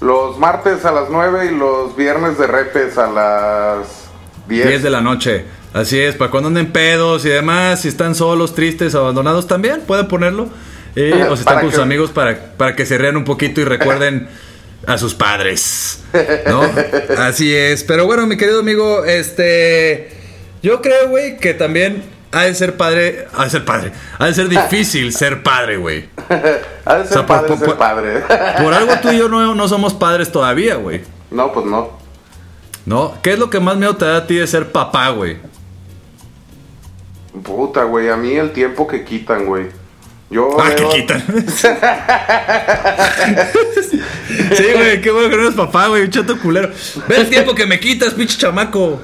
Los 0.00 0.38
martes 0.38 0.84
a 0.84 0.90
las 0.90 1.08
9 1.08 1.50
y 1.52 1.56
los 1.56 1.94
viernes 1.94 2.36
de 2.36 2.48
repes 2.48 2.98
a 2.98 3.06
las 3.08 3.86
10. 4.48 4.66
10 4.66 4.82
de 4.82 4.90
la 4.90 5.00
noche. 5.00 5.44
Así 5.72 6.00
es, 6.00 6.16
para 6.16 6.32
cuando 6.32 6.48
anden 6.48 6.72
pedos 6.72 7.24
y 7.24 7.28
demás, 7.28 7.82
si 7.82 7.88
están 7.88 8.16
solos, 8.16 8.54
tristes, 8.54 8.96
abandonados 8.96 9.46
también, 9.46 9.82
pueden 9.82 10.08
ponerlo. 10.08 10.48
Eh, 10.96 11.26
o 11.30 11.36
si 11.36 11.40
están 11.42 11.60
con 11.60 11.70
sus 11.70 11.76
que- 11.76 11.82
amigos 11.82 12.10
para, 12.10 12.54
para 12.56 12.74
que 12.74 12.84
se 12.86 12.98
rían 12.98 13.16
un 13.16 13.24
poquito 13.24 13.60
y 13.60 13.64
recuerden 13.64 14.28
a 14.84 14.98
sus 14.98 15.14
padres. 15.14 16.02
¿No? 16.48 16.60
Así 17.18 17.54
es. 17.54 17.84
Pero 17.84 18.04
bueno, 18.04 18.26
mi 18.26 18.36
querido 18.36 18.58
amigo, 18.58 19.04
este. 19.04 20.20
Yo 20.62 20.80
creo, 20.80 21.08
güey, 21.08 21.38
que 21.38 21.54
también 21.54 22.02
ha 22.30 22.42
de 22.42 22.54
ser 22.54 22.76
padre. 22.76 23.26
Ha 23.36 23.44
de 23.44 23.50
ser 23.50 23.64
padre. 23.64 23.92
Ha 24.18 24.26
de 24.26 24.34
ser 24.34 24.48
difícil 24.48 25.12
ser 25.14 25.42
padre, 25.42 25.76
güey. 25.76 26.08
Ha 26.84 26.96
de 26.96 27.04
ser 27.04 27.18
O 27.18 27.20
sea, 27.20 27.26
padre 27.26 27.48
por- 27.48 27.58
ser 27.58 27.66
por- 27.68 27.78
padre. 27.78 28.20
Por 28.62 28.72
algo 28.74 28.94
tú 29.02 29.10
y 29.10 29.18
yo 29.18 29.28
no, 29.28 29.54
no 29.56 29.68
somos 29.68 29.92
padres 29.94 30.30
todavía, 30.30 30.76
güey. 30.76 31.00
no, 31.30 31.52
pues 31.52 31.66
no. 31.66 32.00
¿No? 32.84 33.14
¿Qué 33.22 33.32
es 33.34 33.38
lo 33.38 33.48
que 33.50 33.60
más 33.60 33.76
miedo 33.76 33.96
te 33.96 34.04
da 34.04 34.16
a 34.18 34.26
ti 34.26 34.34
de 34.36 34.46
ser 34.46 34.72
papá, 34.72 35.10
güey? 35.10 35.36
Puta, 37.42 37.84
güey, 37.84 38.08
a 38.10 38.16
mí 38.16 38.32
el 38.34 38.52
tiempo 38.52 38.86
que 38.86 39.04
quitan, 39.04 39.46
güey. 39.46 39.66
Yo 40.32 40.56
Ah, 40.58 40.70
que 40.74 40.82
veo- 40.82 40.90
quitan. 40.92 41.22
sí, 44.56 44.64
güey, 44.74 45.00
qué 45.02 45.10
bueno 45.10 45.28
que 45.28 45.36
no 45.36 45.42
eres 45.42 45.54
papá, 45.54 45.88
güey, 45.88 46.02
un 46.04 46.10
chato 46.10 46.38
culero. 46.40 46.70
Ve 47.06 47.16
el 47.18 47.28
tiempo 47.28 47.54
que 47.54 47.66
me 47.66 47.78
quitas, 47.78 48.14
pinche 48.14 48.38
chamaco. 48.38 49.00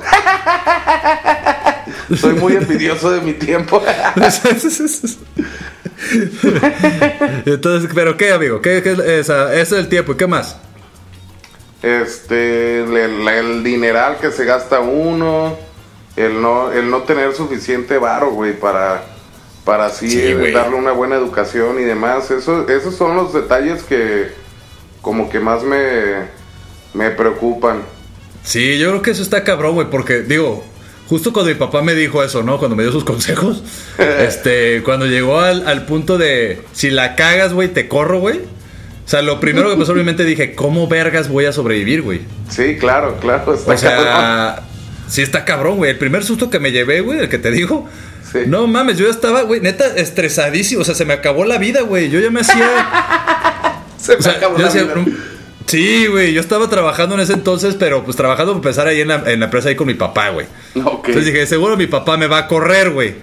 Soy 2.18 2.32
muy 2.34 2.54
envidioso 2.54 3.10
de 3.10 3.20
mi 3.20 3.34
tiempo. 3.34 3.82
Entonces, 7.46 7.90
¿pero 7.94 8.16
qué, 8.16 8.32
amigo? 8.32 8.60
¿Qué, 8.60 8.82
qué 8.82 8.92
es 8.92 8.98
esa? 8.98 9.54
Eso 9.54 9.76
es 9.76 9.82
el 9.84 9.88
tiempo, 9.88 10.12
¿y 10.12 10.16
qué 10.16 10.26
más? 10.26 10.56
Este, 11.82 12.80
el, 12.82 13.28
el 13.28 13.62
dineral 13.62 14.16
que 14.18 14.30
se 14.30 14.44
gasta 14.44 14.80
uno, 14.80 15.56
el 16.16 16.40
no, 16.40 16.72
el 16.72 16.90
no 16.90 17.02
tener 17.02 17.34
suficiente 17.34 17.98
varo, 17.98 18.30
güey, 18.30 18.58
para, 18.58 19.04
para 19.68 19.84
así 19.84 20.08
Sí, 20.08 20.18
eh, 20.18 20.50
darle 20.50 20.76
una 20.76 20.92
buena 20.92 21.16
educación 21.16 21.78
y 21.78 21.84
demás. 21.84 22.30
Eso, 22.30 22.66
esos 22.70 22.96
son 22.96 23.16
los 23.16 23.34
detalles 23.34 23.82
que 23.82 24.28
como 25.02 25.28
que 25.28 25.40
más 25.40 25.62
me, 25.62 26.24
me 26.94 27.10
preocupan. 27.10 27.82
Sí, 28.42 28.78
yo 28.78 28.88
creo 28.88 29.02
que 29.02 29.10
eso 29.10 29.22
está 29.22 29.44
cabrón, 29.44 29.74
güey, 29.74 29.90
porque, 29.90 30.22
digo, 30.22 30.64
justo 31.06 31.34
cuando 31.34 31.52
mi 31.52 31.58
papá 31.58 31.82
me 31.82 31.94
dijo 31.94 32.24
eso, 32.24 32.42
¿no? 32.42 32.58
Cuando 32.58 32.76
me 32.76 32.82
dio 32.82 32.92
sus 32.92 33.04
consejos, 33.12 33.62
este, 33.98 34.82
cuando 34.84 35.04
llegó 35.04 35.40
al, 35.40 35.68
al 35.68 35.84
punto 35.84 36.16
de, 36.16 36.62
si 36.72 36.88
la 36.88 37.14
cagas, 37.14 37.52
güey, 37.52 37.68
te 37.68 37.88
corro, 37.88 38.20
güey. 38.20 38.38
O 38.38 39.10
sea, 39.10 39.20
lo 39.20 39.38
primero 39.38 39.68
que 39.68 39.76
pasó 39.76 39.92
en 39.92 39.98
mi 39.98 40.04
mente 40.04 40.24
dije, 40.24 40.54
¿cómo 40.54 40.88
vergas 40.88 41.28
voy 41.28 41.44
a 41.44 41.52
sobrevivir, 41.52 42.00
güey? 42.00 42.22
Sí, 42.48 42.78
claro, 42.78 43.18
claro. 43.20 43.52
Está 43.52 43.74
O 43.74 43.76
sea, 43.76 43.96
cabrón. 43.96 44.64
sí 45.08 45.20
está 45.20 45.44
cabrón, 45.44 45.76
güey. 45.76 45.90
El 45.90 45.98
primer 45.98 46.24
susto 46.24 46.48
que 46.48 46.58
me 46.58 46.72
llevé, 46.72 47.02
güey, 47.02 47.18
el 47.18 47.28
que 47.28 47.38
te 47.38 47.50
digo. 47.50 47.86
Sí. 48.32 48.40
No 48.46 48.66
mames, 48.66 48.98
yo 48.98 49.06
ya 49.06 49.10
estaba, 49.10 49.42
güey, 49.42 49.60
neta, 49.60 49.86
estresadísimo. 49.96 50.82
O 50.82 50.84
sea, 50.84 50.94
se 50.94 51.04
me 51.04 51.14
acabó 51.14 51.44
la 51.44 51.58
vida, 51.58 51.82
güey. 51.82 52.10
Yo 52.10 52.20
ya 52.20 52.30
me 52.30 52.40
hacía. 52.40 52.68
Se 53.98 54.12
me 54.12 54.18
O 54.18 54.22
sea, 54.22 54.32
acabó 54.32 54.58
la 54.58 54.68
vida. 54.70 54.94
Sí, 55.66 56.06
güey, 56.06 56.32
yo 56.32 56.40
estaba 56.40 56.68
trabajando 56.70 57.14
en 57.14 57.20
ese 57.20 57.34
entonces, 57.34 57.74
pero 57.78 58.02
pues 58.02 58.16
trabajando 58.16 58.52
para 58.52 58.58
empezar 58.58 58.86
ahí 58.86 59.02
en 59.02 59.08
la, 59.08 59.22
en 59.26 59.40
la 59.40 59.46
empresa 59.46 59.68
ahí 59.68 59.74
con 59.74 59.86
mi 59.86 59.92
papá, 59.94 60.30
güey. 60.30 60.46
Entonces 60.74 61.26
dije, 61.26 61.46
seguro 61.46 61.76
mi 61.76 61.86
papá 61.86 62.16
me 62.16 62.26
va 62.26 62.38
a 62.38 62.46
correr, 62.46 62.90
güey. 62.90 63.16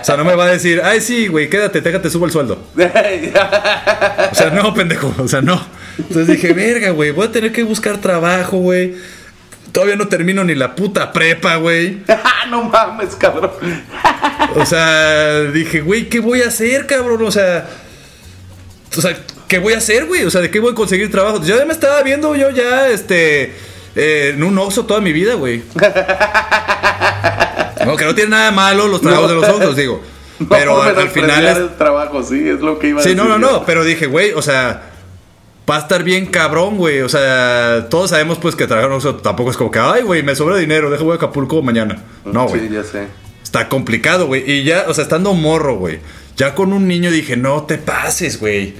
O 0.00 0.04
sea, 0.04 0.16
no 0.16 0.24
me 0.24 0.34
va 0.34 0.46
a 0.46 0.48
decir, 0.48 0.80
ay, 0.82 1.02
sí, 1.02 1.26
güey, 1.26 1.50
quédate, 1.50 1.82
déjate, 1.82 2.08
subo 2.08 2.24
el 2.24 2.32
sueldo. 2.32 2.62
O 4.30 4.34
sea, 4.34 4.50
no, 4.50 4.72
pendejo, 4.72 5.14
o 5.18 5.28
sea, 5.28 5.42
no. 5.42 5.60
Entonces 5.98 6.28
dije, 6.28 6.52
verga, 6.52 6.90
güey, 6.90 7.10
voy 7.10 7.26
a 7.26 7.32
tener 7.32 7.52
que 7.52 7.62
buscar 7.62 7.98
trabajo, 7.98 8.58
güey. 8.58 8.94
Todavía 9.72 9.96
no 9.96 10.08
termino 10.08 10.42
ni 10.44 10.54
la 10.54 10.74
puta 10.74 11.12
prepa, 11.12 11.56
güey. 11.56 11.98
No 12.50 12.62
mames, 12.64 13.14
cabrón. 13.14 13.50
O 14.56 14.64
sea, 14.64 15.42
dije, 15.52 15.82
güey, 15.82 16.08
¿qué 16.08 16.18
voy 16.20 16.40
a 16.40 16.48
hacer, 16.48 16.86
cabrón? 16.86 17.22
O 17.22 17.30
sea, 17.30 17.68
o 18.96 19.00
sea, 19.02 19.14
¿qué 19.46 19.58
voy 19.58 19.74
a 19.74 19.78
hacer, 19.78 20.06
güey? 20.06 20.24
O 20.24 20.30
sea, 20.30 20.40
¿de 20.40 20.50
qué 20.50 20.58
voy 20.58 20.72
a 20.72 20.74
conseguir 20.74 21.10
trabajo? 21.10 21.42
Yo 21.44 21.58
ya 21.58 21.66
me 21.66 21.74
estaba 21.74 22.02
viendo 22.02 22.34
yo 22.34 22.48
ya, 22.48 22.88
este, 22.88 23.52
eh, 23.94 24.32
en 24.34 24.42
un 24.42 24.56
Oxxo 24.58 24.86
toda 24.86 25.00
mi 25.02 25.12
vida, 25.12 25.34
güey. 25.34 25.62
No, 27.84 27.96
que 27.96 28.04
no 28.04 28.14
tiene 28.14 28.30
nada 28.30 28.50
malo 28.50 28.86
los 28.88 29.00
trabajos 29.00 29.30
No. 29.30 29.34
de 29.34 29.40
los 29.46 29.48
Oxxos, 29.56 29.76
digo. 29.76 30.02
Pero 30.48 30.76
No, 30.76 30.82
al, 30.82 30.98
al 30.98 31.08
final 31.10 31.46
es, 31.46 31.56
el 31.56 31.76
trabajo, 31.76 32.22
sí, 32.22 32.48
es 32.48 32.60
lo 32.60 32.78
que 32.78 32.88
iba 32.88 33.00
a 33.00 33.02
Sí, 33.02 33.10
decir. 33.10 33.22
no, 33.22 33.28
no, 33.38 33.44
yo. 33.46 33.52
no, 33.58 33.64
pero 33.66 33.82
dije, 33.84 34.06
güey, 34.06 34.32
o 34.32 34.42
sea, 34.42 34.87
va 35.68 35.76
a 35.76 35.80
estar 35.80 36.02
bien 36.02 36.26
cabrón, 36.26 36.76
güey. 36.76 37.00
O 37.00 37.08
sea, 37.08 37.88
todos 37.90 38.10
sabemos 38.10 38.38
pues 38.38 38.54
que 38.56 38.66
trabajar 38.66 38.90
en 38.90 39.16
tampoco 39.18 39.50
es 39.50 39.56
como 39.56 39.70
que, 39.70 39.78
ay, 39.78 40.02
güey, 40.02 40.22
me 40.22 40.34
sobra 40.34 40.56
dinero, 40.56 40.90
dejo 40.90 41.04
voy 41.04 41.12
a 41.12 41.16
Acapulco 41.16 41.62
mañana. 41.62 42.02
No, 42.24 42.46
güey. 42.48 42.68
Sí, 42.68 42.74
ya 42.74 42.84
sé. 42.84 43.06
Está 43.42 43.68
complicado, 43.68 44.26
güey. 44.26 44.50
Y 44.50 44.64
ya, 44.64 44.84
o 44.88 44.94
sea, 44.94 45.02
estando 45.02 45.34
morro, 45.34 45.76
güey. 45.76 46.00
Ya 46.36 46.54
con 46.54 46.72
un 46.72 46.86
niño 46.86 47.10
dije, 47.10 47.36
no 47.36 47.64
te 47.64 47.78
pases, 47.78 48.40
güey. 48.40 48.74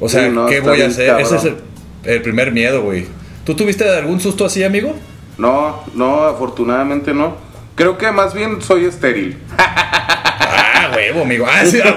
O 0.00 0.08
sea, 0.08 0.26
Sí, 0.26 0.30
no, 0.34 0.46
¿qué 0.46 0.60
voy 0.60 0.82
a 0.82 0.88
hacer? 0.88 1.06
cabrón. 1.06 1.26
Ese 1.26 1.36
es 1.36 1.44
el, 1.44 1.56
el 2.04 2.22
primer 2.22 2.52
miedo, 2.52 2.82
güey. 2.82 3.06
¿Tú 3.44 3.54
tuviste 3.54 3.88
algún 3.88 4.20
susto 4.20 4.44
así, 4.44 4.62
amigo? 4.64 4.94
No, 5.38 5.82
no, 5.94 6.24
afortunadamente 6.24 7.14
no. 7.14 7.36
Creo 7.74 7.96
que 7.98 8.10
más 8.12 8.34
bien 8.34 8.60
soy 8.60 8.84
estéril. 8.84 9.38
Ah, 9.56 10.92
huevo, 10.94 11.22
amigo. 11.22 11.46
Ah, 11.48 11.64
sí, 11.64 11.78
ah. 11.84 11.96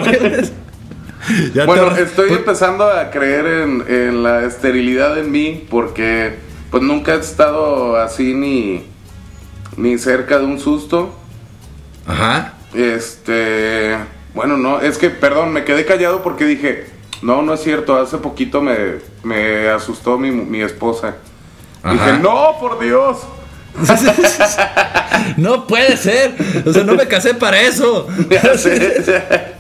Ya 1.54 1.66
Bueno, 1.66 1.96
estoy 1.96 2.28
pues- 2.28 2.40
empezando 2.40 2.86
a 2.88 3.10
creer 3.10 3.46
en, 3.46 3.86
en 3.88 4.24
la 4.24 4.44
esterilidad 4.46 5.18
en 5.18 5.32
mí 5.32 5.66
porque 5.70 6.36
pues 6.72 6.84
nunca 6.84 7.16
he 7.16 7.20
estado 7.20 7.98
así 7.98 8.34
ni, 8.34 8.86
ni 9.78 9.98
cerca 9.98 10.40
de 10.40 10.46
un 10.46 10.60
susto. 10.60 11.16
Ajá. 12.06 12.54
Este, 12.74 13.96
bueno, 14.34 14.58
no, 14.58 14.82
es 14.82 14.98
que, 14.98 15.10
perdón, 15.10 15.54
me 15.54 15.64
quedé 15.64 15.86
callado 15.86 16.22
porque 16.22 16.46
dije, 16.46 16.88
no, 17.22 17.42
no 17.42 17.54
es 17.54 17.62
cierto, 17.64 17.98
hace 17.98 18.18
poquito 18.18 18.62
me, 18.62 18.76
me 19.24 19.70
asustó 19.70 20.18
mi, 20.18 20.32
mi 20.32 20.62
esposa. 20.62 21.16
Ajá. 21.82 21.94
Dije, 21.94 22.20
no, 22.22 22.58
por 22.60 22.80
Dios. 22.80 23.20
No 25.38 25.66
puede 25.68 25.98
ser. 25.98 26.36
O 26.66 26.72
sea, 26.72 26.84
no 26.84 26.94
me 26.96 27.08
casé 27.08 27.34
para 27.34 27.60
eso. 27.62 28.08
Ya 28.30 28.58
sé, 28.58 29.04
ya 29.06 29.55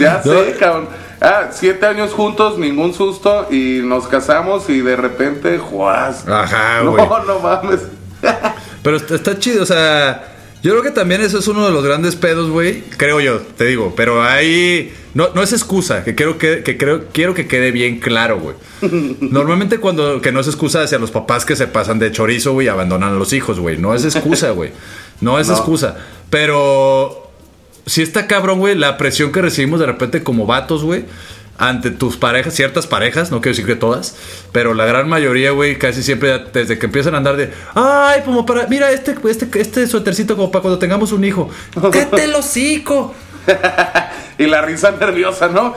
No. 0.00 0.22
sé, 0.22 0.56
cabrón. 0.58 0.88
Ah, 1.20 1.48
siete 1.50 1.86
años 1.86 2.12
juntos, 2.12 2.58
ningún 2.58 2.92
susto, 2.92 3.46
y 3.50 3.80
nos 3.82 4.06
casamos 4.06 4.68
y 4.68 4.80
de 4.80 4.96
repente, 4.96 5.58
¡juas! 5.58 6.24
Ajá, 6.28 6.82
no, 6.82 6.92
güey. 6.92 7.06
no 7.26 7.38
mames. 7.40 7.80
Pero 8.82 8.96
está, 8.98 9.14
está 9.14 9.38
chido, 9.38 9.62
o 9.62 9.66
sea, 9.66 10.32
Yo 10.62 10.72
creo 10.72 10.82
que 10.82 10.90
también 10.90 11.20
eso 11.22 11.38
es 11.38 11.48
uno 11.48 11.64
de 11.66 11.72
los 11.72 11.82
grandes 11.84 12.16
pedos, 12.16 12.50
güey. 12.50 12.82
Creo 12.98 13.20
yo, 13.20 13.38
te 13.40 13.64
digo. 13.64 13.94
Pero 13.96 14.22
ahí. 14.22 14.94
No, 15.14 15.28
no 15.34 15.42
es 15.42 15.52
excusa, 15.54 16.04
que 16.04 16.14
quiero 16.14 16.36
que, 16.36 16.62
que 16.62 16.76
creo, 16.76 17.04
quiero 17.12 17.32
que 17.32 17.46
quede 17.48 17.70
bien 17.70 18.00
claro, 18.00 18.38
güey. 18.38 18.56
Normalmente 19.20 19.78
cuando. 19.78 20.20
Que 20.20 20.32
no 20.32 20.40
es 20.40 20.46
excusa 20.48 20.82
hacia 20.82 20.98
los 20.98 21.10
papás 21.10 21.44
que 21.46 21.56
se 21.56 21.66
pasan 21.66 21.98
de 21.98 22.12
chorizo, 22.12 22.52
güey, 22.52 22.66
y 22.66 22.68
abandonan 22.68 23.10
a 23.14 23.16
los 23.16 23.32
hijos, 23.32 23.58
güey. 23.58 23.78
No 23.78 23.94
es 23.94 24.04
excusa, 24.04 24.50
güey. 24.50 24.72
No 25.22 25.38
es 25.38 25.48
No. 25.48 25.54
excusa. 25.54 25.96
Pero. 26.30 27.25
Si 27.86 28.02
está 28.02 28.26
cabrón, 28.26 28.58
güey, 28.58 28.74
la 28.74 28.96
presión 28.96 29.30
que 29.32 29.40
recibimos 29.40 29.78
de 29.80 29.86
repente 29.86 30.22
como 30.22 30.44
vatos, 30.46 30.82
güey. 30.82 31.04
Ante 31.58 31.90
tus 31.90 32.18
parejas, 32.18 32.52
ciertas 32.52 32.86
parejas, 32.86 33.30
no 33.30 33.40
quiero 33.40 33.52
decir 33.52 33.64
que 33.64 33.76
todas, 33.76 34.14
pero 34.52 34.74
la 34.74 34.84
gran 34.84 35.08
mayoría, 35.08 35.52
güey, 35.52 35.78
casi 35.78 36.02
siempre 36.02 36.38
desde 36.52 36.78
que 36.78 36.84
empiezan 36.84 37.14
a 37.14 37.16
andar 37.16 37.38
de, 37.38 37.50
ay, 37.74 38.20
como 38.26 38.44
para, 38.44 38.66
mira 38.66 38.90
este, 38.90 39.14
este, 39.26 39.48
este 39.62 39.86
suétercito 39.86 40.36
como 40.36 40.50
para 40.50 40.60
cuando 40.60 40.78
tengamos 40.78 41.12
un 41.12 41.24
hijo. 41.24 41.48
¡Cállate 41.80 42.24
el 42.24 42.34
hocico! 42.34 43.14
Y 44.38 44.44
la 44.48 44.60
risa 44.60 44.90
nerviosa, 44.90 45.48
¿no? 45.48 45.74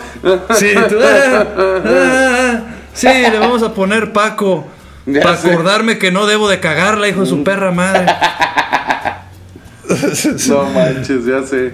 Sí, 0.53 0.73
tú, 0.89 0.97
ah, 1.01 1.45
ah, 1.85 2.61
sí, 2.93 3.07
le 3.07 3.39
vamos 3.39 3.63
a 3.63 3.73
poner 3.73 4.11
Paco. 4.11 4.67
Ya 5.05 5.21
Para 5.21 5.37
sé. 5.37 5.49
acordarme 5.49 5.97
que 5.97 6.11
no 6.11 6.25
debo 6.25 6.49
de 6.49 6.59
cagarla, 6.59 7.07
hijo 7.07 7.21
de 7.21 7.27
su 7.27 7.41
perra 7.45 7.71
madre. 7.71 8.05
No 10.49 10.63
manches, 10.65 11.25
ya 11.25 11.41
sé. 11.41 11.73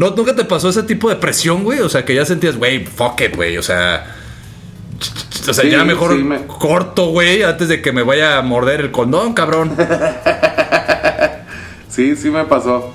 ¿No, 0.00 0.10
¿Nunca 0.16 0.34
te 0.34 0.44
pasó 0.44 0.70
ese 0.70 0.82
tipo 0.82 1.08
de 1.10 1.16
presión, 1.16 1.62
güey? 1.62 1.80
O 1.80 1.88
sea, 1.88 2.04
que 2.04 2.14
ya 2.14 2.24
sentías, 2.24 2.56
güey, 2.56 2.84
fuck 2.86 3.20
it, 3.20 3.36
güey. 3.36 3.58
O 3.58 3.62
sea, 3.62 4.16
o 5.48 5.52
sea, 5.52 5.64
Sí, 5.64 5.70
ya 5.70 5.84
mejor 5.84 6.12
sí, 6.16 6.22
me- 6.24 6.46
corto, 6.46 7.06
güey, 7.10 7.42
antes 7.42 7.68
de 7.68 7.82
que 7.82 7.92
me 7.92 8.02
vaya 8.02 8.38
a 8.38 8.42
morder 8.42 8.80
el 8.80 8.90
condón, 8.90 9.34
cabrón. 9.34 9.76
Sí, 11.88 12.16
sí 12.16 12.30
me 12.30 12.44
pasó. 12.44 12.94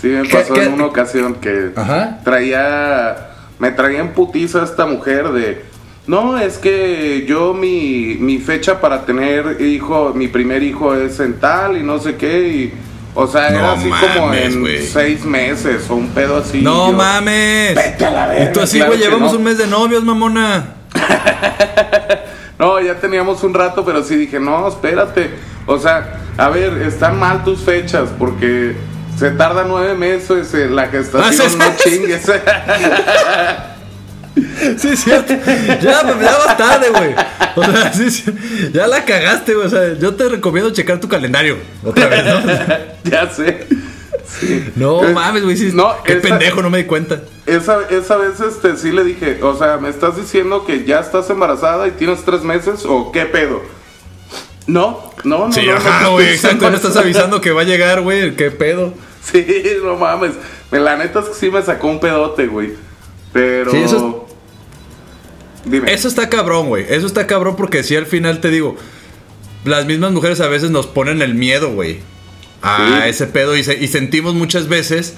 Sí 0.00 0.08
me 0.08 0.22
¿Qué- 0.22 0.36
pasó 0.36 0.54
qué- 0.54 0.64
en 0.64 0.72
una 0.74 0.86
ocasión 0.86 1.36
que 1.36 1.70
Ajá. 1.76 2.18
traía. 2.24 3.28
Me 3.58 3.70
traía 3.70 4.00
en 4.00 4.12
putiza 4.12 4.64
esta 4.64 4.84
mujer 4.84 5.28
de. 5.30 5.64
No, 6.08 6.36
es 6.36 6.58
que 6.58 7.24
yo 7.28 7.54
mi, 7.54 8.16
mi 8.18 8.38
fecha 8.38 8.80
para 8.80 9.06
tener 9.06 9.60
hijo, 9.60 10.12
mi 10.14 10.26
primer 10.26 10.62
hijo 10.64 10.94
es 10.96 11.20
en 11.20 11.38
tal 11.38 11.78
y 11.78 11.82
no 11.84 12.00
sé 12.00 12.16
qué. 12.16 12.48
Y, 12.48 12.74
o 13.14 13.26
sea, 13.26 13.50
No 13.50 13.58
era 13.58 13.72
así 13.72 13.90
como 13.90 14.32
en 14.34 14.82
seis 14.86 15.24
meses 15.24 15.88
o 15.90 15.94
un 15.96 16.08
pedo 16.10 16.38
así. 16.38 16.62
no 16.62 16.90
Yo- 16.90 16.96
mames. 16.96 17.74
Vete 17.74 18.04
a 18.06 18.10
la 18.10 18.26
verga, 18.28 18.44
y 18.44 18.52
tú 18.52 18.60
así, 18.60 18.80
güey, 18.80 18.98
llevamos 18.98 19.32
no. 19.32 19.38
un 19.38 19.44
mes 19.44 19.58
de 19.58 19.66
novios, 19.66 20.02
mamona. 20.04 20.64
No, 22.58 22.80
ya 22.80 22.94
teníamos 23.00 23.42
un 23.42 23.54
rato, 23.54 23.84
pero 23.84 24.04
sí 24.04 24.14
dije, 24.14 24.38
no, 24.38 24.68
espérate. 24.68 25.30
O 25.66 25.80
sea, 25.80 26.20
a 26.38 26.48
ver, 26.48 26.82
están 26.82 27.18
mal 27.18 27.42
tus 27.42 27.60
fechas 27.62 28.10
porque 28.16 28.76
se 29.18 29.32
tarda 29.32 29.64
nueve 29.66 29.94
meses 29.94 30.54
en 30.54 30.76
la 30.76 30.86
gestación, 30.86 31.58
no 31.58 31.64
chingues. 31.76 32.22
Sí, 34.78 34.88
es 34.88 35.04
cierto. 35.04 35.34
Ya, 35.82 36.02
me 36.04 36.24
ya 36.24 36.36
vas 36.38 36.56
tarde, 36.56 36.88
güey. 36.90 37.14
O 37.56 37.64
sea, 37.64 37.92
sí, 37.92 38.10
sí. 38.10 38.24
Ya 38.72 38.86
la 38.86 39.04
cagaste, 39.04 39.54
güey. 39.54 39.66
O 39.66 39.70
sea, 39.70 39.94
yo 39.98 40.14
te 40.14 40.28
recomiendo 40.28 40.70
checar 40.72 41.00
tu 41.00 41.08
calendario. 41.08 41.56
Otra 41.84 42.06
vez, 42.06 42.24
¿no? 42.24 42.40
ya 43.10 43.28
sé. 43.30 43.66
Sí. 44.26 44.70
No 44.76 45.02
mames, 45.02 45.42
güey. 45.42 45.56
sí, 45.56 45.70
no, 45.74 45.92
qué 46.04 46.14
esa- 46.14 46.22
pendejo, 46.22 46.62
no 46.62 46.70
me 46.70 46.78
di 46.78 46.84
cuenta. 46.84 47.20
Esa, 47.44 47.80
esa 47.90 48.16
vez 48.16 48.40
este, 48.40 48.76
sí 48.76 48.92
le 48.92 49.04
dije, 49.04 49.42
o 49.42 49.56
sea, 49.58 49.76
¿me 49.76 49.90
estás 49.90 50.16
diciendo 50.16 50.64
que 50.64 50.84
ya 50.84 51.00
estás 51.00 51.28
embarazada 51.28 51.86
y 51.88 51.90
tienes 51.90 52.24
tres 52.24 52.42
meses 52.42 52.84
o 52.86 53.12
qué 53.12 53.26
pedo? 53.26 53.60
No, 54.66 55.10
no, 55.24 55.48
no. 55.48 55.52
Sí, 55.52 55.66
no, 55.66 55.74
ajá, 55.74 56.08
güey. 56.08 56.26
no, 56.26 56.32
Exacto, 56.32 56.70
no 56.70 56.76
estás 56.78 56.96
avisando 56.96 57.40
que 57.40 57.50
va 57.50 57.62
a 57.62 57.64
llegar, 57.64 58.00
güey. 58.00 58.34
¿Qué 58.36 58.50
pedo? 58.50 58.94
Sí, 59.22 59.44
no 59.84 59.96
mames. 59.96 60.32
La 60.70 60.96
neta 60.96 61.20
es 61.20 61.26
que 61.26 61.34
sí 61.34 61.50
me 61.50 61.62
sacó 61.62 61.88
un 61.88 62.00
pedote, 62.00 62.46
güey. 62.46 62.72
Pero. 63.32 63.70
Sí, 63.70 63.78
eso 63.78 64.21
Dime. 65.64 65.92
Eso 65.92 66.08
está 66.08 66.28
cabrón, 66.28 66.68
güey. 66.68 66.84
Eso 66.88 67.06
está 67.06 67.26
cabrón 67.26 67.56
porque 67.56 67.82
si 67.82 67.94
al 67.96 68.06
final 68.06 68.40
te 68.40 68.50
digo, 68.50 68.76
las 69.64 69.86
mismas 69.86 70.12
mujeres 70.12 70.40
a 70.40 70.48
veces 70.48 70.70
nos 70.70 70.86
ponen 70.86 71.22
el 71.22 71.34
miedo, 71.34 71.70
güey. 71.72 71.98
A 72.62 73.02
Sí. 73.04 73.08
ese 73.10 73.26
pedo 73.26 73.56
y, 73.56 73.64
se- 73.64 73.82
y 73.82 73.88
sentimos 73.88 74.34
muchas 74.34 74.68
veces. 74.68 75.14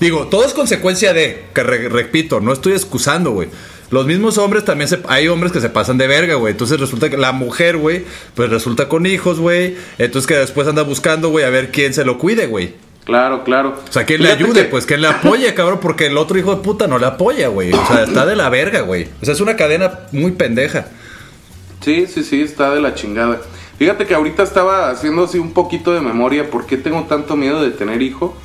Digo, 0.00 0.26
todo 0.28 0.44
es 0.44 0.52
consecuencia 0.52 1.12
de, 1.14 1.44
que 1.54 1.62
re- 1.62 1.88
repito, 1.88 2.40
no 2.40 2.52
estoy 2.52 2.72
excusando, 2.74 3.30
güey. 3.32 3.48
Los 3.90 4.04
mismos 4.06 4.36
hombres 4.36 4.64
también 4.64 4.88
se, 4.88 4.98
hay 5.08 5.28
hombres 5.28 5.52
que 5.52 5.60
se 5.60 5.70
pasan 5.70 5.96
de 5.96 6.06
verga, 6.06 6.34
güey. 6.34 6.50
Entonces 6.52 6.78
resulta 6.80 7.08
que 7.08 7.16
la 7.16 7.32
mujer, 7.32 7.76
güey, 7.76 8.04
pues 8.34 8.50
resulta 8.50 8.88
con 8.88 9.06
hijos, 9.06 9.38
güey. 9.38 9.76
Entonces 9.98 10.26
que 10.26 10.34
después 10.36 10.66
anda 10.68 10.82
buscando, 10.82 11.28
güey, 11.30 11.44
a 11.44 11.50
ver 11.50 11.70
quién 11.70 11.94
se 11.94 12.04
lo 12.04 12.18
cuide, 12.18 12.46
güey. 12.46 12.74
Claro, 13.06 13.44
claro. 13.44 13.76
O 13.88 13.92
sea, 13.92 14.04
¿quién 14.04 14.20
le 14.20 14.28
Fíjate 14.30 14.44
ayude? 14.44 14.62
que- 14.64 14.68
Pues 14.68 14.84
que 14.84 14.96
le 14.98 15.06
apoye, 15.08 15.54
cabrón, 15.54 15.78
porque 15.80 16.06
el 16.06 16.18
otro 16.18 16.36
hijo 16.38 16.54
de 16.54 16.60
puta 16.62 16.86
no 16.88 16.98
le 16.98 17.06
apoya, 17.06 17.48
güey. 17.48 17.72
O 17.72 17.86
sea, 17.86 18.02
está 18.02 18.26
de 18.26 18.36
la 18.36 18.48
verga, 18.50 18.80
güey. 18.80 19.08
O 19.22 19.24
sea, 19.24 19.32
es 19.32 19.40
una 19.40 19.56
cadena 19.56 20.00
muy 20.12 20.32
pendeja. 20.32 20.86
Sí, 21.80 22.06
sí, 22.08 22.24
sí, 22.24 22.42
está 22.42 22.74
de 22.74 22.80
la 22.80 22.94
chingada. 22.94 23.40
Fíjate 23.78 24.06
que 24.06 24.14
ahorita 24.14 24.42
estaba 24.42 24.90
haciendo 24.90 25.24
así 25.24 25.38
un 25.38 25.52
poquito 25.52 25.92
de 25.94 26.00
memoria 26.00 26.50
por 26.50 26.66
qué 26.66 26.76
tengo 26.76 27.04
tanto 27.04 27.36
miedo 27.36 27.62
de 27.62 27.70
tener 27.70 28.02
hijo. 28.02 28.36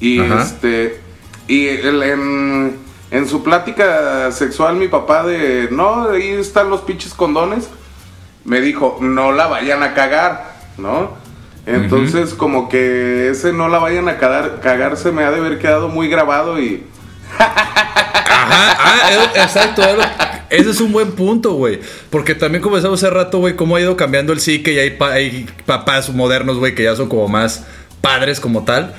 Y 0.00 0.20
Ajá. 0.20 0.42
este. 0.42 1.00
Y 1.48 1.66
el- 1.66 2.02
en, 2.04 2.76
en 3.10 3.28
su 3.28 3.42
plática 3.42 4.30
sexual, 4.30 4.76
mi 4.76 4.86
papá 4.86 5.24
de. 5.26 5.66
No, 5.72 6.10
ahí 6.10 6.28
están 6.28 6.70
los 6.70 6.82
pinches 6.82 7.14
condones. 7.14 7.68
Me 8.44 8.60
dijo, 8.60 8.98
no 9.00 9.32
la 9.32 9.46
vayan 9.48 9.82
a 9.82 9.94
cagar, 9.94 10.54
¿no? 10.78 11.23
Entonces, 11.66 12.34
como 12.34 12.68
que 12.68 13.30
ese 13.30 13.52
no 13.52 13.68
la 13.68 13.78
vayan 13.78 14.08
a 14.08 14.18
cagar, 14.18 14.60
cagar 14.60 14.96
se 14.96 15.12
me 15.12 15.24
ha 15.24 15.30
de 15.30 15.38
haber 15.38 15.58
quedado 15.58 15.88
muy 15.88 16.08
grabado 16.08 16.60
y. 16.60 16.84
Ajá, 17.38 18.76
ah, 18.78 19.30
exacto. 19.34 19.82
Ese 20.50 20.70
es 20.70 20.80
un 20.80 20.92
buen 20.92 21.12
punto, 21.12 21.54
güey. 21.54 21.80
Porque 22.10 22.34
también 22.34 22.62
comenzamos 22.62 23.02
hace 23.02 23.12
rato, 23.12 23.38
güey, 23.38 23.56
cómo 23.56 23.76
ha 23.76 23.80
ido 23.80 23.96
cambiando 23.96 24.32
el 24.32 24.40
psique 24.40 24.72
y 24.72 24.78
hay, 24.78 24.90
pa- 24.90 25.12
hay 25.12 25.46
papás 25.66 26.10
modernos, 26.10 26.58
güey, 26.58 26.74
que 26.74 26.84
ya 26.84 26.94
son 26.96 27.08
como 27.08 27.28
más 27.28 27.64
padres 28.00 28.40
como 28.40 28.64
tal. 28.64 28.94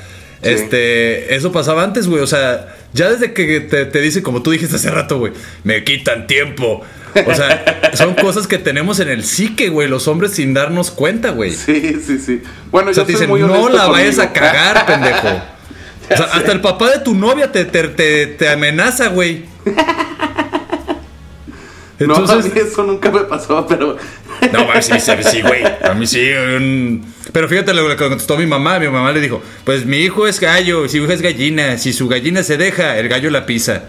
Sí. 0.45 0.51
Este, 0.51 1.35
eso 1.35 1.51
pasaba 1.51 1.83
antes, 1.83 2.07
güey. 2.07 2.21
O 2.21 2.27
sea, 2.27 2.75
ya 2.93 3.09
desde 3.09 3.33
que 3.33 3.61
te, 3.61 3.85
te 3.85 3.99
dice, 4.01 4.21
como 4.21 4.41
tú 4.43 4.51
dijiste 4.51 4.75
hace 4.75 4.91
rato, 4.91 5.17
güey, 5.17 5.33
me 5.63 5.83
quitan 5.83 6.27
tiempo. 6.27 6.81
O 7.25 7.33
sea, 7.33 7.91
son 7.93 8.13
cosas 8.13 8.45
que 8.45 8.57
tenemos 8.59 8.99
en 8.99 9.09
el 9.09 9.23
psique, 9.23 9.69
güey, 9.69 9.87
los 9.87 10.07
hombres 10.07 10.33
sin 10.33 10.53
darnos 10.53 10.91
cuenta, 10.91 11.31
güey. 11.31 11.51
Sí, 11.51 11.97
sí, 12.05 12.19
sí. 12.19 12.41
Bueno, 12.71 12.91
O 12.91 12.93
sea, 12.93 13.03
yo 13.03 13.07
te 13.07 13.13
dicen, 13.13 13.29
muy 13.29 13.41
no 13.41 13.69
la 13.69 13.87
vayas 13.87 14.19
a 14.19 14.27
conmigo". 14.31 14.45
cagar, 14.45 14.85
pendejo. 14.87 15.27
O 16.11 16.15
sea, 16.15 16.25
hasta 16.25 16.51
el 16.51 16.61
papá 16.61 16.91
de 16.91 16.99
tu 16.99 17.15
novia 17.15 17.51
te, 17.51 17.65
te, 17.65 17.87
te, 17.87 18.27
te 18.27 18.49
amenaza, 18.49 19.07
güey. 19.07 19.45
No, 21.97 22.13
a 22.13 22.19
Entonces, 22.19 22.53
mí 22.53 22.59
eso 22.59 22.83
nunca 22.83 23.09
me 23.09 23.21
pasó, 23.21 23.65
pero. 23.67 23.95
No, 24.51 24.65
mames, 24.65 24.85
sí, 24.85 24.93
sí, 24.99 25.41
güey. 25.41 25.63
A 25.83 25.93
mí 25.93 26.05
sí. 26.07 26.21
un- 26.31 27.13
Pero 27.31 27.47
fíjate 27.49 27.73
lo 27.73 27.87
que 27.89 27.95
contestó 27.95 28.37
mi 28.37 28.45
mamá. 28.45 28.79
Mi 28.79 28.87
mamá 28.87 29.11
le 29.11 29.19
dijo: 29.21 29.41
Pues 29.63 29.85
mi 29.85 29.97
hijo 29.97 30.27
es 30.27 30.39
gallo, 30.39 30.87
si 30.87 30.97
hijo 30.97 31.11
es 31.11 31.21
gallina. 31.21 31.77
Si 31.77 31.93
su 31.93 32.07
gallina 32.07 32.43
se 32.43 32.57
deja, 32.57 32.97
el 32.97 33.07
gallo 33.09 33.29
la 33.29 33.45
pisa. 33.45 33.83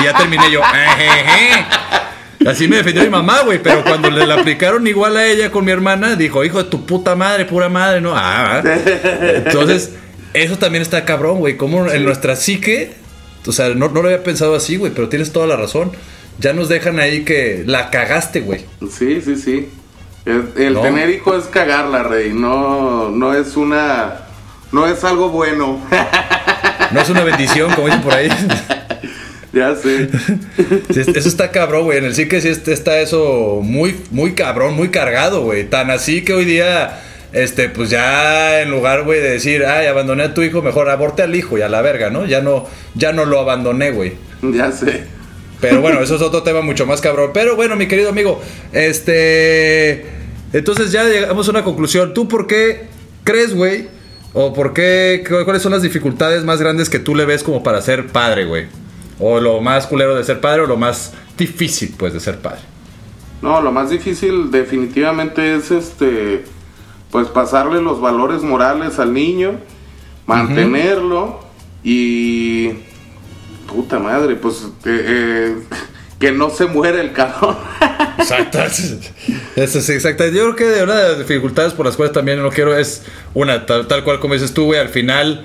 Y 0.00 0.04
ya 0.04 0.12
terminé 0.14 0.50
yo. 0.50 0.60
"Ejeje". 0.60 1.64
Así 2.46 2.68
me 2.68 2.76
defendió 2.76 3.02
mi 3.02 3.10
mamá, 3.10 3.40
güey. 3.44 3.60
Pero 3.62 3.82
cuando 3.82 4.10
le 4.10 4.24
la 4.26 4.34
aplicaron 4.36 4.86
igual 4.86 5.16
a 5.16 5.26
ella 5.26 5.50
con 5.50 5.64
mi 5.64 5.72
hermana, 5.72 6.14
dijo: 6.16 6.44
Hijo 6.44 6.62
de 6.62 6.70
tu 6.70 6.86
puta 6.86 7.14
madre, 7.16 7.44
pura 7.44 7.68
madre, 7.68 8.00
¿no? 8.00 8.12
Ah, 8.16 8.62
ah. 8.64 8.78
Entonces, 9.44 9.92
eso 10.34 10.56
también 10.56 10.82
está 10.82 11.04
cabrón, 11.04 11.38
güey. 11.38 11.56
Como 11.56 11.90
en 11.90 12.04
nuestra 12.04 12.36
psique, 12.36 12.92
o 13.46 13.52
sea, 13.52 13.70
no, 13.70 13.88
no 13.88 14.02
lo 14.02 14.08
había 14.08 14.22
pensado 14.22 14.54
así, 14.54 14.76
güey, 14.76 14.92
pero 14.94 15.08
tienes 15.08 15.32
toda 15.32 15.46
la 15.46 15.56
razón. 15.56 15.90
Ya 16.38 16.52
nos 16.52 16.68
dejan 16.68 17.00
ahí 17.00 17.24
que 17.24 17.64
la 17.66 17.90
cagaste, 17.90 18.40
güey. 18.40 18.64
Sí, 18.90 19.20
sí, 19.20 19.36
sí. 19.36 19.68
El, 20.24 20.50
el 20.56 20.74
No. 20.74 20.82
tener 20.82 21.10
hijo 21.10 21.36
es 21.36 21.44
cagarla, 21.46 22.02
rey. 22.04 22.32
No, 22.32 23.10
no 23.10 23.34
es 23.34 23.56
una. 23.56 24.18
No 24.72 24.86
es 24.86 25.02
algo 25.04 25.30
bueno. 25.30 25.80
No 26.90 27.02
es 27.02 27.10
una 27.10 27.22
bendición, 27.22 27.70
como 27.74 27.86
dicen 27.88 28.00
por 28.00 28.14
ahí. 28.14 28.30
ya 29.52 29.74
sé. 29.76 30.08
Sí, 30.94 31.00
eso 31.14 31.28
está 31.28 31.50
cabrón, 31.50 31.84
güey. 31.84 31.98
En 31.98 32.06
el 32.06 32.14
sí 32.14 32.26
está- 32.32 32.72
está 32.72 32.98
eso 33.00 33.60
muy, 33.62 33.94
muy 34.10 34.32
cabrón, 34.32 34.74
muy 34.74 34.88
cargado, 34.88 35.42
güey. 35.42 35.64
Tan 35.68 35.90
así 35.90 36.22
que 36.24 36.32
hoy 36.32 36.46
día, 36.46 36.98
este, 37.34 37.68
pues 37.68 37.90
ya 37.90 38.62
en 38.62 38.70
lugar, 38.70 39.02
güey, 39.02 39.20
de 39.20 39.32
decir, 39.32 39.66
ay, 39.66 39.86
abandoné 39.86 40.22
a 40.22 40.32
tu 40.34 40.40
hijo, 40.42 40.62
mejor 40.62 40.88
aborte 40.88 41.22
al 41.22 41.34
hijo 41.36 41.58
y 41.58 41.60
a 41.62 41.68
la 41.68 41.82
verga, 41.82 42.08
¿no? 42.08 42.24
Ya 42.24 42.40
no, 42.40 42.66
ya 42.94 43.12
no 43.12 43.26
lo 43.26 43.38
abandoné, 43.40 43.90
güey. 43.90 44.14
Ya 44.42 44.72
sé. 44.72 45.04
Pero 45.60 45.80
bueno, 45.80 46.00
eso 46.00 46.14
es 46.16 46.22
otro 46.22 46.42
tema 46.42 46.60
mucho 46.60 46.86
más 46.86 47.00
cabrón. 47.00 47.30
Pero 47.34 47.56
bueno, 47.56 47.74
mi 47.76 47.88
querido 47.88 48.10
amigo, 48.10 48.40
este. 48.72 50.06
Entonces 50.52 50.92
ya 50.92 51.04
llegamos 51.04 51.46
a 51.48 51.50
una 51.50 51.64
conclusión. 51.64 52.14
¿Tú 52.14 52.28
por 52.28 52.46
qué 52.46 52.86
crees, 53.24 53.54
güey? 53.54 53.88
¿O 54.34 54.52
por 54.52 54.72
qué? 54.72 55.24
cu- 55.28 55.44
¿Cuáles 55.44 55.62
son 55.62 55.72
las 55.72 55.82
dificultades 55.82 56.44
más 56.44 56.60
grandes 56.60 56.88
que 56.88 56.98
tú 56.98 57.14
le 57.14 57.24
ves 57.24 57.42
como 57.42 57.62
para 57.62 57.82
ser 57.82 58.06
padre, 58.06 58.44
güey? 58.44 58.66
O 59.18 59.40
lo 59.40 59.60
más 59.60 59.86
culero 59.86 60.14
de 60.14 60.22
ser 60.24 60.40
padre 60.40 60.62
o 60.62 60.66
lo 60.66 60.76
más 60.76 61.12
difícil, 61.36 61.94
pues, 61.98 62.12
de 62.12 62.20
ser 62.20 62.38
padre. 62.38 62.60
No, 63.42 63.60
lo 63.60 63.72
más 63.72 63.90
difícil 63.90 64.50
definitivamente 64.50 65.56
es 65.56 65.70
este. 65.70 66.44
Pues 67.10 67.26
pasarle 67.28 67.80
los 67.82 68.00
valores 68.00 68.42
morales 68.42 68.98
al 68.98 69.14
niño 69.14 69.58
mantenerlo 70.26 71.40
y... 71.82 72.70
Puta 73.68 73.98
madre, 73.98 74.34
pues 74.34 74.64
eh, 74.84 75.04
eh, 75.06 75.56
que 76.18 76.32
no 76.32 76.50
se 76.50 76.66
muere 76.66 77.00
el 77.00 77.12
cabrón. 77.12 77.56
Exacto. 78.18 78.58
Eso 79.54 79.80
sí, 79.80 79.92
exacto. 79.92 80.26
Yo 80.26 80.54
creo 80.54 80.56
que 80.56 80.82
una 80.82 80.96
de 80.96 81.08
las 81.10 81.18
dificultades 81.18 81.72
por 81.72 81.86
las 81.86 81.96
cuales 81.96 82.12
también 82.12 82.42
no 82.42 82.50
quiero 82.50 82.76
es 82.76 83.04
una, 83.32 83.64
tal, 83.64 83.86
tal 83.86 84.02
cual 84.02 84.18
como 84.18 84.34
dices 84.34 84.52
tú, 84.52 84.64
güey, 84.64 84.80
al 84.80 84.88
final 84.88 85.44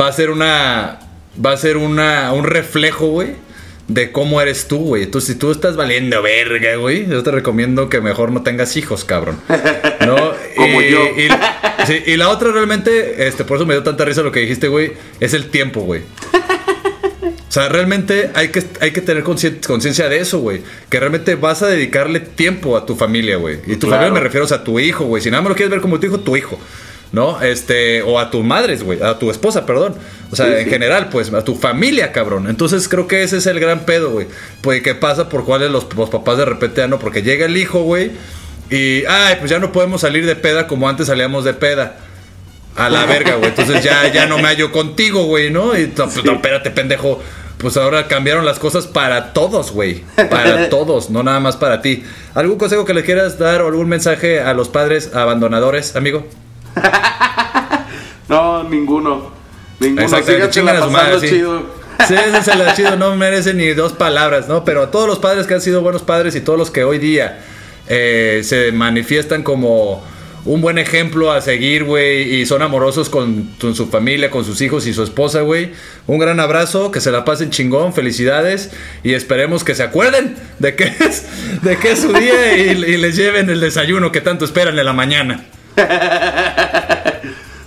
va 0.00 0.08
a 0.08 0.12
ser 0.12 0.30
una, 0.30 1.00
va 1.44 1.52
a 1.52 1.56
ser 1.56 1.76
una, 1.76 2.32
un 2.32 2.44
reflejo, 2.44 3.08
güey, 3.08 3.34
de 3.88 4.12
cómo 4.12 4.40
eres 4.40 4.68
tú, 4.68 4.78
güey. 4.78 5.02
Entonces, 5.02 5.34
si 5.34 5.38
tú 5.38 5.50
estás 5.50 5.76
valiendo 5.76 6.22
verga, 6.22 6.76
güey, 6.76 7.06
yo 7.08 7.22
te 7.22 7.32
recomiendo 7.32 7.88
que 7.88 8.00
mejor 8.00 8.30
no 8.30 8.42
tengas 8.42 8.76
hijos, 8.76 9.04
cabrón. 9.04 9.40
¿No? 10.06 10.16
Como 10.56 10.82
y, 10.82 10.90
yo. 10.90 11.04
Y, 11.16 11.28
sí, 11.86 12.02
y 12.06 12.16
la 12.16 12.28
otra 12.28 12.52
realmente, 12.52 13.26
este, 13.26 13.44
por 13.44 13.56
eso 13.56 13.66
me 13.66 13.74
dio 13.74 13.82
tanta 13.82 14.04
risa 14.04 14.22
lo 14.22 14.32
que 14.32 14.40
dijiste, 14.40 14.68
güey, 14.68 14.92
es 15.20 15.34
el 15.34 15.50
tiempo, 15.50 15.80
güey. 15.80 16.02
O 17.54 17.60
sea, 17.60 17.68
realmente 17.68 18.32
hay 18.34 18.48
que, 18.48 18.64
hay 18.80 18.90
que 18.90 19.00
tener 19.00 19.22
conciencia 19.22 20.08
de 20.08 20.18
eso, 20.18 20.40
güey. 20.40 20.62
Que 20.90 20.98
realmente 20.98 21.36
vas 21.36 21.62
a 21.62 21.68
dedicarle 21.68 22.18
tiempo 22.18 22.76
a 22.76 22.84
tu 22.84 22.96
familia, 22.96 23.36
güey. 23.36 23.58
Y 23.68 23.76
tu 23.76 23.86
Claro. 23.86 24.02
familia 24.02 24.12
me 24.12 24.18
refiero 24.18 24.44
o 24.44 24.48
sea, 24.48 24.56
a 24.56 24.64
tu 24.64 24.80
hijo, 24.80 25.04
güey. 25.04 25.22
Si 25.22 25.30
nada 25.30 25.40
más 25.40 25.50
lo 25.50 25.54
quieres 25.54 25.70
ver 25.70 25.80
como 25.80 26.00
tu 26.00 26.06
hijo, 26.06 26.18
tu 26.18 26.36
hijo. 26.36 26.58
¿No? 27.12 27.40
Este, 27.42 28.02
o 28.02 28.18
a 28.18 28.28
tus 28.32 28.42
madres, 28.44 28.82
güey. 28.82 29.00
A 29.00 29.20
tu 29.20 29.30
esposa, 29.30 29.64
perdón. 29.66 29.94
O 30.32 30.34
sea, 30.34 30.46
Sí, 30.46 30.52
en 30.54 30.64
sí. 30.64 30.70
general, 30.70 31.10
pues, 31.10 31.32
a 31.32 31.44
tu 31.44 31.54
familia, 31.54 32.10
cabrón. 32.10 32.48
Entonces 32.50 32.88
creo 32.88 33.06
que 33.06 33.22
ese 33.22 33.36
es 33.36 33.46
el 33.46 33.60
gran 33.60 33.86
pedo, 33.86 34.10
güey. 34.10 34.26
Pues, 34.60 34.82
¿qué 34.82 34.96
pasa 34.96 35.28
por 35.28 35.44
cuáles 35.44 35.70
los, 35.70 35.86
los 35.96 36.10
papás 36.10 36.38
de 36.38 36.46
repente 36.46 36.80
ya 36.80 36.88
no? 36.88 36.98
Porque 36.98 37.22
llega 37.22 37.46
el 37.46 37.56
hijo, 37.56 37.82
güey. 37.84 38.10
Y, 38.68 39.04
ay, 39.06 39.36
pues 39.38 39.48
ya 39.48 39.60
no 39.60 39.70
podemos 39.70 40.00
salir 40.00 40.26
de 40.26 40.34
peda 40.34 40.66
como 40.66 40.88
antes 40.88 41.06
salíamos 41.06 41.44
de 41.44 41.54
peda. 41.54 41.98
A 42.74 42.90
la 42.90 43.06
verga, 43.06 43.36
güey. 43.36 43.50
Entonces 43.50 43.84
ya, 43.84 44.12
ya 44.12 44.26
no 44.26 44.38
me 44.38 44.48
hallo 44.48 44.72
contigo, 44.72 45.22
güey, 45.26 45.50
¿no? 45.50 45.78
Y 45.78 45.92
no, 45.96 46.08
pues, 46.08 46.24
no, 46.24 46.32
espérate, 46.32 46.72
pendejo. 46.72 47.22
Pues 47.58 47.76
ahora 47.76 48.08
cambiaron 48.08 48.44
las 48.44 48.58
cosas 48.58 48.86
para 48.86 49.32
todos, 49.32 49.72
güey. 49.72 50.02
Para 50.16 50.68
todos, 50.70 51.10
no 51.10 51.22
nada 51.22 51.40
más 51.40 51.56
para 51.56 51.80
ti. 51.82 52.04
¿Algún 52.34 52.58
consejo 52.58 52.84
que 52.84 52.94
le 52.94 53.04
quieras 53.04 53.38
dar 53.38 53.62
o 53.62 53.68
algún 53.68 53.88
mensaje 53.88 54.40
a 54.40 54.54
los 54.54 54.68
padres 54.68 55.14
abandonadores, 55.14 55.96
amigo? 55.96 56.26
No, 58.28 58.64
ninguno. 58.64 59.30
Ninguno. 59.80 60.08
Chingan 60.48 60.74
la 60.74 60.80
pasando 60.80 60.90
madre, 60.90 61.20
sí. 61.20 61.28
chido. 61.28 61.62
Sí, 62.08 62.14
ese 62.14 62.38
es 62.38 62.48
el 62.48 62.74
chido, 62.74 62.96
no 62.96 63.14
merece 63.16 63.54
ni 63.54 63.68
dos 63.68 63.92
palabras, 63.92 64.48
¿no? 64.48 64.64
Pero 64.64 64.82
a 64.82 64.90
todos 64.90 65.06
los 65.06 65.18
padres 65.18 65.46
que 65.46 65.54
han 65.54 65.60
sido 65.60 65.82
buenos 65.82 66.02
padres 66.02 66.34
y 66.34 66.40
todos 66.40 66.58
los 66.58 66.70
que 66.70 66.84
hoy 66.84 66.98
día 66.98 67.40
eh, 67.88 68.40
se 68.44 68.72
manifiestan 68.72 69.42
como 69.42 70.02
un 70.44 70.60
buen 70.60 70.76
ejemplo 70.78 71.32
a 71.32 71.40
seguir, 71.40 71.84
güey, 71.84 72.34
y 72.40 72.46
son 72.46 72.60
amorosos 72.62 73.08
con, 73.08 73.50
con 73.60 73.74
su 73.74 73.86
familia, 73.88 74.30
con 74.30 74.44
sus 74.44 74.60
hijos 74.60 74.86
y 74.86 74.92
su 74.92 75.02
esposa, 75.02 75.40
güey. 75.40 75.72
Un 76.06 76.18
gran 76.18 76.38
abrazo, 76.40 76.90
que 76.90 77.00
se 77.00 77.10
la 77.10 77.24
pasen 77.24 77.50
chingón, 77.50 77.94
felicidades 77.94 78.70
y 79.02 79.14
esperemos 79.14 79.64
que 79.64 79.74
se 79.74 79.82
acuerden 79.82 80.36
de 80.58 80.74
que 80.76 80.84
es, 81.00 81.24
de 81.62 81.76
que 81.78 81.92
es 81.92 82.00
su 82.00 82.12
día 82.12 82.56
y, 82.58 82.70
y 82.70 82.96
les 82.98 83.16
lleven 83.16 83.48
el 83.48 83.60
desayuno 83.60 84.12
que 84.12 84.20
tanto 84.20 84.44
esperan 84.44 84.78
en 84.78 84.84
la 84.84 84.92
mañana. 84.92 85.44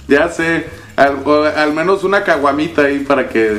Ya 0.07 0.30
sé. 0.30 0.65
Al, 0.95 1.73
menos 1.73 2.03
una 2.03 2.23
caguamita 2.23 2.84
ahí 2.84 2.99
para 2.99 3.28
que 3.30 3.57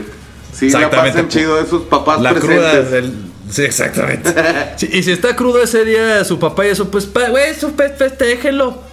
sí 0.53 0.71
la 0.71 0.91
pasen 0.91 1.29
chido 1.29 1.61
esos 1.61 1.83
papás 1.83 2.21
La 2.21 2.35
cruda 2.35 2.71
presentes. 2.73 2.91
del... 2.91 3.13
Sí, 3.51 3.63
exactamente. 3.63 4.35
Sí, 4.77 4.89
y 4.93 5.03
si 5.03 5.13
está 5.13 5.37
crudo 5.37 5.63
ese 5.63 5.85
día 5.85 6.25
su 6.25 6.39
papá 6.39 6.67
y 6.67 6.71
eso, 6.71 6.91
pues, 6.91 7.09
güey, 7.13 7.53
fe- 7.55 7.91
festéjenlo. 7.97 8.71
As- 8.71 8.88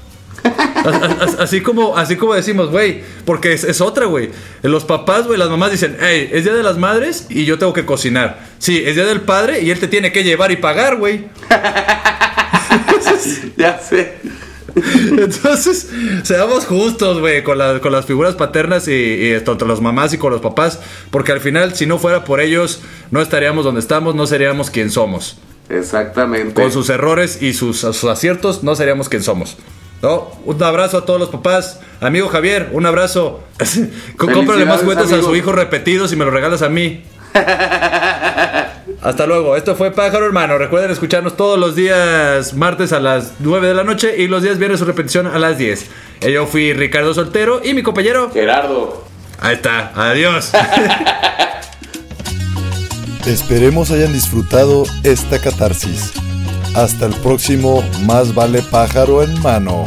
as- 0.58 1.36
Así 1.40 1.62
como, 1.62 1.98
así 1.98 2.16
como 2.16 2.34
decimos, 2.34 2.70
güey, 2.70 3.02
porque 3.26 3.54
es, 3.54 3.64
es 3.64 3.82
otra, 3.82 4.06
güey. 4.06 4.30
Los 4.62 4.86
papás, 4.86 5.26
güey, 5.28 5.38
las 5.40 5.50
mamás 5.50 5.72
dicen, 5.72 5.98
hey, 6.00 6.30
es 6.32 6.44
día 6.44 6.54
de 6.54 6.64
las 6.64 6.78
madres 6.78 7.28
y 7.30 7.46
yo 7.46 7.58
tengo 7.60 7.74
que 7.74 7.86
cocinar. 7.86 8.40
Sí, 8.60 8.82
es 8.86 8.96
día 8.96 9.06
del 9.06 9.22
padre 9.22 9.62
y 9.62 9.72
él 9.72 9.80
te 9.80 9.88
tiene 9.88 10.12
que 10.12 10.24
llevar 10.24 10.52
y 10.52 10.58
pagar, 10.58 10.98
güey. 10.98 11.26
Ya 13.58 13.80
sé. 13.80 14.16
Entonces, 14.76 15.90
seamos 16.24 16.66
justos, 16.66 17.20
güey, 17.20 17.44
con, 17.44 17.58
la- 17.58 17.80
con 17.80 17.92
las 17.92 18.06
figuras 18.06 18.36
paternas 18.36 18.88
y, 18.88 18.92
y 18.92 19.32
esto, 19.32 19.54
entre 19.54 19.68
las 19.68 19.80
mamás 19.80 20.14
y 20.14 20.18
con 20.18 20.32
los 20.32 20.42
papás, 20.42 20.80
porque 21.12 21.32
al 21.32 21.40
final, 21.40 21.76
si 21.76 21.86
no 21.86 21.98
fuera 21.98 22.26
por 22.26 22.42
ellos, 22.42 22.82
no 23.12 23.22
estaríamos 23.22 23.64
donde 23.64 23.80
estamos, 23.80 24.16
no 24.16 24.28
seríamos 24.28 24.70
quien 24.70 24.92
somos. 24.92 25.38
Exactamente. 25.70 26.54
Con 26.62 26.72
sus 26.72 26.90
errores 26.90 27.42
y 27.42 27.54
sus, 27.54 27.80
sus 27.80 28.04
aciertos, 28.06 28.64
no 28.64 28.76
seríamos 28.76 29.08
quien 29.08 29.24
somos. 29.24 29.58
¿No? 30.02 30.32
Un 30.46 30.62
abrazo 30.62 30.98
a 31.00 31.06
todos 31.06 31.20
los 31.20 31.30
papás. 31.30 31.80
Amigo 32.02 32.28
Javier, 32.30 32.70
un 32.74 32.86
abrazo. 32.86 33.44
Cómprale 34.18 34.66
más 34.66 34.82
juguetes 34.82 35.12
a 35.12 35.22
su 35.22 35.36
hijo 35.36 35.52
repetidos 35.52 36.12
y 36.12 36.16
me 36.16 36.26
lo 36.26 36.32
regalas 36.32 36.62
a 36.62 36.70
mí. 36.70 37.04
Hasta 39.02 39.26
luego. 39.26 39.56
Esto 39.56 39.76
fue 39.76 39.92
Pájaro 39.92 40.26
Hermano. 40.26 40.58
Recuerden 40.58 40.92
escucharnos 40.92 41.38
todos 41.38 41.60
los 41.60 41.76
días 41.76 42.54
martes 42.54 42.92
a 42.94 43.00
las 43.00 43.34
9 43.40 43.68
de 43.68 43.74
la 43.74 43.84
noche 43.84 44.16
y 44.18 44.28
los 44.28 44.44
días 44.44 44.58
viernes 44.58 44.80
su 44.80 44.86
repetición 44.86 45.28
a 45.28 45.38
las 45.40 45.58
10. 45.58 45.86
Eh, 46.22 46.32
Yo 46.32 46.46
fui 46.48 46.74
Ricardo 46.74 47.14
Soltero 47.14 47.62
y 47.64 47.74
mi 47.74 47.84
compañero. 47.84 48.32
Gerardo. 48.32 49.04
Ahí 49.40 49.56
está. 49.56 49.92
Adiós. 49.96 50.52
Esperemos 53.26 53.90
hayan 53.92 54.14
disfrutado 54.14 54.86
esta 55.04 55.40
catarsis. 55.40 56.14
Hasta 56.76 57.06
el 57.06 57.14
próximo 57.16 57.82
Más 58.06 58.36
vale 58.36 58.62
pájaro 58.62 59.24
en 59.24 59.42
mano. 59.42 59.86